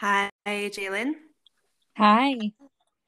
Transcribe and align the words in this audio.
Hi, 0.00 0.30
Jalen. 0.46 1.12
Hi. 1.98 2.34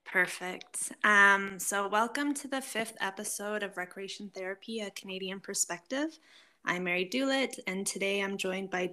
Perfect. 0.05 0.93
Um, 1.03 1.59
so, 1.59 1.89
welcome 1.89 2.35
to 2.35 2.49
the 2.49 2.61
fifth 2.61 2.99
episode 3.01 3.63
of 3.63 3.79
Recreation 3.79 4.31
Therapy, 4.35 4.81
a 4.81 4.91
Canadian 4.91 5.41
Perspective. 5.41 6.19
I'm 6.67 6.85
Mary 6.85 7.07
Dewlett, 7.07 7.59
and 7.67 7.87
today 7.87 8.23
I'm 8.23 8.37
joined 8.37 8.69
by 8.69 8.89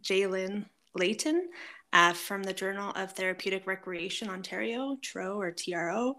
Jalen 0.00 0.66
Layton 0.94 1.48
uh, 1.92 2.12
from 2.12 2.44
the 2.44 2.52
Journal 2.52 2.92
of 2.94 3.14
Therapeutic 3.14 3.66
Recreation 3.66 4.30
Ontario, 4.30 4.96
TRO 5.02 5.36
or 5.40 5.50
TRO, 5.50 6.16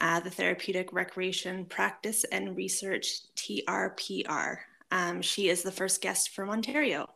uh, 0.00 0.18
the 0.18 0.30
Therapeutic 0.30 0.92
Recreation 0.92 1.66
Practice 1.66 2.24
and 2.24 2.56
Research 2.56 3.32
TRPR. 3.36 4.56
Um, 4.90 5.22
she 5.22 5.48
is 5.50 5.62
the 5.62 5.70
first 5.70 6.02
guest 6.02 6.30
from 6.30 6.50
Ontario. 6.50 7.10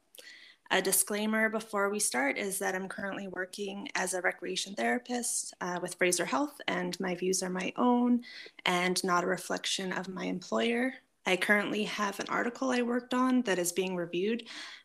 A 0.71 0.83
disclaimer 0.83 1.49
before 1.49 1.89
we 1.89 1.99
start 1.99 2.37
is 2.37 2.59
that 2.59 2.75
I'm 2.75 2.89
currently 2.89 3.27
working 3.27 3.89
as 3.95 4.13
a 4.13 4.21
recreation 4.21 4.75
therapist 4.75 5.55
uh, 5.63 5.79
with 5.81 5.95
Fraser 5.95 6.27
Health, 6.27 6.61
and 6.69 6.99
my 7.01 7.15
views 7.15 7.43
are 7.43 7.49
my 7.49 7.73
own 7.77 8.21
and 8.67 9.03
not 9.03 9.25
a 9.25 9.29
reflection 9.29 9.95
of 9.95 10.09
my 10.09 10.27
employer. 10.27 10.93
I 11.25 11.37
currently 11.37 11.85
have 11.85 12.21
an 12.21 12.27
article 12.29 12.71
I 12.71 12.83
worked 12.83 13.15
on 13.15 13.41
that 13.43 13.59
is 13.59 13.73
being 13.73 13.97
reviewed 13.97 14.45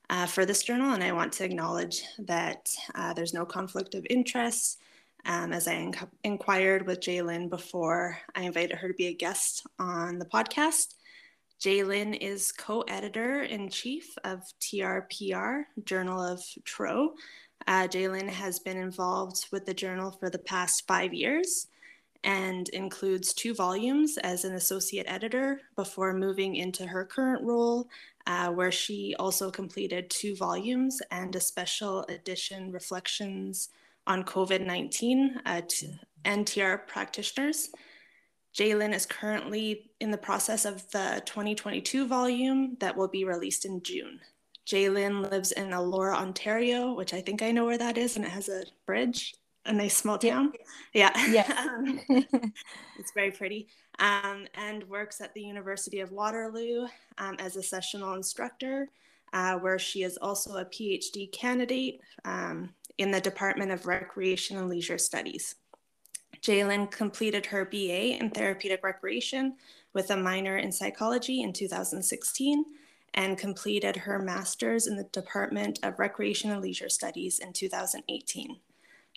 uh, 0.10 0.26
for 0.26 0.46
this 0.46 0.64
journal, 0.64 0.94
and 0.94 1.04
I 1.04 1.12
want 1.12 1.34
to 1.34 1.44
acknowledge 1.44 2.04
that 2.20 2.74
uh, 2.96 3.14
there's 3.14 3.34
no 3.34 3.46
conflict 3.46 3.94
of 3.94 4.08
interest. 4.10 4.80
Um, 5.26 5.54
as 5.54 5.70
I 5.70 5.76
inc- 5.76 6.10
inquired 6.26 6.86
with 6.86 7.00
Jalen 7.00 7.50
before 7.50 8.18
I 8.36 8.44
invited 8.44 8.78
her 8.78 8.90
to 8.90 8.94
be 8.94 9.08
a 9.08 9.14
guest 9.14 9.66
on 9.80 10.20
the 10.20 10.26
podcast. 10.26 10.96
Jalen 11.64 12.18
is 12.20 12.52
co 12.52 12.82
editor 12.82 13.44
in 13.44 13.70
chief 13.70 14.18
of 14.26 14.42
TRPR, 14.60 15.64
Journal 15.86 16.22
of 16.22 16.44
TRO. 16.66 17.14
Uh, 17.66 17.88
Jalen 17.88 18.28
has 18.28 18.60
been 18.60 18.76
involved 18.76 19.46
with 19.50 19.66
the 19.66 19.74
journal 19.74 20.12
for 20.12 20.30
the 20.30 20.40
past 20.40 20.86
five 20.88 21.14
years 21.14 21.68
and 22.26 22.68
includes 22.70 23.34
two 23.34 23.54
volumes 23.56 24.18
as 24.18 24.44
an 24.44 24.56
associate 24.56 25.06
editor 25.08 25.62
before 25.78 26.14
moving 26.14 26.58
into 26.58 26.86
her 26.86 27.06
current 27.06 27.42
role, 27.46 27.88
uh, 28.28 28.50
where 28.50 28.72
she 28.72 29.16
also 29.18 29.50
completed 29.50 30.10
two 30.10 30.36
volumes 30.36 31.02
and 31.12 31.34
a 31.34 31.40
special 31.40 32.04
edition 32.10 32.74
reflections 32.74 33.70
on 34.06 34.26
COVID 34.26 34.66
19 34.66 35.40
uh, 35.46 35.62
to 35.66 35.88
NTR 36.26 36.86
practitioners. 36.88 37.70
Jalen 38.56 38.94
is 38.94 39.06
currently 39.06 39.92
in 40.00 40.12
the 40.12 40.18
process 40.18 40.66
of 40.66 40.90
the 40.92 41.22
2022 41.26 42.08
volume 42.08 42.78
that 42.80 42.96
will 42.96 43.08
be 43.08 43.26
released 43.26 43.66
in 43.66 43.82
June. 43.82 44.20
Jalen 44.68 45.30
lives 45.30 45.52
in 45.52 45.72
Elora, 45.72 46.16
Ontario, 46.16 46.94
which 46.94 47.14
I 47.14 47.22
think 47.22 47.42
I 47.42 47.52
know 47.52 47.66
where 47.66 47.78
that 47.78 47.98
is, 47.98 48.16
and 48.16 48.24
it 48.24 48.32
has 48.32 48.50
a 48.50 48.64
bridge, 48.86 49.36
a 49.66 49.74
nice 49.74 49.98
small 49.98 50.18
town. 50.18 50.54
Yeah. 50.94 51.12
Yeah. 51.30 51.52
um, 51.58 52.00
it's 53.00 53.12
very 53.14 53.32
pretty. 53.32 53.68
Um, 54.00 54.48
and 54.56 54.88
works 54.88 55.20
at 55.20 55.34
the 55.34 55.42
University 55.42 56.00
of 56.00 56.12
Waterloo 56.12 56.88
um, 57.18 57.36
as 57.40 57.58
a 57.58 57.64
sessional 57.64 58.14
instructor, 58.14 58.90
uh, 59.34 59.58
where 59.58 59.80
she 59.80 60.04
is 60.04 60.18
also 60.18 60.58
a 60.58 60.66
PhD 60.66 61.32
candidate 61.32 62.00
um, 62.24 62.70
in 62.98 63.12
the 63.12 63.22
Department 63.22 63.72
of 63.72 63.86
Recreation 63.86 64.58
and 64.58 64.70
Leisure 64.70 64.98
Studies. 64.98 65.56
Jalen 66.44 66.92
completed 66.92 67.46
her 67.48 67.64
BA 67.64 68.18
in 68.20 68.30
therapeutic 68.30 68.84
recreation 68.84 69.56
with 69.94 70.12
a 70.12 70.18
minor 70.18 70.58
in 70.58 70.74
psychology 70.74 71.42
in 71.42 71.54
2016 71.54 72.66
and 73.14 73.38
completed 73.38 73.96
her 73.96 74.20
master's 74.20 74.88
in 74.88 74.98
the 74.98 75.06
Department 75.06 75.80
of 75.84 76.00
Recreation 76.00 76.52
and 76.52 76.62
Leisure 76.62 76.90
Studies 76.90 77.40
in 77.40 77.54
2018. 77.54 78.58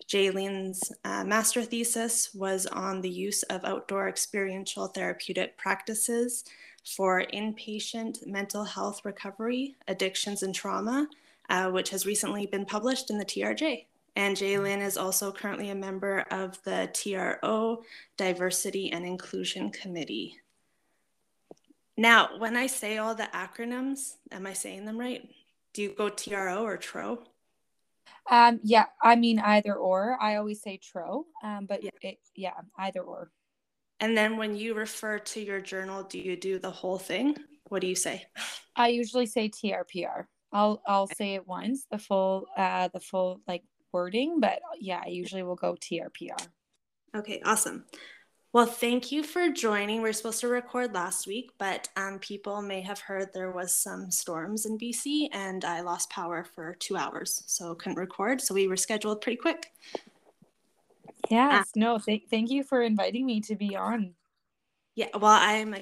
Jalen's 0.07 0.93
uh, 1.05 1.25
master 1.25 1.65
thesis 1.65 2.33
was 2.33 2.67
on 2.67 3.01
the 3.01 3.11
use 3.11 3.43
of 3.45 3.65
outdoor 3.65 4.09
experiential 4.09 4.87
therapeutic 4.87 5.57
practices 5.57 6.45
for 6.85 7.25
inpatient 7.35 8.25
mental 8.25 8.63
health 8.63 9.05
recovery, 9.05 9.75
addictions, 9.89 10.45
and 10.45 10.55
trauma, 10.55 11.09
uh, 11.49 11.71
which 11.71 11.91
has 11.91 12.07
recently 12.07 12.47
been 12.47 12.67
published 12.67 13.11
in 13.11 13.19
the 13.19 13.25
TRJ. 13.25 13.87
And 14.17 14.35
Jalen 14.35 14.81
is 14.81 14.97
also 14.97 15.31
currently 15.31 15.69
a 15.69 15.75
member 15.75 16.25
of 16.31 16.61
the 16.65 16.91
TRO 16.95 17.83
Diversity 18.17 18.91
and 18.91 19.05
Inclusion 19.05 19.71
Committee. 19.71 20.39
Now, 21.99 22.39
when 22.39 22.57
I 22.57 22.67
say 22.67 22.97
all 22.97 23.15
the 23.15 23.29
acronyms, 23.35 24.15
am 24.33 24.47
I 24.47 24.55
saying 24.55 24.87
them 24.87 24.99
right? 24.99 25.29
Do 25.75 25.83
you 25.83 25.91
go 25.91 26.09
TRO 26.09 26.65
or 26.65 26.79
TRO? 26.79 27.23
Um, 28.31 28.59
yeah, 28.63 28.87
I 29.03 29.17
mean 29.17 29.39
either 29.39 29.75
or. 29.75 30.17
I 30.21 30.37
always 30.37 30.63
say 30.63 30.79
TRO, 30.79 31.27
um, 31.45 31.67
but 31.67 31.85
yeah. 31.85 31.91
It, 32.01 32.19
yeah, 32.35 32.55
either 32.79 33.01
or. 33.01 33.31
And 34.01 34.17
then 34.17 34.37
when 34.37 34.57
you 34.57 34.75
refer 34.75 35.19
to 35.19 35.41
your 35.41 35.61
journal, 35.61 36.03
do 36.03 36.19
you 36.19 36.37
do 36.37 36.59
the 36.59 36.71
whole 36.71 36.99
thing? 36.99 37.37
What 37.69 37.83
do 37.83 37.87
you 37.87 37.95
say? 37.95 38.25
I 38.77 38.89
usually 38.89 39.27
say 39.27 39.49
TRPR. 39.49 40.25
I'll 40.53 40.83
I'll 40.87 41.07
say 41.07 41.35
it 41.35 41.47
once, 41.47 41.87
the 41.91 41.99
full 41.99 42.47
uh 42.57 42.89
the 42.93 43.01
full 43.01 43.41
like 43.47 43.63
wording, 43.97 44.41
but 44.41 44.61
yeah, 44.79 45.01
I 45.03 45.09
usually 45.09 45.43
will 45.43 45.57
go 45.57 45.75
TRPR. 45.75 46.49
Okay, 47.17 47.41
awesome. 47.47 47.87
Well, 48.53 48.67
thank 48.67 49.11
you 49.11 49.23
for 49.23 49.49
joining. 49.49 50.03
We 50.03 50.11
are 50.11 50.13
supposed 50.13 50.41
to 50.41 50.49
record 50.49 50.93
last 50.93 51.27
week, 51.27 51.51
but 51.59 51.89
um, 51.97 52.19
people 52.19 52.61
may 52.61 52.83
have 52.83 53.01
heard 53.01 53.31
there 53.33 53.53
was 53.53 53.75
some 53.75 54.11
storms 54.11 54.67
in 54.67 54.77
BC, 54.77 55.29
and 55.33 55.65
I 55.65 55.81
lost 55.81 56.11
power 56.11 56.45
for 56.45 56.75
two 56.75 56.99
hours, 56.99 57.43
so 57.47 57.75
couldn't 57.75 57.97
record. 57.97 58.43
So 58.43 58.53
we 58.53 58.69
were 58.69 58.77
scheduled 58.77 59.23
pretty 59.23 59.39
quick. 59.39 59.73
Yes, 61.31 61.61
uh, 61.61 61.65
no, 61.75 61.99
th- 61.99 62.27
thank 62.29 62.51
you 62.51 62.63
for 62.63 62.83
inviting 62.83 63.25
me 63.25 63.41
to 63.43 63.57
be 63.57 63.77
on. 63.77 64.13
Yeah, 64.95 65.09
well, 65.15 65.39
I'm 65.41 65.75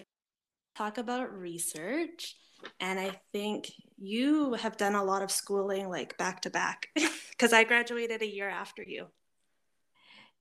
talk 0.77 0.99
about 0.99 1.37
research, 1.37 2.37
and 2.79 3.01
I 3.01 3.11
think 3.33 3.73
you 3.99 4.55
have 4.55 4.77
done 4.77 4.95
a 4.95 5.03
lot 5.03 5.23
of 5.23 5.33
schooling 5.33 5.89
like 5.89 6.17
back 6.17 6.43
to 6.43 6.51
back 6.51 6.89
because 7.37 7.53
I 7.53 7.65
graduated 7.65 8.23
a 8.23 8.27
year 8.27 8.49
after 8.49 8.83
you. 8.83 9.07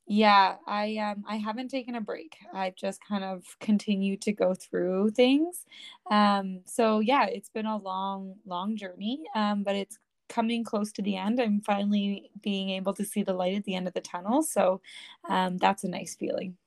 Yeah, 0.05 0.55
I 0.67 0.97
um 0.97 1.23
I 1.27 1.37
haven't 1.37 1.69
taken 1.69 1.95
a 1.95 2.01
break. 2.01 2.35
I've 2.53 2.75
just 2.75 2.99
kind 3.07 3.23
of 3.23 3.43
continued 3.59 4.21
to 4.23 4.33
go 4.33 4.53
through 4.53 5.11
things. 5.11 5.65
Um 6.11 6.61
so 6.65 6.99
yeah, 6.99 7.25
it's 7.27 7.49
been 7.49 7.65
a 7.65 7.77
long 7.77 8.35
long 8.45 8.75
journey, 8.75 9.23
um 9.35 9.63
but 9.63 9.75
it's 9.75 9.97
coming 10.29 10.63
close 10.63 10.91
to 10.93 11.01
the 11.01 11.15
end. 11.15 11.39
I'm 11.39 11.61
finally 11.61 12.29
being 12.41 12.69
able 12.71 12.93
to 12.95 13.05
see 13.05 13.23
the 13.23 13.33
light 13.33 13.55
at 13.55 13.63
the 13.63 13.75
end 13.75 13.87
of 13.87 13.93
the 13.93 14.01
tunnel, 14.01 14.43
so 14.43 14.81
um 15.29 15.57
that's 15.57 15.83
a 15.85 15.89
nice 15.89 16.15
feeling. 16.15 16.57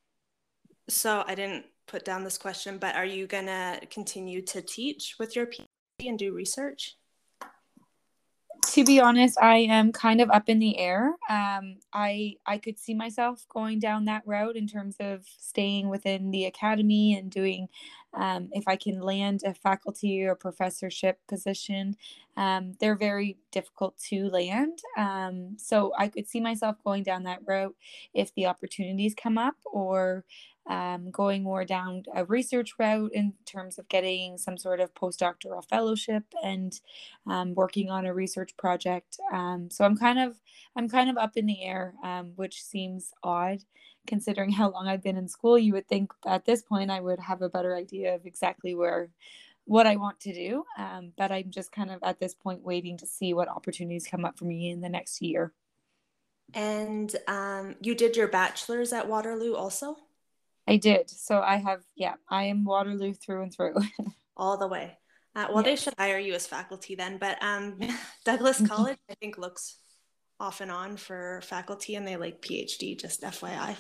So 0.88 1.24
I 1.26 1.34
didn't 1.34 1.66
put 1.86 2.04
down 2.04 2.24
this 2.24 2.38
question, 2.38 2.78
but 2.78 2.94
are 2.94 3.04
you 3.04 3.26
going 3.26 3.46
to 3.46 3.80
continue 3.90 4.42
to 4.42 4.62
teach 4.62 5.16
with 5.18 5.34
your 5.34 5.46
PhD 5.46 5.66
and 6.00 6.18
do 6.18 6.32
research? 6.32 6.96
To 8.72 8.84
be 8.84 9.00
honest, 9.00 9.38
I 9.40 9.56
am 9.58 9.92
kind 9.92 10.20
of 10.20 10.30
up 10.30 10.48
in 10.48 10.58
the 10.58 10.78
air. 10.78 11.14
Um, 11.28 11.76
I 11.92 12.36
I 12.46 12.58
could 12.58 12.78
see 12.78 12.94
myself 12.94 13.46
going 13.48 13.78
down 13.78 14.04
that 14.06 14.22
route 14.26 14.56
in 14.56 14.66
terms 14.66 14.96
of 15.00 15.24
staying 15.38 15.88
within 15.88 16.30
the 16.30 16.44
academy 16.46 17.14
and 17.16 17.30
doing, 17.30 17.68
um, 18.16 18.48
if 18.52 18.66
I 18.66 18.76
can 18.76 19.00
land 19.00 19.42
a 19.44 19.54
faculty 19.54 20.24
or 20.24 20.34
professorship 20.34 21.18
position. 21.28 21.96
Um, 22.36 22.72
they're 22.80 22.96
very 22.96 23.38
difficult 23.52 23.96
to 24.08 24.28
land. 24.28 24.78
Um, 24.96 25.56
so 25.58 25.92
I 25.96 26.08
could 26.08 26.28
see 26.28 26.40
myself 26.40 26.76
going 26.84 27.02
down 27.02 27.22
that 27.24 27.40
route 27.46 27.74
if 28.14 28.34
the 28.34 28.46
opportunities 28.46 29.14
come 29.14 29.38
up, 29.38 29.56
or 29.64 30.24
um, 30.68 31.10
going 31.10 31.42
more 31.44 31.64
down 31.64 32.02
a 32.14 32.24
research 32.24 32.72
route 32.78 33.12
in 33.14 33.32
terms 33.44 33.78
of 33.78 33.88
getting 33.88 34.36
some 34.36 34.58
sort 34.58 34.80
of 34.80 34.92
postdoctoral 34.94 35.64
fellowship 35.68 36.24
and 36.42 36.80
um, 37.26 37.54
working 37.54 37.88
on 37.88 38.04
a 38.04 38.12
research 38.12 38.56
project. 38.56 39.18
Um, 39.32 39.70
so 39.70 39.84
I'm 39.84 39.96
kind 39.96 40.18
of 40.18 40.40
I'm 40.74 40.88
kind 40.88 41.08
of 41.08 41.16
up 41.16 41.36
in 41.36 41.46
the 41.46 41.62
air, 41.62 41.94
which 42.34 42.62
seems 42.62 43.12
odd 43.22 43.62
considering 44.06 44.50
how 44.50 44.70
long 44.70 44.86
I've 44.88 45.02
been 45.02 45.16
in 45.16 45.28
school. 45.28 45.58
You 45.58 45.72
would 45.74 45.88
think 45.88 46.12
at 46.26 46.44
this 46.44 46.62
point 46.62 46.90
I 46.90 47.00
would 47.00 47.20
have 47.20 47.42
a 47.42 47.48
better 47.48 47.74
idea 47.74 48.14
of 48.14 48.26
exactly 48.26 48.74
where 48.74 49.10
what 49.64 49.86
I 49.86 49.96
want 49.96 50.20
to 50.20 50.32
do, 50.32 50.64
um, 50.78 51.12
but 51.18 51.32
I'm 51.32 51.50
just 51.50 51.72
kind 51.72 51.90
of 51.90 51.98
at 52.04 52.20
this 52.20 52.34
point 52.34 52.62
waiting 52.62 52.96
to 52.98 53.06
see 53.06 53.34
what 53.34 53.48
opportunities 53.48 54.06
come 54.08 54.24
up 54.24 54.38
for 54.38 54.44
me 54.44 54.70
in 54.70 54.80
the 54.80 54.88
next 54.88 55.20
year. 55.20 55.52
And 56.54 57.14
um, 57.26 57.74
you 57.80 57.96
did 57.96 58.16
your 58.16 58.28
bachelor's 58.28 58.92
at 58.92 59.08
Waterloo 59.08 59.54
also? 59.54 59.96
I 60.68 60.76
did. 60.76 61.10
So 61.10 61.40
I 61.40 61.56
have, 61.56 61.82
yeah, 61.94 62.14
I 62.28 62.44
am 62.44 62.64
Waterloo 62.64 63.12
through 63.12 63.42
and 63.42 63.54
through. 63.54 63.74
All 64.36 64.56
the 64.56 64.68
way. 64.68 64.98
Uh, 65.34 65.48
well, 65.52 65.64
yes. 65.64 65.64
they 65.64 65.76
should 65.76 65.94
hire 65.98 66.18
you 66.18 66.34
as 66.34 66.46
faculty 66.46 66.94
then. 66.94 67.18
But 67.18 67.42
um, 67.42 67.78
Douglas. 68.24 68.60
College, 68.68 68.98
I 69.10 69.14
think, 69.14 69.38
looks 69.38 69.76
off 70.38 70.60
and 70.60 70.70
on 70.70 70.96
for 70.96 71.40
faculty 71.42 71.94
and 71.94 72.06
they 72.06 72.16
like 72.16 72.42
PhD, 72.42 72.98
just 72.98 73.22
FYI. 73.22 73.76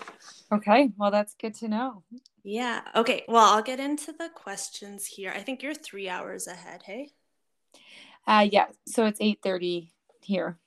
Okay. 0.52 0.90
Well, 0.96 1.10
that's 1.10 1.34
good 1.34 1.54
to 1.56 1.68
know. 1.68 2.02
Yeah. 2.44 2.80
Okay. 2.94 3.24
Well, 3.28 3.54
I'll 3.54 3.62
get 3.62 3.80
into 3.80 4.12
the 4.12 4.30
questions 4.34 5.06
here. 5.06 5.32
I 5.34 5.40
think 5.40 5.62
you're 5.62 5.74
three 5.74 6.08
hours 6.08 6.46
ahead. 6.46 6.82
Hey. 6.84 7.10
Uh, 8.26 8.46
yeah. 8.50 8.66
So 8.86 9.06
it's 9.06 9.20
8 9.20 9.40
30 9.42 9.92
here. 10.22 10.58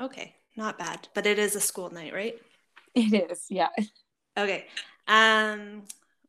Okay. 0.00 0.36
Not 0.56 0.78
bad, 0.78 1.08
but 1.14 1.26
it 1.26 1.38
is 1.38 1.56
a 1.56 1.60
school 1.60 1.90
night, 1.90 2.14
right? 2.14 2.38
It 2.94 3.30
is, 3.30 3.46
yeah. 3.50 3.70
Okay. 4.38 4.66
Um, 5.08 5.82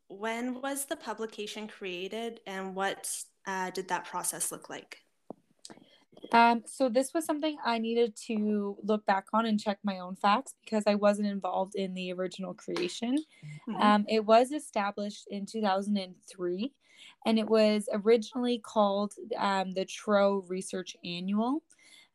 when 0.07 0.62
was 0.62 0.85
the 0.85 0.95
publication 0.95 1.67
created 1.67 2.39
and 2.47 2.75
what 2.75 3.07
uh, 3.45 3.69
did 3.69 3.89
that 3.89 4.06
process 4.06 4.51
look 4.51 4.69
like? 4.69 5.04
Um, 6.31 6.63
so 6.66 6.89
this 6.89 7.13
was 7.13 7.25
something 7.25 7.57
I 7.66 7.77
needed 7.77 8.16
to 8.27 8.77
look 8.83 9.06
back 9.06 9.25
on 9.33 9.45
and 9.45 9.60
check 9.60 9.80
my 9.83 10.00
own 10.00 10.16
facts 10.16 10.56
because 10.63 10.83
I 10.88 10.95
wasn't 10.95 11.27
involved 11.27 11.75
in 11.75 11.94
the 11.94 12.13
original 12.13 12.54
creation. 12.54 13.18
Mm-hmm. 13.69 13.81
Um, 13.81 14.06
it 14.07 14.25
was 14.25 14.51
established 14.51 15.27
in 15.30 15.45
2003 15.45 16.74
and 17.25 17.39
it 17.39 17.48
was 17.48 17.89
originally 17.94 18.60
called 18.60 19.13
um, 19.38 19.74
the 19.74 19.86
Tro 19.86 20.45
Research 20.48 20.95
Annual. 21.04 21.62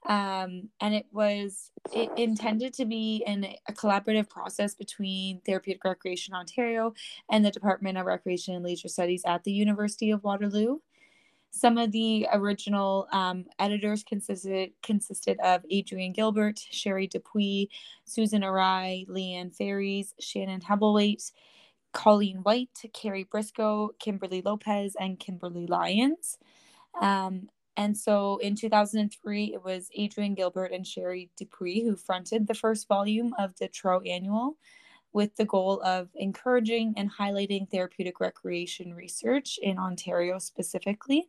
Um, 0.08 0.70
and 0.80 0.94
it 0.94 1.06
was 1.12 1.72
it 1.92 2.08
intended 2.16 2.72
to 2.74 2.86
be 2.86 3.22
in 3.26 3.44
a 3.44 3.72
collaborative 3.72 4.30
process 4.30 4.74
between 4.74 5.42
Therapeutic 5.44 5.84
Recreation 5.84 6.32
Ontario 6.32 6.94
and 7.30 7.44
the 7.44 7.50
Department 7.50 7.98
of 7.98 8.06
Recreation 8.06 8.54
and 8.54 8.64
Leisure 8.64 8.88
Studies 8.88 9.22
at 9.26 9.44
the 9.44 9.52
University 9.52 10.10
of 10.10 10.24
Waterloo. 10.24 10.78
Some 11.52 11.78
of 11.78 11.90
the 11.92 12.26
original 12.32 13.08
um, 13.12 13.44
editors 13.58 14.02
consisted 14.04 14.70
consisted 14.82 15.38
of 15.40 15.64
Adrian 15.68 16.12
Gilbert, 16.12 16.58
Sherry 16.70 17.06
Dupuis, 17.06 17.68
Susan 18.04 18.42
Arai, 18.42 19.06
Leanne 19.08 19.54
Ferries, 19.54 20.14
Shannon 20.20 20.60
Hebblethwaite, 20.60 21.32
Colleen 21.92 22.38
White, 22.38 22.78
Carrie 22.92 23.28
Briscoe, 23.30 23.90
Kimberly 23.98 24.42
Lopez, 24.42 24.96
and 24.98 25.18
Kimberly 25.18 25.66
Lyons. 25.66 26.38
Um, 27.00 27.48
and 27.76 27.96
so 27.96 28.38
in 28.38 28.56
2003, 28.56 29.54
it 29.54 29.64
was 29.64 29.88
Adrian 29.94 30.34
Gilbert 30.34 30.72
and 30.72 30.86
Sherry 30.86 31.30
Dupuis 31.36 31.82
who 31.82 31.96
fronted 31.96 32.46
the 32.46 32.54
first 32.54 32.86
volume 32.88 33.34
of 33.38 33.56
the 33.58 33.68
Tro 33.68 34.00
Annual 34.00 34.56
with 35.12 35.34
the 35.36 35.44
goal 35.44 35.80
of 35.82 36.08
encouraging 36.14 36.94
and 36.96 37.10
highlighting 37.10 37.68
therapeutic 37.68 38.20
recreation 38.20 38.94
research 38.94 39.58
in 39.62 39.78
Ontario 39.78 40.38
specifically. 40.38 41.28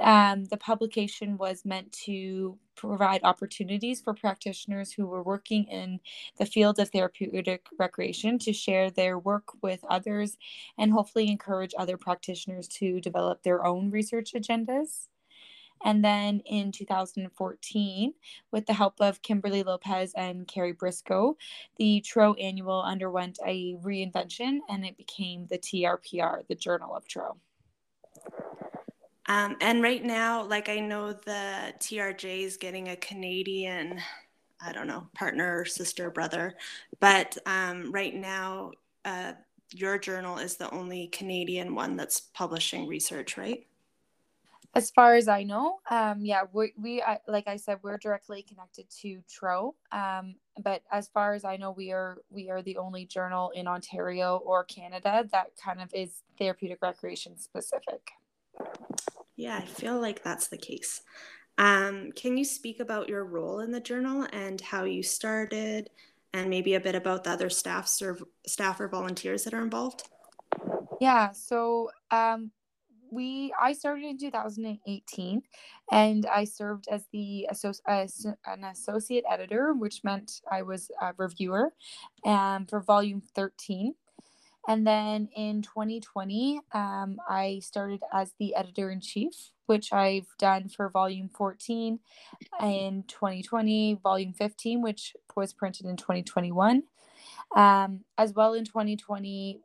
Um, 0.00 0.46
the 0.46 0.56
publication 0.56 1.36
was 1.36 1.64
meant 1.64 1.92
to 2.04 2.58
provide 2.76 3.20
opportunities 3.22 4.00
for 4.00 4.14
practitioners 4.14 4.92
who 4.92 5.06
were 5.06 5.22
working 5.22 5.64
in 5.64 6.00
the 6.38 6.46
field 6.46 6.78
of 6.78 6.88
therapeutic 6.90 7.66
recreation 7.78 8.38
to 8.40 8.52
share 8.52 8.90
their 8.90 9.18
work 9.18 9.48
with 9.62 9.84
others 9.90 10.38
and 10.78 10.92
hopefully 10.92 11.28
encourage 11.28 11.74
other 11.78 11.98
practitioners 11.98 12.66
to 12.68 13.00
develop 13.00 13.42
their 13.42 13.64
own 13.66 13.90
research 13.90 14.32
agendas. 14.34 15.08
And 15.82 16.04
then 16.04 16.40
in 16.46 16.72
2014, 16.72 18.14
with 18.52 18.66
the 18.66 18.74
help 18.74 19.00
of 19.00 19.22
Kimberly 19.22 19.62
Lopez 19.62 20.12
and 20.14 20.46
Carrie 20.46 20.72
Briscoe, 20.72 21.36
the 21.78 22.02
TRO 22.02 22.34
annual 22.34 22.82
underwent 22.82 23.38
a 23.46 23.76
reinvention 23.76 24.58
and 24.68 24.84
it 24.84 24.96
became 24.98 25.46
the 25.46 25.58
TRPR, 25.58 26.46
the 26.48 26.54
Journal 26.54 26.94
of 26.94 27.08
TRO. 27.08 27.38
Um, 29.30 29.56
and 29.60 29.80
right 29.80 30.04
now, 30.04 30.42
like 30.42 30.68
I 30.68 30.80
know 30.80 31.12
the 31.12 31.72
TRJ 31.78 32.42
is 32.42 32.56
getting 32.56 32.88
a 32.88 32.96
Canadian, 32.96 34.00
I 34.60 34.72
don't 34.72 34.88
know, 34.88 35.06
partner, 35.14 35.64
sister, 35.64 36.10
brother, 36.10 36.54
but 36.98 37.38
um, 37.46 37.92
right 37.92 38.12
now, 38.12 38.72
uh, 39.04 39.34
your 39.72 40.00
journal 40.00 40.38
is 40.38 40.56
the 40.56 40.68
only 40.74 41.06
Canadian 41.12 41.76
one 41.76 41.94
that's 41.94 42.18
publishing 42.34 42.88
research, 42.88 43.38
right? 43.38 43.64
As 44.74 44.90
far 44.90 45.14
as 45.14 45.28
I 45.28 45.44
know, 45.44 45.78
um, 45.92 46.24
yeah, 46.24 46.42
we, 46.52 46.72
we 46.76 47.00
uh, 47.00 47.18
like 47.28 47.46
I 47.46 47.54
said, 47.54 47.78
we're 47.82 47.98
directly 47.98 48.42
connected 48.42 48.86
to 49.02 49.22
TRO. 49.32 49.76
Um, 49.92 50.34
but 50.60 50.82
as 50.90 51.06
far 51.06 51.34
as 51.34 51.44
I 51.44 51.56
know, 51.56 51.70
we 51.70 51.92
are 51.92 52.18
we 52.30 52.50
are 52.50 52.62
the 52.62 52.78
only 52.78 53.04
journal 53.04 53.50
in 53.50 53.68
Ontario 53.68 54.38
or 54.44 54.64
Canada 54.64 55.28
that 55.30 55.52
kind 55.56 55.80
of 55.80 55.94
is 55.94 56.22
therapeutic 56.36 56.78
recreation 56.82 57.38
specific. 57.38 58.10
Yeah, 59.36 59.56
I 59.56 59.64
feel 59.64 60.00
like 60.00 60.22
that's 60.22 60.48
the 60.48 60.58
case. 60.58 61.02
Um, 61.58 62.12
can 62.12 62.36
you 62.36 62.44
speak 62.44 62.80
about 62.80 63.08
your 63.08 63.24
role 63.24 63.60
in 63.60 63.70
the 63.70 63.80
journal 63.80 64.26
and 64.32 64.60
how 64.60 64.84
you 64.84 65.02
started, 65.02 65.90
and 66.32 66.48
maybe 66.48 66.74
a 66.74 66.80
bit 66.80 66.94
about 66.94 67.24
the 67.24 67.30
other 67.30 67.50
staff, 67.50 67.90
or 68.02 68.18
staff 68.46 68.80
or 68.80 68.88
volunteers 68.88 69.44
that 69.44 69.54
are 69.54 69.62
involved? 69.62 70.08
Yeah, 71.00 71.32
so 71.32 71.90
um, 72.10 72.50
we 73.10 73.52
I 73.60 73.72
started 73.72 74.04
in 74.04 74.18
2018, 74.18 75.42
and 75.90 76.26
I 76.26 76.44
served 76.44 76.86
as 76.90 77.04
the 77.12 77.48
as 77.86 78.26
an 78.46 78.64
associate 78.64 79.24
editor, 79.30 79.74
which 79.74 80.02
meant 80.04 80.40
I 80.50 80.62
was 80.62 80.90
a 81.00 81.12
reviewer, 81.16 81.72
um, 82.24 82.66
for 82.66 82.80
volume 82.80 83.22
13. 83.34 83.94
And 84.68 84.86
then 84.86 85.28
in 85.34 85.62
2020, 85.62 86.60
um, 86.72 87.16
I 87.28 87.60
started 87.62 88.02
as 88.12 88.32
the 88.38 88.54
editor 88.54 88.90
in 88.90 89.00
chief, 89.00 89.32
which 89.66 89.92
I've 89.92 90.26
done 90.38 90.68
for 90.68 90.88
volume 90.88 91.28
14 91.28 91.98
in 92.60 93.04
2020, 93.08 94.00
volume 94.02 94.32
15, 94.32 94.82
which 94.82 95.16
was 95.34 95.52
printed 95.52 95.86
in 95.86 95.96
2021. 95.96 96.82
Um, 97.56 98.00
as 98.18 98.32
well 98.34 98.54
in 98.54 98.64
2020, 98.64 99.60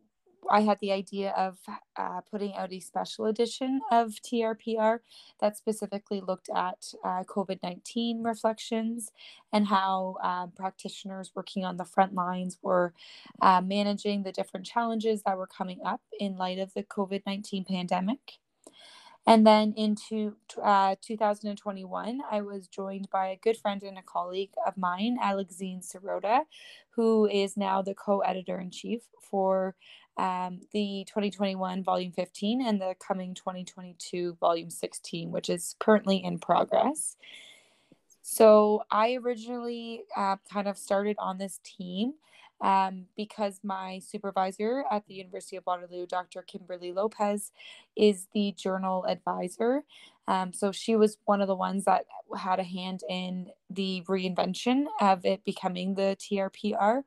I 0.49 0.61
had 0.61 0.79
the 0.79 0.91
idea 0.91 1.31
of 1.31 1.57
uh, 1.97 2.21
putting 2.29 2.53
out 2.55 2.71
a 2.71 2.79
special 2.79 3.25
edition 3.25 3.81
of 3.91 4.11
TRPR 4.11 4.99
that 5.39 5.57
specifically 5.57 6.21
looked 6.21 6.49
at 6.55 6.93
uh, 7.03 7.23
COVID 7.23 7.59
19 7.63 8.23
reflections 8.23 9.11
and 9.51 9.67
how 9.67 10.17
um, 10.23 10.51
practitioners 10.55 11.31
working 11.35 11.65
on 11.65 11.77
the 11.77 11.85
front 11.85 12.13
lines 12.13 12.57
were 12.61 12.93
uh, 13.41 13.61
managing 13.61 14.23
the 14.23 14.31
different 14.31 14.65
challenges 14.65 15.23
that 15.23 15.37
were 15.37 15.47
coming 15.47 15.79
up 15.85 16.01
in 16.19 16.37
light 16.37 16.59
of 16.59 16.73
the 16.73 16.83
COVID 16.83 17.23
19 17.25 17.65
pandemic. 17.65 18.39
And 19.27 19.45
then 19.45 19.73
into 19.75 20.35
uh, 20.61 20.95
2021, 21.01 22.21
I 22.29 22.41
was 22.41 22.67
joined 22.67 23.09
by 23.09 23.29
a 23.29 23.37
good 23.37 23.57
friend 23.57 23.81
and 23.81 23.97
a 23.97 24.03
colleague 24.03 24.51
of 24.67 24.77
mine, 24.77 25.17
Alexine 25.21 25.81
Sirota, 25.81 26.41
who 26.91 27.25
is 27.25 27.57
now 27.57 27.81
the 27.81 27.95
co 27.95 28.19
editor 28.19 28.59
in 28.59 28.69
chief 28.69 29.01
for 29.19 29.75
um, 30.17 30.61
the 30.71 31.05
2021 31.07 31.83
volume 31.83 32.11
15 32.11 32.65
and 32.65 32.79
the 32.79 32.95
coming 33.05 33.33
2022 33.33 34.37
volume 34.39 34.69
16, 34.69 35.31
which 35.31 35.49
is 35.49 35.75
currently 35.79 36.23
in 36.23 36.39
progress. 36.39 37.17
So 38.21 38.83
I 38.89 39.19
originally 39.21 40.03
uh, 40.15 40.37
kind 40.51 40.67
of 40.67 40.77
started 40.77 41.15
on 41.19 41.37
this 41.37 41.59
team 41.63 42.13
um, 42.61 43.05
because 43.15 43.59
my 43.63 43.99
supervisor 43.99 44.83
at 44.89 45.05
the 45.07 45.13
University 45.13 45.57
of 45.57 45.65
Waterloo, 45.65 46.05
Dr. 46.07 46.41
Kimberly 46.41 46.91
Lopez, 46.91 47.51
is 47.95 48.27
the 48.33 48.53
journal 48.57 49.05
advisor. 49.05 49.83
Um, 50.27 50.53
so 50.53 50.71
she 50.71 50.95
was 50.95 51.17
one 51.25 51.41
of 51.41 51.47
the 51.47 51.55
ones 51.55 51.85
that 51.85 52.05
had 52.37 52.59
a 52.59 52.63
hand 52.63 53.01
in 53.09 53.51
the 53.69 54.03
reinvention 54.07 54.85
of 54.99 55.25
it 55.25 55.43
becoming 55.43 55.93
the 55.93 56.17
TRPR. 56.19 57.03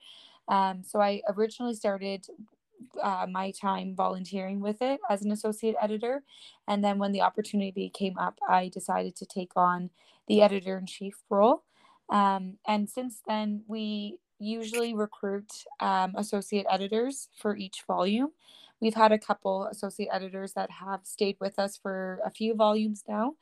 Um, 0.46 0.82
so 0.84 1.00
I 1.00 1.22
originally 1.28 1.74
started 1.74 2.26
uh, 3.02 3.26
my 3.30 3.50
time 3.50 3.94
volunteering 3.94 4.60
with 4.60 4.82
it 4.82 5.00
as 5.10 5.22
an 5.22 5.32
associate 5.32 5.76
editor. 5.80 6.22
And 6.66 6.82
then 6.82 6.98
when 6.98 7.12
the 7.12 7.22
opportunity 7.22 7.90
came 7.90 8.16
up, 8.18 8.38
I 8.48 8.68
decided 8.68 9.16
to 9.16 9.26
take 9.26 9.52
on 9.56 9.90
the 10.28 10.42
editor 10.42 10.78
in 10.78 10.86
chief 10.86 11.14
role. 11.30 11.64
Um, 12.10 12.54
and 12.66 12.88
since 12.88 13.22
then, 13.26 13.62
we 13.66 14.18
usually 14.38 14.94
recruit 14.94 15.64
um, 15.80 16.14
associate 16.16 16.66
editors 16.70 17.28
for 17.36 17.56
each 17.56 17.82
volume. 17.86 18.30
We've 18.80 18.94
had 18.94 19.12
a 19.12 19.18
couple 19.18 19.66
associate 19.66 20.08
editors 20.12 20.52
that 20.52 20.70
have 20.70 21.00
stayed 21.02 21.36
with 21.40 21.58
us 21.58 21.76
for 21.76 22.20
a 22.24 22.30
few 22.30 22.54
volumes 22.54 23.04
now. 23.08 23.34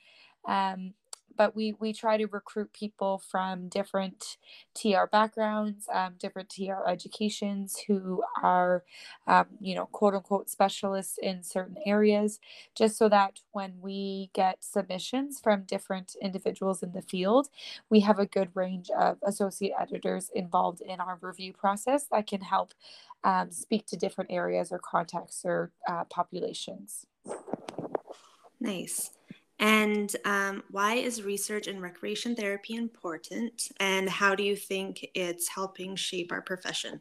Um, 0.49 0.95
but 1.37 1.55
we 1.55 1.75
we 1.79 1.93
try 1.93 2.17
to 2.17 2.27
recruit 2.27 2.73
people 2.73 3.19
from 3.19 3.69
different 3.69 4.37
TR 4.75 5.07
backgrounds, 5.11 5.87
um, 5.93 6.15
different 6.19 6.49
TR 6.49 6.89
educations 6.89 7.79
who 7.87 8.23
are, 8.43 8.85
um, 9.27 9.47
you 9.61 9.75
know, 9.75 9.87
quote 9.87 10.15
unquote 10.15 10.49
specialists 10.49 11.19
in 11.23 11.43
certain 11.43 11.77
areas, 11.87 12.41
just 12.75 12.97
so 12.97 13.09
that 13.09 13.41
when 13.53 13.75
we 13.81 14.31
get 14.33 14.63
submissions 14.63 15.41
from 15.41 15.63
different 15.63 16.17
individuals 16.21 16.83
in 16.83 16.93
the 16.93 17.03
field, 17.03 17.49
we 17.91 18.01
have 18.01 18.19
a 18.19 18.27
good 18.27 18.51
range 18.55 18.91
of 18.99 19.19
associate 19.25 19.73
editors 19.79 20.31
involved 20.35 20.81
in 20.81 21.01
our 21.01 21.19
review 21.21 21.53
process 21.53 22.07
that 22.11 22.27
can 22.27 22.41
help 22.41 22.73
um, 23.25 23.51
speak 23.51 23.87
to 23.87 23.97
different 23.97 24.31
areas 24.31 24.71
or 24.71 24.79
contexts 24.79 25.43
or 25.45 25.73
uh, 25.89 26.05
populations. 26.05 27.07
Nice. 28.61 29.11
And 29.59 30.15
um, 30.25 30.63
why 30.71 30.95
is 30.95 31.23
research 31.23 31.67
in 31.67 31.81
recreation 31.81 32.37
therapy 32.37 32.75
important? 32.75 33.69
And 33.81 34.09
how 34.09 34.35
do 34.35 34.43
you 34.43 34.55
think 34.55 35.07
it's 35.15 35.49
helping 35.49 35.97
shape 35.97 36.31
our 36.31 36.43
profession? 36.43 37.01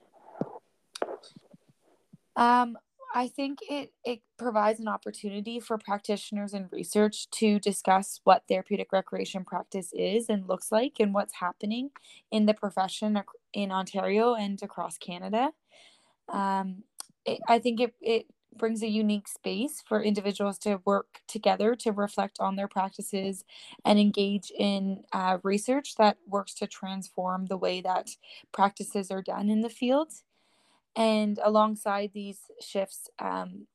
Um, 2.37 2.77
I 3.13 3.29
think 3.29 3.59
it 3.69 3.93
it 4.03 4.19
provides 4.37 4.81
an 4.81 4.89
opportunity 4.89 5.61
for 5.61 5.77
practitioners 5.77 6.53
and 6.53 6.67
research 6.71 7.29
to 7.31 7.59
discuss 7.59 8.19
what 8.25 8.43
therapeutic 8.49 8.91
recreation 8.91 9.45
practice 9.45 9.91
is 9.93 10.27
and 10.27 10.47
looks 10.47 10.69
like 10.69 10.97
and 10.99 11.13
what's 11.13 11.35
happening 11.35 11.91
in 12.29 12.45
the 12.45 12.53
profession 12.53 13.21
in 13.53 13.71
Ontario 13.71 14.35
and 14.35 14.61
across 14.61 14.97
Canada. 14.97 15.51
Um, 16.27 16.83
it, 17.25 17.39
I 17.47 17.59
think 17.59 17.79
it, 17.79 17.93
it 18.01 18.25
brings 18.57 18.83
a 18.83 18.87
unique 18.89 19.27
space 19.27 19.83
for 19.87 20.01
individuals 20.01 20.57
to 20.59 20.81
work 20.85 21.21
together 21.27 21.75
to 21.75 21.91
reflect 21.91 22.39
on 22.39 22.55
their 22.55 22.67
practices 22.67 23.43
and 23.85 23.99
engage 23.99 24.51
in 24.57 25.03
uh, 25.13 25.37
research 25.43 25.95
that 25.95 26.17
works 26.27 26.53
to 26.55 26.67
transform 26.67 27.47
the 27.47 27.57
way 27.57 27.81
that 27.81 28.09
practices 28.51 29.11
are 29.11 29.21
done 29.21 29.49
in 29.49 29.61
the 29.61 29.69
field. 29.69 30.11
And 30.95 31.39
alongside 31.43 32.11
these 32.13 32.39
shifts, 32.61 33.09
um, 33.19 33.67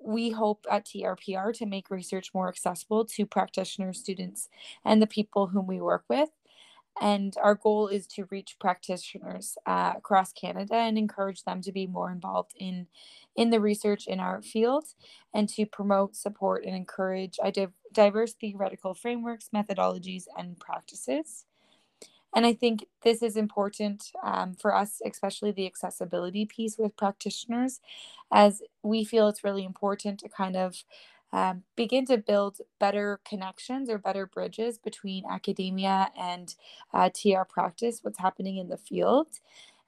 we 0.00 0.30
hope 0.30 0.66
at 0.70 0.86
TRPR 0.86 1.54
to 1.54 1.66
make 1.66 1.90
research 1.90 2.32
more 2.34 2.48
accessible 2.48 3.04
to 3.06 3.26
practitioners, 3.26 4.00
students, 4.00 4.48
and 4.84 5.02
the 5.02 5.06
people 5.06 5.48
whom 5.48 5.66
we 5.66 5.80
work 5.80 6.04
with. 6.08 6.30
And 7.00 7.34
our 7.42 7.54
goal 7.54 7.88
is 7.88 8.06
to 8.08 8.26
reach 8.30 8.56
practitioners 8.58 9.56
uh, 9.66 9.94
across 9.96 10.32
Canada 10.32 10.74
and 10.74 10.98
encourage 10.98 11.44
them 11.44 11.62
to 11.62 11.72
be 11.72 11.86
more 11.86 12.10
involved 12.10 12.54
in, 12.56 12.88
in 13.36 13.50
the 13.50 13.60
research 13.60 14.06
in 14.06 14.18
our 14.20 14.42
field 14.42 14.84
and 15.32 15.48
to 15.50 15.64
promote, 15.64 16.16
support, 16.16 16.64
and 16.64 16.74
encourage 16.74 17.38
diverse 17.92 18.32
theoretical 18.32 18.94
frameworks, 18.94 19.50
methodologies, 19.54 20.24
and 20.36 20.58
practices. 20.58 21.44
And 22.34 22.44
I 22.44 22.52
think 22.52 22.86
this 23.02 23.22
is 23.22 23.36
important 23.36 24.12
um, 24.22 24.54
for 24.54 24.74
us, 24.74 25.00
especially 25.04 25.50
the 25.50 25.66
accessibility 25.66 26.44
piece 26.44 26.76
with 26.78 26.96
practitioners, 26.96 27.80
as 28.30 28.62
we 28.82 29.04
feel 29.04 29.28
it's 29.28 29.44
really 29.44 29.64
important 29.64 30.20
to 30.20 30.28
kind 30.28 30.56
of 30.56 30.84
um, 31.32 31.62
begin 31.76 32.06
to 32.06 32.18
build 32.18 32.58
better 32.78 33.20
connections 33.24 33.90
or 33.90 33.98
better 33.98 34.26
bridges 34.26 34.78
between 34.78 35.24
academia 35.26 36.10
and 36.18 36.54
uh, 36.94 37.10
TR 37.10 37.42
practice, 37.48 38.00
what's 38.02 38.18
happening 38.18 38.56
in 38.56 38.68
the 38.68 38.78
field. 38.78 39.28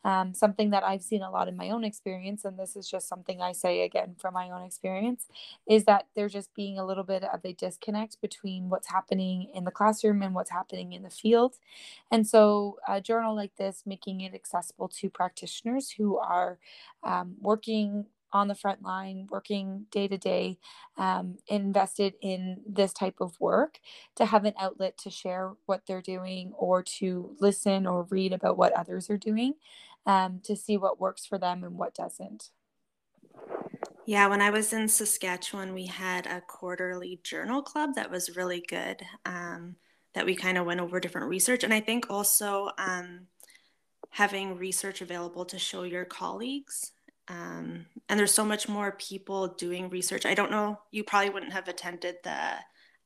Um, 0.02 0.32
something 0.32 0.70
that 0.70 0.82
I've 0.82 1.02
seen 1.02 1.20
a 1.20 1.30
lot 1.30 1.47
in 1.47 1.59
my 1.59 1.68
own 1.70 1.85
experience, 1.85 2.47
and 2.47 2.59
this 2.59 2.75
is 2.75 2.88
just 2.88 3.06
something 3.06 3.42
I 3.42 3.52
say 3.52 3.82
again 3.82 4.14
from 4.18 4.32
my 4.32 4.49
own 4.49 4.62
experience, 4.62 5.26
is 5.68 5.85
that 5.85 6.06
there's 6.14 6.32
just 6.32 6.54
being 6.54 6.78
a 6.78 6.87
little 6.87 7.04
bit 7.04 7.23
of 7.23 7.40
a 7.44 7.52
disconnect 7.52 8.18
between 8.23 8.70
what's 8.70 8.88
happening 8.88 9.50
in 9.54 9.64
the 9.64 9.70
classroom 9.70 10.23
and 10.23 10.35
what's 10.35 10.50
happening 10.50 10.94
in 10.94 11.02
the 11.02 11.11
field. 11.11 11.56
And 12.11 12.26
so, 12.26 12.78
a 12.88 13.02
journal 13.02 13.37
like 13.37 13.56
this, 13.56 13.82
making 13.85 14.23
it 14.23 14.35
accessible 14.35 14.88
to 14.88 15.11
practitioners 15.11 15.90
who 15.90 16.16
are 16.16 16.59
um, 17.02 17.35
working 17.38 18.06
on 18.32 18.49
the 18.49 18.54
front 18.54 18.82
line, 18.82 19.26
working 19.30 19.87
day 19.90 20.08
to 20.08 20.18
day, 20.18 20.58
um, 20.96 21.37
invested 21.49 22.14
in 22.20 22.60
this 22.66 22.92
type 22.92 23.16
of 23.20 23.38
work, 23.40 23.80
to 24.16 24.25
have 24.26 24.44
an 24.44 24.54
outlet 24.58 24.96
to 24.99 25.10
share 25.10 25.52
what 25.66 25.82
they're 25.87 26.02
doing 26.02 26.52
or 26.56 26.82
to 26.82 27.37
listen 27.40 27.87
or 27.87 28.04
read 28.04 28.32
about 28.32 28.56
what 28.56 28.72
others 28.72 29.10
are 29.10 29.18
doing 29.18 29.54
um, 30.06 30.40
to 30.44 30.56
see 30.56 30.76
what 30.76 31.00
works 31.00 31.26
for 31.26 31.38
them 31.38 31.64
and 31.64 31.76
what 31.76 31.94
doesn't. 31.94 32.50
Yeah, 34.06 34.26
when 34.26 34.40
I 34.40 34.50
was 34.50 34.72
in 34.72 34.88
Saskatchewan, 34.88 35.72
we 35.72 35.87
had 35.87 36.26
a 36.26 36.40
quarterly 36.40 37.20
journal 37.22 37.62
club 37.62 37.90
that 37.94 38.10
was 38.10 38.37
really 38.37 38.64
good. 38.66 39.02
Um, 39.25 39.76
that 40.14 40.26
we 40.26 40.34
kind 40.34 40.58
of 40.58 40.66
went 40.66 40.80
over 40.80 40.99
different 40.99 41.28
research, 41.28 41.62
and 41.62 41.72
I 41.72 41.80
think 41.80 42.10
also 42.10 42.70
um, 42.78 43.26
having 44.08 44.56
research 44.56 45.00
available 45.00 45.44
to 45.46 45.58
show 45.58 45.84
your 45.84 46.04
colleagues. 46.04 46.92
Um, 47.30 47.87
and 48.08 48.18
there's 48.18 48.34
so 48.34 48.44
much 48.44 48.68
more 48.68 48.92
people 48.92 49.49
doing 49.54 49.88
research. 49.88 50.26
I 50.26 50.34
don't 50.34 50.50
know, 50.50 50.80
you 50.90 51.04
probably 51.04 51.30
wouldn't 51.30 51.52
have 51.52 51.68
attended 51.68 52.16
the 52.25 52.54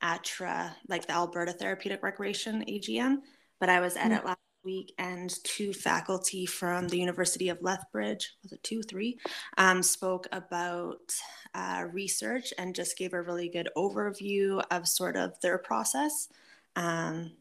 ATRA, 0.02 0.74
like 0.88 1.06
the 1.06 1.12
Alberta 1.12 1.52
Therapeutic 1.52 2.02
Recreation 2.02 2.64
AGM, 2.66 3.18
but 3.60 3.68
I 3.68 3.80
was 3.80 3.96
at 3.96 4.04
mm-hmm. 4.04 4.12
it 4.14 4.24
last 4.24 4.38
week, 4.64 4.94
and 4.98 5.32
two 5.44 5.74
faculty 5.74 6.46
from 6.46 6.88
the 6.88 6.98
University 6.98 7.50
of 7.50 7.60
Lethbridge, 7.60 8.32
was 8.42 8.52
it 8.52 8.62
two, 8.62 8.82
three, 8.82 9.18
um, 9.58 9.82
spoke 9.82 10.26
about 10.32 11.14
uh, 11.54 11.84
research 11.92 12.54
and 12.56 12.74
just 12.74 12.96
gave 12.96 13.12
a 13.12 13.20
really 13.20 13.50
good 13.50 13.68
overview 13.76 14.62
of 14.70 14.88
sort 14.88 15.16
of 15.16 15.38
their 15.42 15.58
process. 15.58 16.28
Um, 16.76 17.32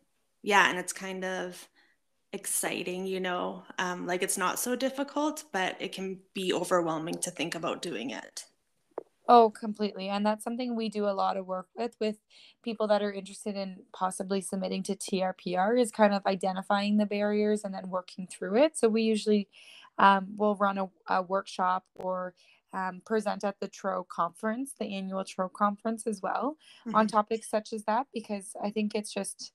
yeah, 0.41 0.69
and 0.69 0.77
it's 0.77 0.91
kind 0.91 1.23
of 1.23 1.65
exciting, 2.33 3.05
you 3.05 3.19
know, 3.19 3.63
um, 3.77 4.05
like 4.05 4.23
it's 4.23 4.37
not 4.37 4.59
so 4.59 4.75
difficult, 4.75 5.43
but 5.51 5.77
it 5.79 5.91
can 5.91 6.19
be 6.33 6.51
overwhelming 6.51 7.19
to 7.19 7.31
think 7.31 7.55
about 7.55 7.81
doing 7.81 8.09
it. 8.09 8.45
Oh, 9.29 9.51
completely. 9.51 10.09
And 10.09 10.25
that's 10.25 10.43
something 10.43 10.75
we 10.75 10.89
do 10.89 11.05
a 11.05 11.15
lot 11.15 11.37
of 11.37 11.45
work 11.45 11.67
with 11.77 11.95
with 11.99 12.17
people 12.61 12.87
that 12.87 13.01
are 13.01 13.13
interested 13.13 13.55
in 13.55 13.77
possibly 13.93 14.41
submitting 14.41 14.83
to 14.83 14.95
TRPR 14.95 15.79
is 15.79 15.91
kind 15.91 16.13
of 16.13 16.25
identifying 16.25 16.97
the 16.97 17.05
barriers 17.05 17.63
and 17.63 17.73
then 17.73 17.89
working 17.89 18.27
through 18.27 18.57
it. 18.57 18.77
So 18.77 18.89
we 18.89 19.03
usually 19.03 19.47
um, 19.97 20.33
will 20.35 20.55
run 20.55 20.77
a, 20.77 20.89
a 21.07 21.21
workshop 21.21 21.85
or 21.95 22.33
um, 22.73 23.01
present 23.05 23.45
at 23.45 23.59
the 23.61 23.67
TRO 23.67 24.03
conference, 24.03 24.73
the 24.77 24.93
annual 24.93 25.23
TRO 25.23 25.47
conference 25.47 26.05
as 26.05 26.21
well, 26.21 26.57
mm-hmm. 26.85 26.95
on 26.95 27.07
topics 27.07 27.49
such 27.49 27.71
as 27.71 27.85
that, 27.85 28.07
because 28.13 28.55
I 28.61 28.71
think 28.71 28.93
it's 28.93 29.13
just 29.13 29.53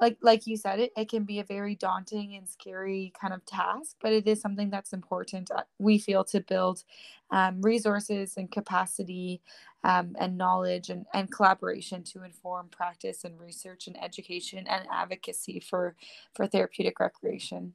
like 0.00 0.16
like 0.22 0.46
you 0.46 0.56
said 0.56 0.78
it 0.78 0.92
it 0.96 1.08
can 1.08 1.24
be 1.24 1.40
a 1.40 1.44
very 1.44 1.74
daunting 1.74 2.34
and 2.36 2.48
scary 2.48 3.12
kind 3.20 3.34
of 3.34 3.44
task 3.44 3.96
but 4.00 4.12
it 4.12 4.26
is 4.26 4.40
something 4.40 4.70
that's 4.70 4.92
important 4.92 5.50
uh, 5.50 5.62
we 5.78 5.98
feel 5.98 6.24
to 6.24 6.40
build 6.40 6.84
um, 7.30 7.60
resources 7.60 8.36
and 8.36 8.50
capacity 8.50 9.40
um, 9.84 10.16
and 10.18 10.36
knowledge 10.36 10.90
and, 10.90 11.06
and 11.14 11.30
collaboration 11.30 12.02
to 12.02 12.24
inform 12.24 12.68
practice 12.68 13.24
and 13.24 13.38
research 13.38 13.86
and 13.86 14.02
education 14.02 14.66
and 14.66 14.86
advocacy 14.92 15.60
for 15.60 15.94
for 16.34 16.46
therapeutic 16.46 17.00
recreation. 17.00 17.74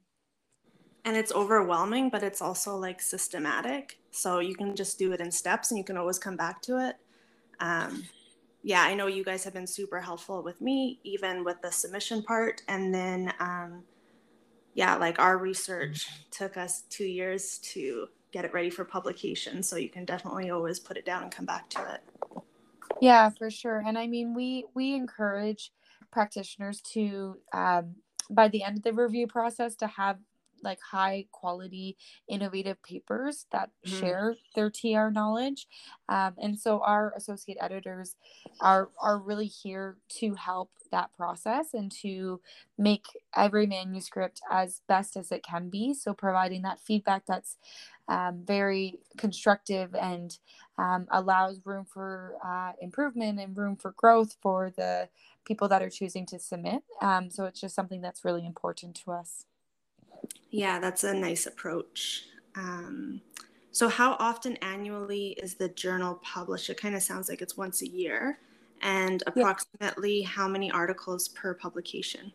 And 1.04 1.16
it's 1.16 1.32
overwhelming 1.32 2.10
but 2.10 2.22
it's 2.22 2.42
also 2.42 2.76
like 2.76 3.00
systematic. 3.00 3.98
So 4.10 4.38
you 4.38 4.54
can 4.54 4.74
just 4.76 4.98
do 4.98 5.12
it 5.12 5.20
in 5.20 5.30
steps 5.30 5.70
and 5.70 5.78
you 5.78 5.84
can 5.84 5.96
always 5.96 6.18
come 6.18 6.36
back 6.36 6.60
to 6.62 6.88
it. 6.88 6.96
Um, 7.60 8.04
yeah, 8.66 8.82
I 8.82 8.94
know 8.94 9.08
you 9.08 9.22
guys 9.22 9.44
have 9.44 9.52
been 9.52 9.66
super 9.66 10.00
helpful 10.00 10.42
with 10.42 10.58
me, 10.62 10.98
even 11.04 11.44
with 11.44 11.60
the 11.60 11.70
submission 11.70 12.22
part. 12.22 12.62
And 12.66 12.94
then, 12.94 13.30
um, 13.38 13.84
yeah, 14.72 14.96
like 14.96 15.18
our 15.18 15.36
research 15.36 16.08
took 16.30 16.56
us 16.56 16.84
two 16.88 17.04
years 17.04 17.58
to 17.58 18.08
get 18.32 18.46
it 18.46 18.54
ready 18.54 18.70
for 18.70 18.86
publication. 18.86 19.62
So 19.62 19.76
you 19.76 19.90
can 19.90 20.06
definitely 20.06 20.48
always 20.48 20.80
put 20.80 20.96
it 20.96 21.04
down 21.04 21.24
and 21.24 21.30
come 21.30 21.44
back 21.44 21.68
to 21.70 21.94
it. 21.94 22.00
Yeah, 23.02 23.28
for 23.28 23.50
sure. 23.50 23.84
And 23.86 23.98
I 23.98 24.06
mean, 24.06 24.32
we 24.34 24.64
we 24.74 24.94
encourage 24.94 25.70
practitioners 26.10 26.80
to, 26.92 27.36
um, 27.52 27.96
by 28.30 28.48
the 28.48 28.62
end 28.62 28.78
of 28.78 28.82
the 28.82 28.94
review 28.94 29.26
process, 29.26 29.74
to 29.76 29.86
have 29.88 30.16
like 30.64 30.80
high 30.80 31.26
quality 31.32 31.96
innovative 32.28 32.82
papers 32.82 33.46
that 33.52 33.70
mm-hmm. 33.86 34.00
share 34.00 34.36
their 34.54 34.70
tr 34.70 35.10
knowledge 35.10 35.66
um, 36.08 36.34
and 36.38 36.58
so 36.58 36.80
our 36.80 37.12
associate 37.16 37.58
editors 37.60 38.16
are 38.60 38.88
are 39.00 39.18
really 39.18 39.46
here 39.46 39.96
to 40.08 40.34
help 40.34 40.70
that 40.90 41.12
process 41.16 41.74
and 41.74 41.90
to 41.90 42.40
make 42.78 43.06
every 43.36 43.66
manuscript 43.66 44.40
as 44.50 44.82
best 44.88 45.16
as 45.16 45.32
it 45.32 45.42
can 45.42 45.68
be 45.68 45.92
so 45.92 46.14
providing 46.14 46.62
that 46.62 46.80
feedback 46.80 47.24
that's 47.26 47.56
um, 48.08 48.42
very 48.44 48.98
constructive 49.16 49.94
and 49.94 50.38
um, 50.78 51.06
allows 51.10 51.60
room 51.64 51.84
for 51.84 52.34
uh, 52.44 52.72
improvement 52.80 53.40
and 53.40 53.56
room 53.56 53.76
for 53.76 53.92
growth 53.92 54.36
for 54.42 54.70
the 54.76 55.08
people 55.44 55.68
that 55.68 55.82
are 55.82 55.90
choosing 55.90 56.26
to 56.26 56.38
submit. 56.38 56.82
Um, 57.00 57.30
so 57.30 57.44
it's 57.44 57.60
just 57.60 57.74
something 57.74 58.00
that's 58.00 58.24
really 58.24 58.44
important 58.44 58.94
to 59.04 59.12
us. 59.12 59.46
Yeah, 60.50 60.78
that's 60.78 61.04
a 61.04 61.14
nice 61.14 61.46
approach. 61.46 62.26
Um, 62.56 63.20
so, 63.72 63.88
how 63.88 64.16
often 64.20 64.56
annually 64.58 65.30
is 65.42 65.54
the 65.54 65.68
journal 65.68 66.20
published? 66.22 66.70
It 66.70 66.80
kind 66.80 66.94
of 66.94 67.02
sounds 67.02 67.28
like 67.28 67.42
it's 67.42 67.56
once 67.56 67.82
a 67.82 67.88
year. 67.88 68.38
And 68.82 69.22
approximately 69.26 70.20
yeah. 70.20 70.28
how 70.28 70.46
many 70.46 70.70
articles 70.70 71.28
per 71.28 71.54
publication? 71.54 72.32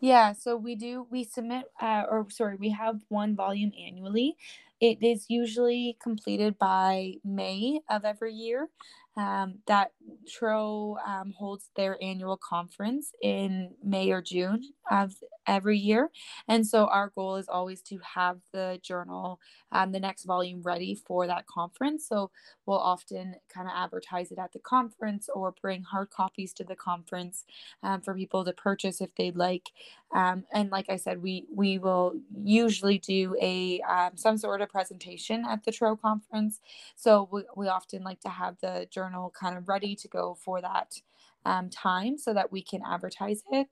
Yeah, 0.00 0.32
so 0.32 0.56
we 0.56 0.76
do, 0.76 1.06
we 1.10 1.24
submit, 1.24 1.64
uh, 1.80 2.04
or 2.08 2.26
sorry, 2.30 2.56
we 2.56 2.70
have 2.70 3.00
one 3.08 3.34
volume 3.34 3.72
annually. 3.78 4.36
It 4.80 5.02
is 5.02 5.26
usually 5.28 5.96
completed 6.00 6.56
by 6.58 7.14
May 7.24 7.80
of 7.90 8.04
every 8.04 8.32
year. 8.32 8.68
Um, 9.16 9.58
that 9.66 9.90
TRO 10.32 10.96
um, 11.04 11.34
holds 11.36 11.70
their 11.74 11.98
annual 12.00 12.36
conference 12.36 13.10
in 13.20 13.74
May 13.82 14.12
or 14.12 14.22
June 14.22 14.62
of 14.92 15.12
every 15.48 15.78
year. 15.78 16.10
And 16.46 16.66
so 16.66 16.86
our 16.86 17.08
goal 17.08 17.36
is 17.36 17.48
always 17.48 17.82
to 17.82 17.98
have 18.14 18.38
the 18.52 18.78
journal, 18.82 19.40
um, 19.72 19.92
the 19.92 20.00
next 20.00 20.24
volume 20.24 20.62
ready 20.62 20.94
for 20.94 21.26
that 21.26 21.46
conference. 21.46 22.06
So 22.06 22.30
we'll 22.66 22.78
often 22.78 23.36
kind 23.48 23.66
of 23.66 23.72
advertise 23.74 24.30
it 24.30 24.38
at 24.38 24.52
the 24.52 24.60
conference 24.60 25.28
or 25.34 25.54
bring 25.60 25.82
hard 25.82 26.10
copies 26.10 26.52
to 26.54 26.64
the 26.64 26.76
conference 26.76 27.44
um, 27.82 28.02
for 28.02 28.14
people 28.14 28.44
to 28.44 28.52
purchase 28.52 29.00
if 29.00 29.14
they'd 29.16 29.36
like. 29.36 29.70
Um, 30.14 30.44
and 30.52 30.70
like 30.70 30.86
I 30.88 30.96
said, 30.96 31.22
we 31.22 31.46
we 31.54 31.78
will 31.78 32.14
usually 32.44 32.98
do 32.98 33.36
a 33.40 33.80
um, 33.82 34.16
some 34.16 34.38
sort 34.38 34.60
of 34.60 34.68
presentation 34.68 35.44
at 35.48 35.64
the 35.64 35.72
TRO 35.72 35.96
conference. 35.96 36.60
So 36.96 37.28
we, 37.32 37.42
we 37.56 37.68
often 37.68 38.02
like 38.02 38.20
to 38.20 38.28
have 38.28 38.56
the 38.60 38.86
journal 38.90 39.32
kind 39.38 39.56
of 39.56 39.68
ready 39.68 39.96
to 39.96 40.08
go 40.08 40.36
for 40.42 40.60
that 40.60 41.00
um, 41.44 41.70
time 41.70 42.18
so 42.18 42.34
that 42.34 42.52
we 42.52 42.62
can 42.62 42.82
advertise 42.86 43.42
it 43.50 43.68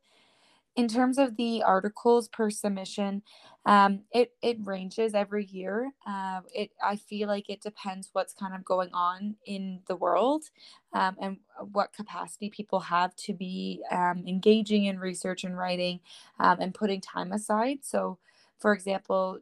in 0.76 0.88
terms 0.88 1.18
of 1.18 1.36
the 1.36 1.62
articles 1.62 2.28
per 2.28 2.50
submission, 2.50 3.22
um, 3.64 4.02
it 4.12 4.32
it 4.42 4.58
ranges 4.62 5.14
every 5.14 5.46
year. 5.46 5.90
Uh, 6.06 6.42
it 6.54 6.70
I 6.82 6.96
feel 6.96 7.28
like 7.28 7.48
it 7.50 7.62
depends 7.62 8.10
what's 8.12 8.34
kind 8.34 8.54
of 8.54 8.64
going 8.64 8.90
on 8.92 9.36
in 9.46 9.80
the 9.88 9.96
world, 9.96 10.44
um, 10.92 11.16
and 11.20 11.38
what 11.72 11.92
capacity 11.94 12.50
people 12.50 12.80
have 12.80 13.16
to 13.16 13.34
be 13.34 13.82
um, 13.90 14.24
engaging 14.26 14.84
in 14.84 14.98
research 14.98 15.44
and 15.44 15.56
writing, 15.56 16.00
um, 16.38 16.58
and 16.60 16.74
putting 16.74 17.00
time 17.00 17.32
aside. 17.32 17.78
So, 17.82 18.18
for 18.58 18.72
example, 18.74 19.40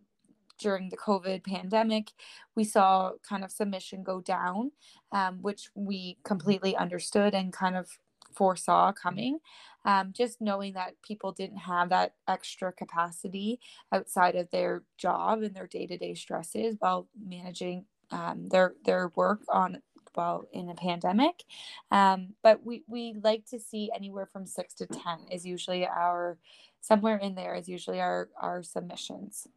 during 0.58 0.88
the 0.88 0.96
COVID 0.96 1.44
pandemic, 1.44 2.12
we 2.54 2.64
saw 2.64 3.12
kind 3.28 3.44
of 3.44 3.50
submission 3.50 4.02
go 4.04 4.20
down, 4.20 4.70
um, 5.12 5.42
which 5.42 5.68
we 5.74 6.18
completely 6.24 6.76
understood 6.76 7.34
and 7.34 7.52
kind 7.52 7.76
of 7.76 7.88
foresaw 8.34 8.92
coming. 8.92 9.38
Um, 9.84 10.12
just 10.16 10.40
knowing 10.40 10.72
that 10.74 10.94
people 11.02 11.32
didn't 11.32 11.58
have 11.58 11.90
that 11.90 12.14
extra 12.26 12.72
capacity 12.72 13.60
outside 13.92 14.34
of 14.34 14.50
their 14.50 14.82
job 14.96 15.42
and 15.42 15.54
their 15.54 15.66
day 15.66 15.86
to 15.86 15.98
day 15.98 16.14
stresses 16.14 16.76
while 16.78 17.06
managing 17.22 17.84
um, 18.10 18.48
their 18.48 18.74
their 18.84 19.10
work 19.14 19.42
on 19.48 19.82
well 20.16 20.46
in 20.52 20.68
a 20.70 20.74
pandemic. 20.74 21.44
Um, 21.90 22.34
but 22.42 22.64
we 22.64 22.82
we 22.86 23.14
like 23.22 23.46
to 23.46 23.58
see 23.58 23.90
anywhere 23.94 24.26
from 24.26 24.46
six 24.46 24.74
to 24.74 24.86
ten 24.86 25.18
is 25.30 25.44
usually 25.44 25.86
our 25.86 26.38
somewhere 26.80 27.16
in 27.16 27.34
there 27.34 27.54
is 27.54 27.68
usually 27.68 28.00
our 28.00 28.28
our 28.40 28.62
submissions. 28.62 29.48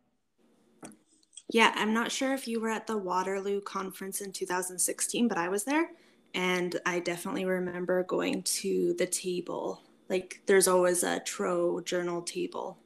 Yeah, 1.49 1.71
I'm 1.75 1.93
not 1.93 2.11
sure 2.11 2.33
if 2.33 2.47
you 2.47 2.59
were 2.59 2.69
at 2.69 2.87
the 2.87 2.97
Waterloo 2.97 3.61
conference 3.61 4.19
in 4.19 4.33
2016, 4.33 5.29
but 5.29 5.37
I 5.37 5.47
was 5.47 5.63
there. 5.63 5.91
And 6.33 6.79
I 6.85 6.99
definitely 6.99 7.45
remember 7.45 8.03
going 8.03 8.43
to 8.43 8.93
the 8.97 9.07
table. 9.07 9.81
Like 10.09 10.41
there's 10.45 10.67
always 10.67 11.03
a 11.03 11.19
Tro 11.19 11.81
journal 11.81 12.21
table. 12.21 12.77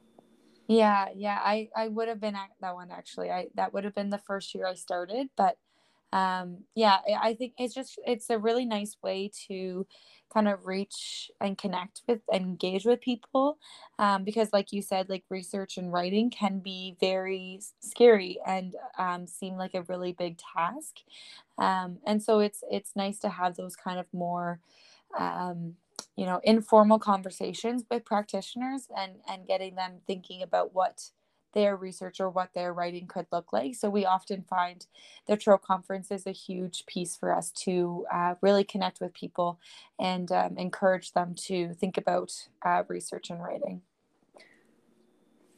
Yeah, 0.68 1.08
yeah. 1.14 1.38
I, 1.42 1.68
I 1.76 1.88
would 1.88 2.08
have 2.08 2.20
been 2.20 2.34
at 2.36 2.50
that 2.60 2.74
one 2.74 2.90
actually. 2.90 3.30
I 3.30 3.48
that 3.54 3.74
would 3.74 3.84
have 3.84 3.94
been 3.94 4.10
the 4.10 4.18
first 4.18 4.54
year 4.54 4.66
I 4.66 4.74
started, 4.74 5.28
but 5.36 5.56
um 6.12 6.58
yeah, 6.74 6.98
I 7.20 7.34
think 7.34 7.54
it's 7.58 7.74
just 7.74 7.98
it's 8.06 8.30
a 8.30 8.38
really 8.38 8.64
nice 8.66 8.96
way 9.02 9.30
to 9.48 9.86
kind 10.32 10.48
of 10.48 10.66
reach 10.66 11.30
and 11.40 11.58
connect 11.58 12.02
with 12.08 12.20
and 12.32 12.42
engage 12.44 12.84
with 12.84 13.00
people 13.00 13.58
um, 13.98 14.24
because 14.24 14.48
like 14.52 14.72
you 14.72 14.80
said 14.80 15.08
like 15.08 15.24
research 15.28 15.76
and 15.76 15.92
writing 15.92 16.30
can 16.30 16.58
be 16.58 16.96
very 17.00 17.60
scary 17.80 18.38
and 18.46 18.74
um, 18.98 19.26
seem 19.26 19.56
like 19.56 19.74
a 19.74 19.82
really 19.82 20.12
big 20.12 20.38
task. 20.54 20.96
Um, 21.58 21.98
and 22.06 22.22
so 22.22 22.40
it's 22.40 22.64
it's 22.70 22.96
nice 22.96 23.18
to 23.20 23.28
have 23.28 23.56
those 23.56 23.76
kind 23.76 23.98
of 24.00 24.06
more 24.12 24.60
um, 25.18 25.74
you 26.16 26.24
know 26.26 26.40
informal 26.44 26.98
conversations 26.98 27.84
with 27.90 28.04
practitioners 28.04 28.88
and 28.96 29.12
and 29.28 29.46
getting 29.46 29.74
them 29.74 30.00
thinking 30.06 30.42
about 30.42 30.74
what 30.74 31.10
their 31.52 31.76
research 31.76 32.20
or 32.20 32.30
what 32.30 32.54
their 32.54 32.72
writing 32.72 33.06
could 33.06 33.26
look 33.32 33.52
like. 33.52 33.74
So 33.74 33.90
we 33.90 34.04
often 34.04 34.42
find 34.42 34.86
the 35.26 35.36
TRO 35.36 35.58
conference 35.58 36.10
is 36.10 36.26
a 36.26 36.32
huge 36.32 36.86
piece 36.86 37.16
for 37.16 37.34
us 37.34 37.50
to 37.64 38.06
uh, 38.12 38.34
really 38.40 38.64
connect 38.64 39.00
with 39.00 39.14
people 39.14 39.58
and 39.98 40.30
um, 40.32 40.56
encourage 40.58 41.12
them 41.12 41.34
to 41.46 41.74
think 41.74 41.96
about 41.96 42.32
uh, 42.64 42.82
research 42.88 43.30
and 43.30 43.42
writing. 43.42 43.82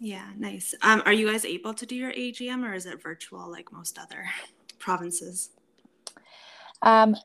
Yeah, 0.01 0.29
nice. 0.37 0.75
Um, 0.83 1.03
are 1.07 1.13
you 1.13 1.31
guys 1.31 1.45
able 1.45 1.73
to 1.75 1.87
do 1.87 1.95
your 1.95 2.13
AGM 2.13 2.65
or 2.65 2.75
is 2.75 2.87
it 2.87 3.03
virtual 3.03 3.51
like 3.51 3.73
most 3.73 3.99
other 3.99 4.27
provinces? 4.79 5.51
Um, 6.83 7.17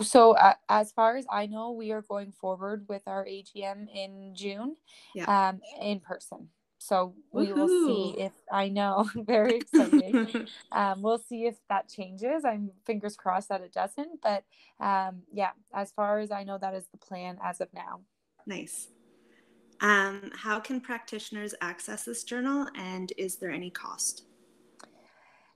so 0.00 0.36
uh, 0.36 0.54
as 0.68 0.92
far 0.92 1.16
as 1.16 1.26
I 1.30 1.46
know, 1.46 1.72
we 1.72 1.90
are 1.90 2.02
going 2.02 2.30
forward 2.30 2.84
with 2.88 3.02
our 3.06 3.24
AGM 3.24 3.88
in 3.92 4.32
June, 4.36 4.76
yeah. 5.14 5.48
um, 5.48 5.60
in 5.82 5.98
person. 5.98 6.48
So 6.78 7.14
we 7.32 7.52
Woo-hoo. 7.52 7.54
will 7.54 7.68
see 7.68 8.20
if 8.20 8.32
I 8.50 8.68
know. 8.68 9.08
Very 9.14 9.56
exciting. 9.56 10.46
um, 10.72 11.02
we'll 11.02 11.18
see 11.18 11.46
if 11.46 11.56
that 11.68 11.88
changes. 11.88 12.44
I'm 12.44 12.70
fingers 12.86 13.16
crossed 13.16 13.48
that 13.48 13.60
it 13.60 13.72
doesn't. 13.72 14.20
But 14.22 14.44
um, 14.80 15.22
yeah, 15.32 15.50
as 15.74 15.90
far 15.92 16.20
as 16.20 16.30
I 16.30 16.44
know, 16.44 16.58
that 16.58 16.74
is 16.74 16.86
the 16.90 16.98
plan 16.98 17.38
as 17.42 17.60
of 17.60 17.68
now. 17.74 18.00
Nice. 18.46 18.88
Um, 19.80 20.32
how 20.34 20.58
can 20.58 20.80
practitioners 20.80 21.54
access 21.60 22.04
this 22.04 22.24
journal, 22.24 22.66
and 22.74 23.12
is 23.16 23.36
there 23.36 23.50
any 23.50 23.70
cost? 23.70 24.24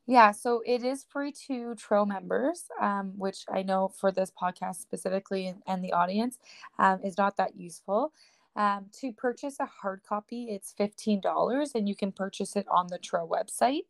Yeah, 0.07 0.33
so 0.33 0.63
it 0.67 0.83
is 0.83 1.05
free 1.05 1.33
to 1.47 1.77
TRO 1.77 2.05
members, 2.05 2.65
um, 2.81 3.13
which 3.17 3.45
I 3.49 3.63
know 3.63 3.89
for 3.89 4.11
this 4.11 4.33
podcast 4.41 4.77
specifically 4.77 5.47
and, 5.47 5.63
and 5.67 5.83
the 5.83 5.93
audience 5.93 6.39
um, 6.79 7.01
is 7.05 7.17
not 7.17 7.37
that 7.37 7.57
useful. 7.57 8.13
Um, 8.55 8.87
to 9.01 9.13
purchase 9.13 9.57
a 9.61 9.67
hard 9.67 10.03
copy, 10.07 10.49
it's 10.51 10.75
$15 10.79 11.75
and 11.75 11.89
you 11.89 11.97
can 11.97 12.13
purchase 12.13 12.57
it 12.57 12.67
on 12.71 12.87
the 12.89 12.99
TRO 12.99 13.27
website 13.27 13.87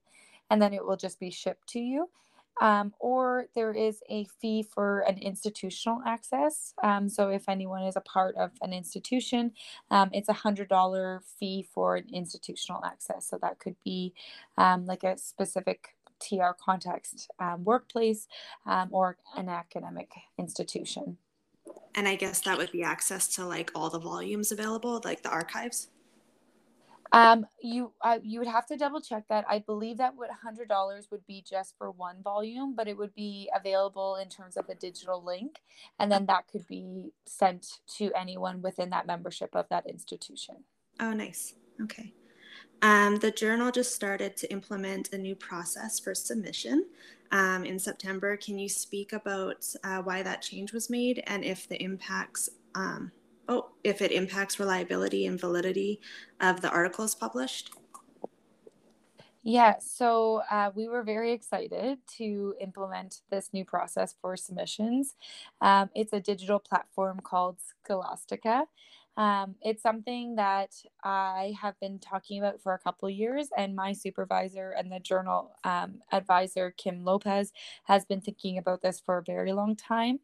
and 0.50 0.60
then 0.60 0.72
it 0.72 0.84
will 0.84 0.96
just 0.96 1.18
be 1.18 1.30
shipped 1.30 1.68
to 1.70 1.80
you. 1.80 2.08
Um, 2.60 2.92
or 3.00 3.46
there 3.54 3.72
is 3.72 4.02
a 4.10 4.26
fee 4.40 4.62
for 4.62 5.00
an 5.00 5.16
institutional 5.18 6.02
access. 6.06 6.74
Um, 6.82 7.08
so 7.08 7.30
if 7.30 7.48
anyone 7.48 7.82
is 7.84 7.96
a 7.96 8.02
part 8.02 8.36
of 8.36 8.50
an 8.60 8.74
institution, 8.74 9.52
um, 9.90 10.10
it's 10.12 10.28
a 10.28 10.34
hundred 10.34 10.68
dollar 10.68 11.22
fee 11.40 11.66
for 11.72 11.96
an 11.96 12.04
institutional 12.12 12.84
access. 12.84 13.26
So 13.26 13.38
that 13.40 13.58
could 13.58 13.76
be 13.82 14.12
um, 14.58 14.84
like 14.84 15.02
a 15.02 15.16
specific 15.16 15.96
TR 16.20 16.52
context 16.62 17.30
um, 17.40 17.64
workplace 17.64 18.28
um, 18.66 18.88
or 18.92 19.16
an 19.34 19.48
academic 19.48 20.12
institution 20.38 21.16
and 21.94 22.08
I 22.08 22.16
guess 22.16 22.40
that 22.40 22.58
would 22.58 22.72
be 22.72 22.82
access 22.82 23.28
to 23.34 23.44
like 23.44 23.70
all 23.74 23.90
the 23.90 23.98
volumes 23.98 24.52
available, 24.52 25.00
like 25.04 25.22
the 25.22 25.30
archives. 25.30 25.88
Um, 27.12 27.44
you 27.62 27.92
uh, 28.00 28.18
you 28.22 28.38
would 28.38 28.48
have 28.48 28.66
to 28.66 28.76
double 28.76 29.00
check 29.00 29.24
that. 29.28 29.44
I 29.46 29.58
believe 29.58 29.98
that 29.98 30.16
would 30.16 30.30
hundred 30.30 30.68
dollars 30.68 31.08
would 31.10 31.26
be 31.26 31.44
just 31.46 31.76
for 31.76 31.90
one 31.90 32.22
volume, 32.22 32.74
but 32.74 32.88
it 32.88 32.96
would 32.96 33.14
be 33.14 33.50
available 33.54 34.16
in 34.16 34.30
terms 34.30 34.56
of 34.56 34.68
a 34.70 34.74
digital 34.74 35.22
link, 35.22 35.60
and 35.98 36.10
then 36.10 36.24
that 36.26 36.48
could 36.48 36.66
be 36.66 37.12
sent 37.26 37.80
to 37.98 38.10
anyone 38.14 38.62
within 38.62 38.88
that 38.90 39.06
membership 39.06 39.50
of 39.54 39.68
that 39.68 39.86
institution. 39.86 40.64
Oh, 41.00 41.12
nice. 41.12 41.54
Okay. 41.82 42.14
Um, 42.82 43.16
the 43.16 43.30
journal 43.30 43.70
just 43.70 43.94
started 43.94 44.36
to 44.38 44.52
implement 44.52 45.12
a 45.12 45.18
new 45.18 45.36
process 45.36 46.00
for 46.00 46.16
submission 46.16 46.86
um, 47.30 47.64
in 47.64 47.78
September. 47.78 48.36
Can 48.36 48.58
you 48.58 48.68
speak 48.68 49.12
about 49.12 49.64
uh, 49.84 50.02
why 50.02 50.22
that 50.22 50.42
change 50.42 50.72
was 50.72 50.90
made 50.90 51.22
and 51.28 51.44
if 51.44 51.68
the 51.68 51.80
impacts, 51.80 52.48
um, 52.74 53.12
oh, 53.48 53.70
if 53.84 54.02
it 54.02 54.10
impacts 54.10 54.58
reliability 54.58 55.26
and 55.26 55.40
validity 55.40 56.00
of 56.40 56.60
the 56.60 56.70
articles 56.70 57.14
published? 57.14 57.70
Yeah, 59.44 59.78
so 59.80 60.42
uh, 60.50 60.70
we 60.74 60.86
were 60.86 61.02
very 61.02 61.32
excited 61.32 61.98
to 62.16 62.54
implement 62.60 63.22
this 63.30 63.50
new 63.52 63.64
process 63.64 64.14
for 64.20 64.36
submissions. 64.36 65.16
Um, 65.60 65.90
it's 65.96 66.12
a 66.12 66.20
digital 66.20 66.60
platform 66.60 67.20
called 67.20 67.58
Scholastica. 67.84 68.66
Um, 69.16 69.56
it's 69.60 69.82
something 69.82 70.36
that 70.36 70.70
I 71.04 71.54
have 71.60 71.78
been 71.80 71.98
talking 71.98 72.38
about 72.38 72.62
for 72.62 72.72
a 72.72 72.78
couple 72.78 73.10
years, 73.10 73.48
and 73.56 73.76
my 73.76 73.92
supervisor 73.92 74.70
and 74.70 74.90
the 74.90 75.00
journal 75.00 75.52
um, 75.64 76.00
advisor, 76.12 76.72
Kim 76.76 77.04
Lopez, 77.04 77.52
has 77.84 78.04
been 78.06 78.20
thinking 78.22 78.56
about 78.56 78.80
this 78.82 79.00
for 79.04 79.18
a 79.18 79.22
very 79.22 79.52
long 79.52 79.76
time. 79.76 80.20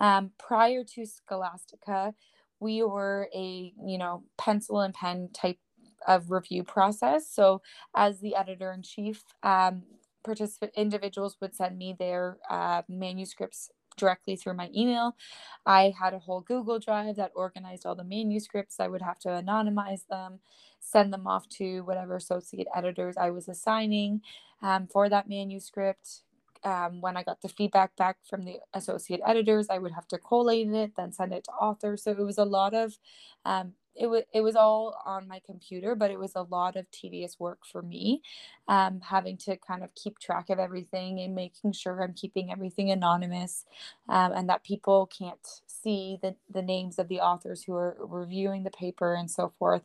Um, 0.00 0.32
prior 0.38 0.84
to 0.84 1.06
Scholastica, 1.06 2.14
we 2.60 2.82
were 2.82 3.28
a 3.34 3.72
you 3.84 3.98
know 3.98 4.24
pencil 4.38 4.80
and 4.80 4.92
pen 4.92 5.30
type 5.32 5.58
of 6.06 6.30
review 6.30 6.62
process. 6.62 7.28
So, 7.30 7.62
as 7.94 8.20
the 8.20 8.36
editor 8.36 8.70
in 8.72 8.82
chief, 8.82 9.24
um, 9.42 9.84
participant 10.24 10.72
individuals 10.76 11.36
would 11.40 11.54
send 11.54 11.78
me 11.78 11.94
their 11.98 12.36
uh, 12.50 12.82
manuscripts 12.88 13.70
directly 13.96 14.36
through 14.36 14.54
my 14.54 14.70
email. 14.74 15.16
I 15.64 15.92
had 15.98 16.14
a 16.14 16.18
whole 16.18 16.40
Google 16.40 16.78
Drive 16.78 17.16
that 17.16 17.32
organized 17.34 17.86
all 17.86 17.94
the 17.94 18.04
manuscripts. 18.04 18.80
I 18.80 18.88
would 18.88 19.02
have 19.02 19.18
to 19.20 19.28
anonymize 19.28 20.06
them, 20.08 20.40
send 20.80 21.12
them 21.12 21.26
off 21.26 21.48
to 21.50 21.80
whatever 21.82 22.16
associate 22.16 22.68
editors 22.74 23.16
I 23.16 23.30
was 23.30 23.48
assigning 23.48 24.20
um, 24.62 24.86
for 24.86 25.08
that 25.08 25.28
manuscript. 25.28 26.22
Um, 26.64 27.00
when 27.00 27.16
I 27.16 27.22
got 27.22 27.42
the 27.42 27.48
feedback 27.48 27.94
back 27.96 28.16
from 28.28 28.44
the 28.44 28.56
associate 28.74 29.20
editors, 29.24 29.68
I 29.70 29.78
would 29.78 29.92
have 29.92 30.08
to 30.08 30.18
collate 30.18 30.68
it, 30.68 30.92
then 30.96 31.12
send 31.12 31.32
it 31.32 31.44
to 31.44 31.52
authors. 31.52 32.02
So 32.02 32.10
it 32.10 32.18
was 32.18 32.38
a 32.38 32.44
lot 32.44 32.74
of 32.74 32.98
um, 33.44 33.74
it 33.98 34.06
was 34.08 34.22
it 34.32 34.40
was 34.42 34.56
all 34.56 35.00
on 35.06 35.28
my 35.28 35.40
computer, 35.46 35.94
but 35.94 36.10
it 36.10 36.18
was 36.18 36.32
a 36.36 36.42
lot 36.42 36.76
of 36.76 36.90
tedious 36.90 37.38
work 37.40 37.60
for 37.64 37.82
me, 37.82 38.22
um, 38.68 39.00
having 39.00 39.36
to 39.38 39.56
kind 39.56 39.82
of 39.84 39.94
keep 39.94 40.18
track 40.18 40.50
of 40.50 40.58
everything 40.58 41.20
and 41.20 41.34
making 41.34 41.72
sure 41.72 42.02
I'm 42.02 42.14
keeping 42.14 42.50
everything 42.52 42.90
anonymous, 42.90 43.64
um, 44.08 44.32
and 44.32 44.48
that 44.48 44.64
people 44.64 45.06
can't 45.06 45.46
see 45.66 46.18
the 46.22 46.36
the 46.52 46.62
names 46.62 46.98
of 46.98 47.08
the 47.08 47.20
authors 47.20 47.62
who 47.64 47.74
are 47.74 47.96
reviewing 48.00 48.64
the 48.64 48.70
paper 48.70 49.14
and 49.14 49.30
so 49.30 49.52
forth. 49.58 49.82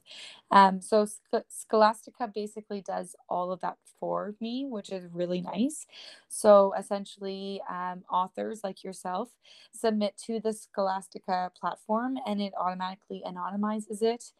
Um, 0.51 0.81
so 0.81 1.07
Scholastica 1.49 2.27
basically 2.33 2.81
does 2.81 3.15
all 3.29 3.51
of 3.51 3.61
that 3.61 3.77
for 3.99 4.35
me, 4.41 4.65
which 4.67 4.91
is 4.91 5.05
really 5.13 5.41
nice. 5.41 5.85
So 6.27 6.73
essentially, 6.77 7.61
um, 7.69 8.03
authors 8.11 8.61
like 8.63 8.83
yourself 8.83 9.29
submit 9.73 10.17
to 10.25 10.39
the 10.39 10.53
Scholastica 10.53 11.51
platform, 11.59 12.17
and 12.25 12.41
it 12.41 12.53
automatically 12.59 13.23
anonymizes 13.25 14.00
it. 14.01 14.31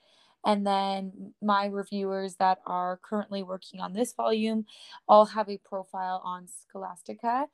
And 0.46 0.66
then 0.66 1.34
my 1.42 1.66
reviewers 1.68 2.36
that 2.38 2.60
are 2.66 3.00
currently 3.04 3.44
working 3.44 3.80
on 3.80 3.94
this 3.94 4.14
volume 4.14 4.66
all 5.08 5.26
have 5.26 5.50
a 5.50 5.58
profile 5.58 6.22
on 6.26 6.48
Scholastica. 6.48 7.46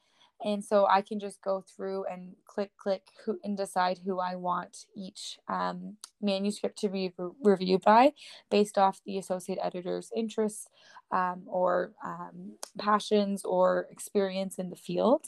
And 0.44 0.64
so 0.64 0.86
I 0.88 1.02
can 1.02 1.20
just 1.20 1.42
go 1.42 1.64
through 1.76 2.06
and 2.06 2.36
click, 2.46 2.72
click 2.78 3.04
who, 3.26 3.40
and 3.44 3.58
decide 3.58 4.00
who 4.06 4.20
I 4.20 4.36
want 4.36 4.86
each 4.96 5.40
um, 5.48 5.98
manuscript 6.22 6.78
to 6.80 6.90
be 6.90 7.14
re- 7.18 7.32
reviewed 7.44 7.82
by 7.82 8.14
based 8.50 8.78
off 8.78 9.02
the 9.06 9.18
associate 9.18 9.60
editor's 9.62 10.12
interests 10.16 10.70
um, 11.12 11.44
or 11.48 11.94
um, 12.04 12.54
passions 12.78 13.44
or 13.46 13.88
experience 13.92 14.60
in 14.60 14.70
the 14.70 14.76
field. 14.76 15.26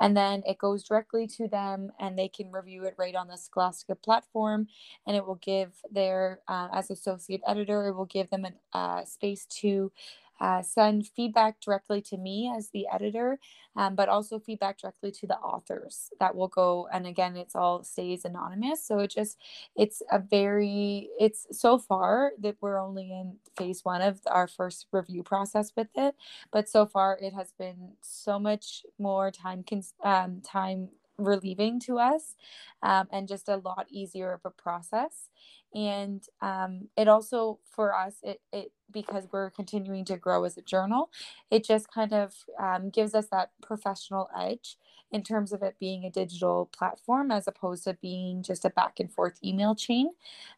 And 0.00 0.16
then 0.16 0.42
it 0.46 0.58
goes 0.58 0.84
directly 0.84 1.26
to 1.28 1.48
them 1.48 1.90
and 1.98 2.18
they 2.18 2.28
can 2.28 2.50
review 2.50 2.84
it 2.84 2.94
right 2.96 3.14
on 3.14 3.28
the 3.28 3.36
Scholastica 3.36 3.96
platform. 3.96 4.68
And 5.06 5.16
it 5.16 5.26
will 5.26 5.36
give 5.36 5.72
their, 5.90 6.40
uh, 6.48 6.68
as 6.72 6.90
associate 6.90 7.42
editor, 7.46 7.88
it 7.88 7.94
will 7.94 8.06
give 8.06 8.30
them 8.30 8.46
a 8.46 8.76
uh, 8.76 9.04
space 9.04 9.46
to 9.46 9.92
uh, 10.40 10.62
send 10.62 11.08
feedback 11.16 11.60
directly 11.60 12.00
to 12.02 12.16
me 12.16 12.52
as 12.56 12.70
the 12.70 12.86
editor, 12.92 13.38
um, 13.76 13.94
but 13.94 14.08
also 14.08 14.38
feedback 14.38 14.78
directly 14.78 15.10
to 15.12 15.26
the 15.26 15.36
authors 15.36 16.10
that 16.20 16.34
will 16.34 16.48
go. 16.48 16.88
And 16.92 17.06
again, 17.06 17.36
it's 17.36 17.54
all 17.54 17.82
stays 17.84 18.24
anonymous. 18.24 18.86
So 18.86 18.98
it 19.00 19.10
just, 19.10 19.38
it's 19.76 20.02
a 20.10 20.18
very, 20.18 21.08
it's 21.18 21.46
so 21.52 21.78
far 21.78 22.32
that 22.40 22.56
we're 22.60 22.80
only 22.80 23.10
in 23.10 23.36
phase 23.56 23.84
one 23.84 24.02
of 24.02 24.20
our 24.26 24.46
first 24.46 24.86
review 24.92 25.22
process 25.22 25.72
with 25.76 25.88
it. 25.94 26.14
But 26.52 26.68
so 26.68 26.86
far, 26.86 27.18
it 27.20 27.32
has 27.32 27.52
been 27.58 27.92
so 28.00 28.38
much 28.38 28.84
more 28.98 29.30
time, 29.30 29.64
cons- 29.68 29.94
um, 30.02 30.40
time 30.42 30.88
relieving 31.18 31.80
to 31.80 31.98
us 31.98 32.34
um, 32.82 33.08
and 33.12 33.28
just 33.28 33.48
a 33.48 33.56
lot 33.56 33.86
easier 33.90 34.32
of 34.32 34.40
a 34.44 34.50
process. 34.50 35.28
And 35.74 36.22
um, 36.40 36.88
it 36.96 37.08
also 37.08 37.58
for 37.70 37.94
us 37.94 38.16
it, 38.22 38.40
it 38.52 38.72
because 38.90 39.26
we're 39.32 39.50
continuing 39.50 40.04
to 40.06 40.16
grow 40.16 40.44
as 40.44 40.56
a 40.56 40.62
journal 40.62 41.10
it 41.50 41.64
just 41.64 41.90
kind 41.92 42.12
of 42.12 42.34
um, 42.58 42.88
gives 42.90 43.14
us 43.14 43.26
that 43.32 43.50
professional 43.62 44.28
edge 44.38 44.76
in 45.16 45.22
terms 45.22 45.50
of 45.50 45.62
it 45.62 45.74
being 45.80 46.04
a 46.04 46.10
digital 46.10 46.68
platform 46.76 47.30
as 47.30 47.48
opposed 47.48 47.84
to 47.84 47.94
being 48.02 48.42
just 48.42 48.66
a 48.66 48.70
back 48.70 49.00
and 49.00 49.10
forth 49.10 49.38
email 49.42 49.74
chain 49.74 50.10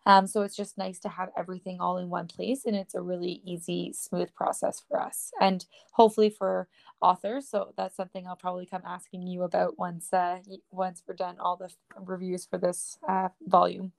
um, 0.05 0.27
so 0.27 0.43
it's 0.43 0.57
just 0.57 0.77
nice 0.77 0.99
to 0.99 1.09
have 1.09 1.31
everything 1.39 1.81
all 1.81 1.97
in 1.97 2.11
one 2.11 2.27
place 2.27 2.67
and 2.67 2.75
it's 2.75 2.97
a 2.97 3.01
really 3.01 3.41
easy 3.45 3.93
smooth 3.93 4.35
process 4.35 4.83
for 4.89 5.01
us 5.01 5.31
and 5.41 5.67
hopefully 5.93 6.29
for 6.29 6.67
authors 7.01 7.49
so 7.49 7.73
that's 7.77 7.95
something 7.95 8.27
i'll 8.27 8.35
probably 8.35 8.67
come 8.67 8.83
asking 8.85 9.29
you 9.29 9.45
about 9.45 9.79
once 9.79 10.13
uh, 10.13 10.39
once 10.73 11.05
we're 11.07 11.15
done 11.15 11.37
all 11.39 11.57
the 11.57 11.71
reviews 12.05 12.45
for 12.45 12.59
this 12.59 12.99
uh, 13.09 13.29
volume 13.47 13.93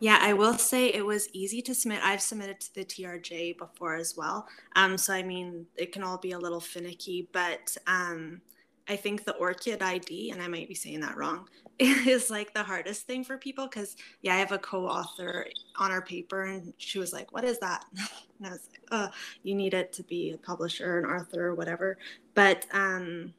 yeah, 0.00 0.18
I 0.20 0.32
will 0.32 0.58
say 0.58 0.88
it 0.88 1.06
was 1.06 1.28
easy 1.32 1.62
to 1.62 1.74
submit. 1.74 2.00
I've 2.02 2.20
submitted 2.20 2.58
to 2.60 2.74
the 2.74 2.84
TRJ 2.84 3.56
before 3.56 3.94
as 3.94 4.16
well. 4.16 4.48
Um, 4.74 4.98
so 4.98 5.14
I 5.14 5.22
mean, 5.22 5.64
it 5.76 5.92
can 5.92 6.02
all 6.02 6.18
be 6.18 6.32
a 6.32 6.38
little 6.38 6.60
finicky, 6.60 7.28
but 7.32 7.76
um, 7.86 8.40
I 8.88 8.96
think 8.96 9.24
the 9.24 9.34
ORCID 9.34 9.82
ID, 9.82 10.30
and 10.30 10.40
I 10.40 10.48
might 10.48 10.68
be 10.68 10.74
saying 10.74 11.00
that 11.00 11.16
wrong, 11.16 11.48
is 11.78 12.30
like 12.30 12.54
the 12.54 12.62
hardest 12.62 13.06
thing 13.06 13.24
for 13.24 13.36
people 13.36 13.66
because 13.66 13.96
yeah, 14.22 14.34
I 14.34 14.38
have 14.38 14.52
a 14.52 14.58
co-author 14.58 15.46
on 15.76 15.90
our 15.90 16.02
paper, 16.02 16.42
and 16.44 16.72
she 16.78 16.98
was 16.98 17.12
like, 17.12 17.32
"What 17.32 17.44
is 17.44 17.58
that?" 17.60 17.84
And 18.38 18.48
I 18.48 18.50
was 18.50 18.68
like, 18.70 18.82
"Oh, 18.90 19.08
you 19.44 19.54
need 19.54 19.72
it 19.72 19.94
to 19.94 20.02
be 20.02 20.32
a 20.32 20.38
publisher, 20.38 20.98
an 20.98 21.06
author, 21.06 21.46
or 21.46 21.54
whatever." 21.54 21.96
But 22.34 22.66
um, 22.72 23.32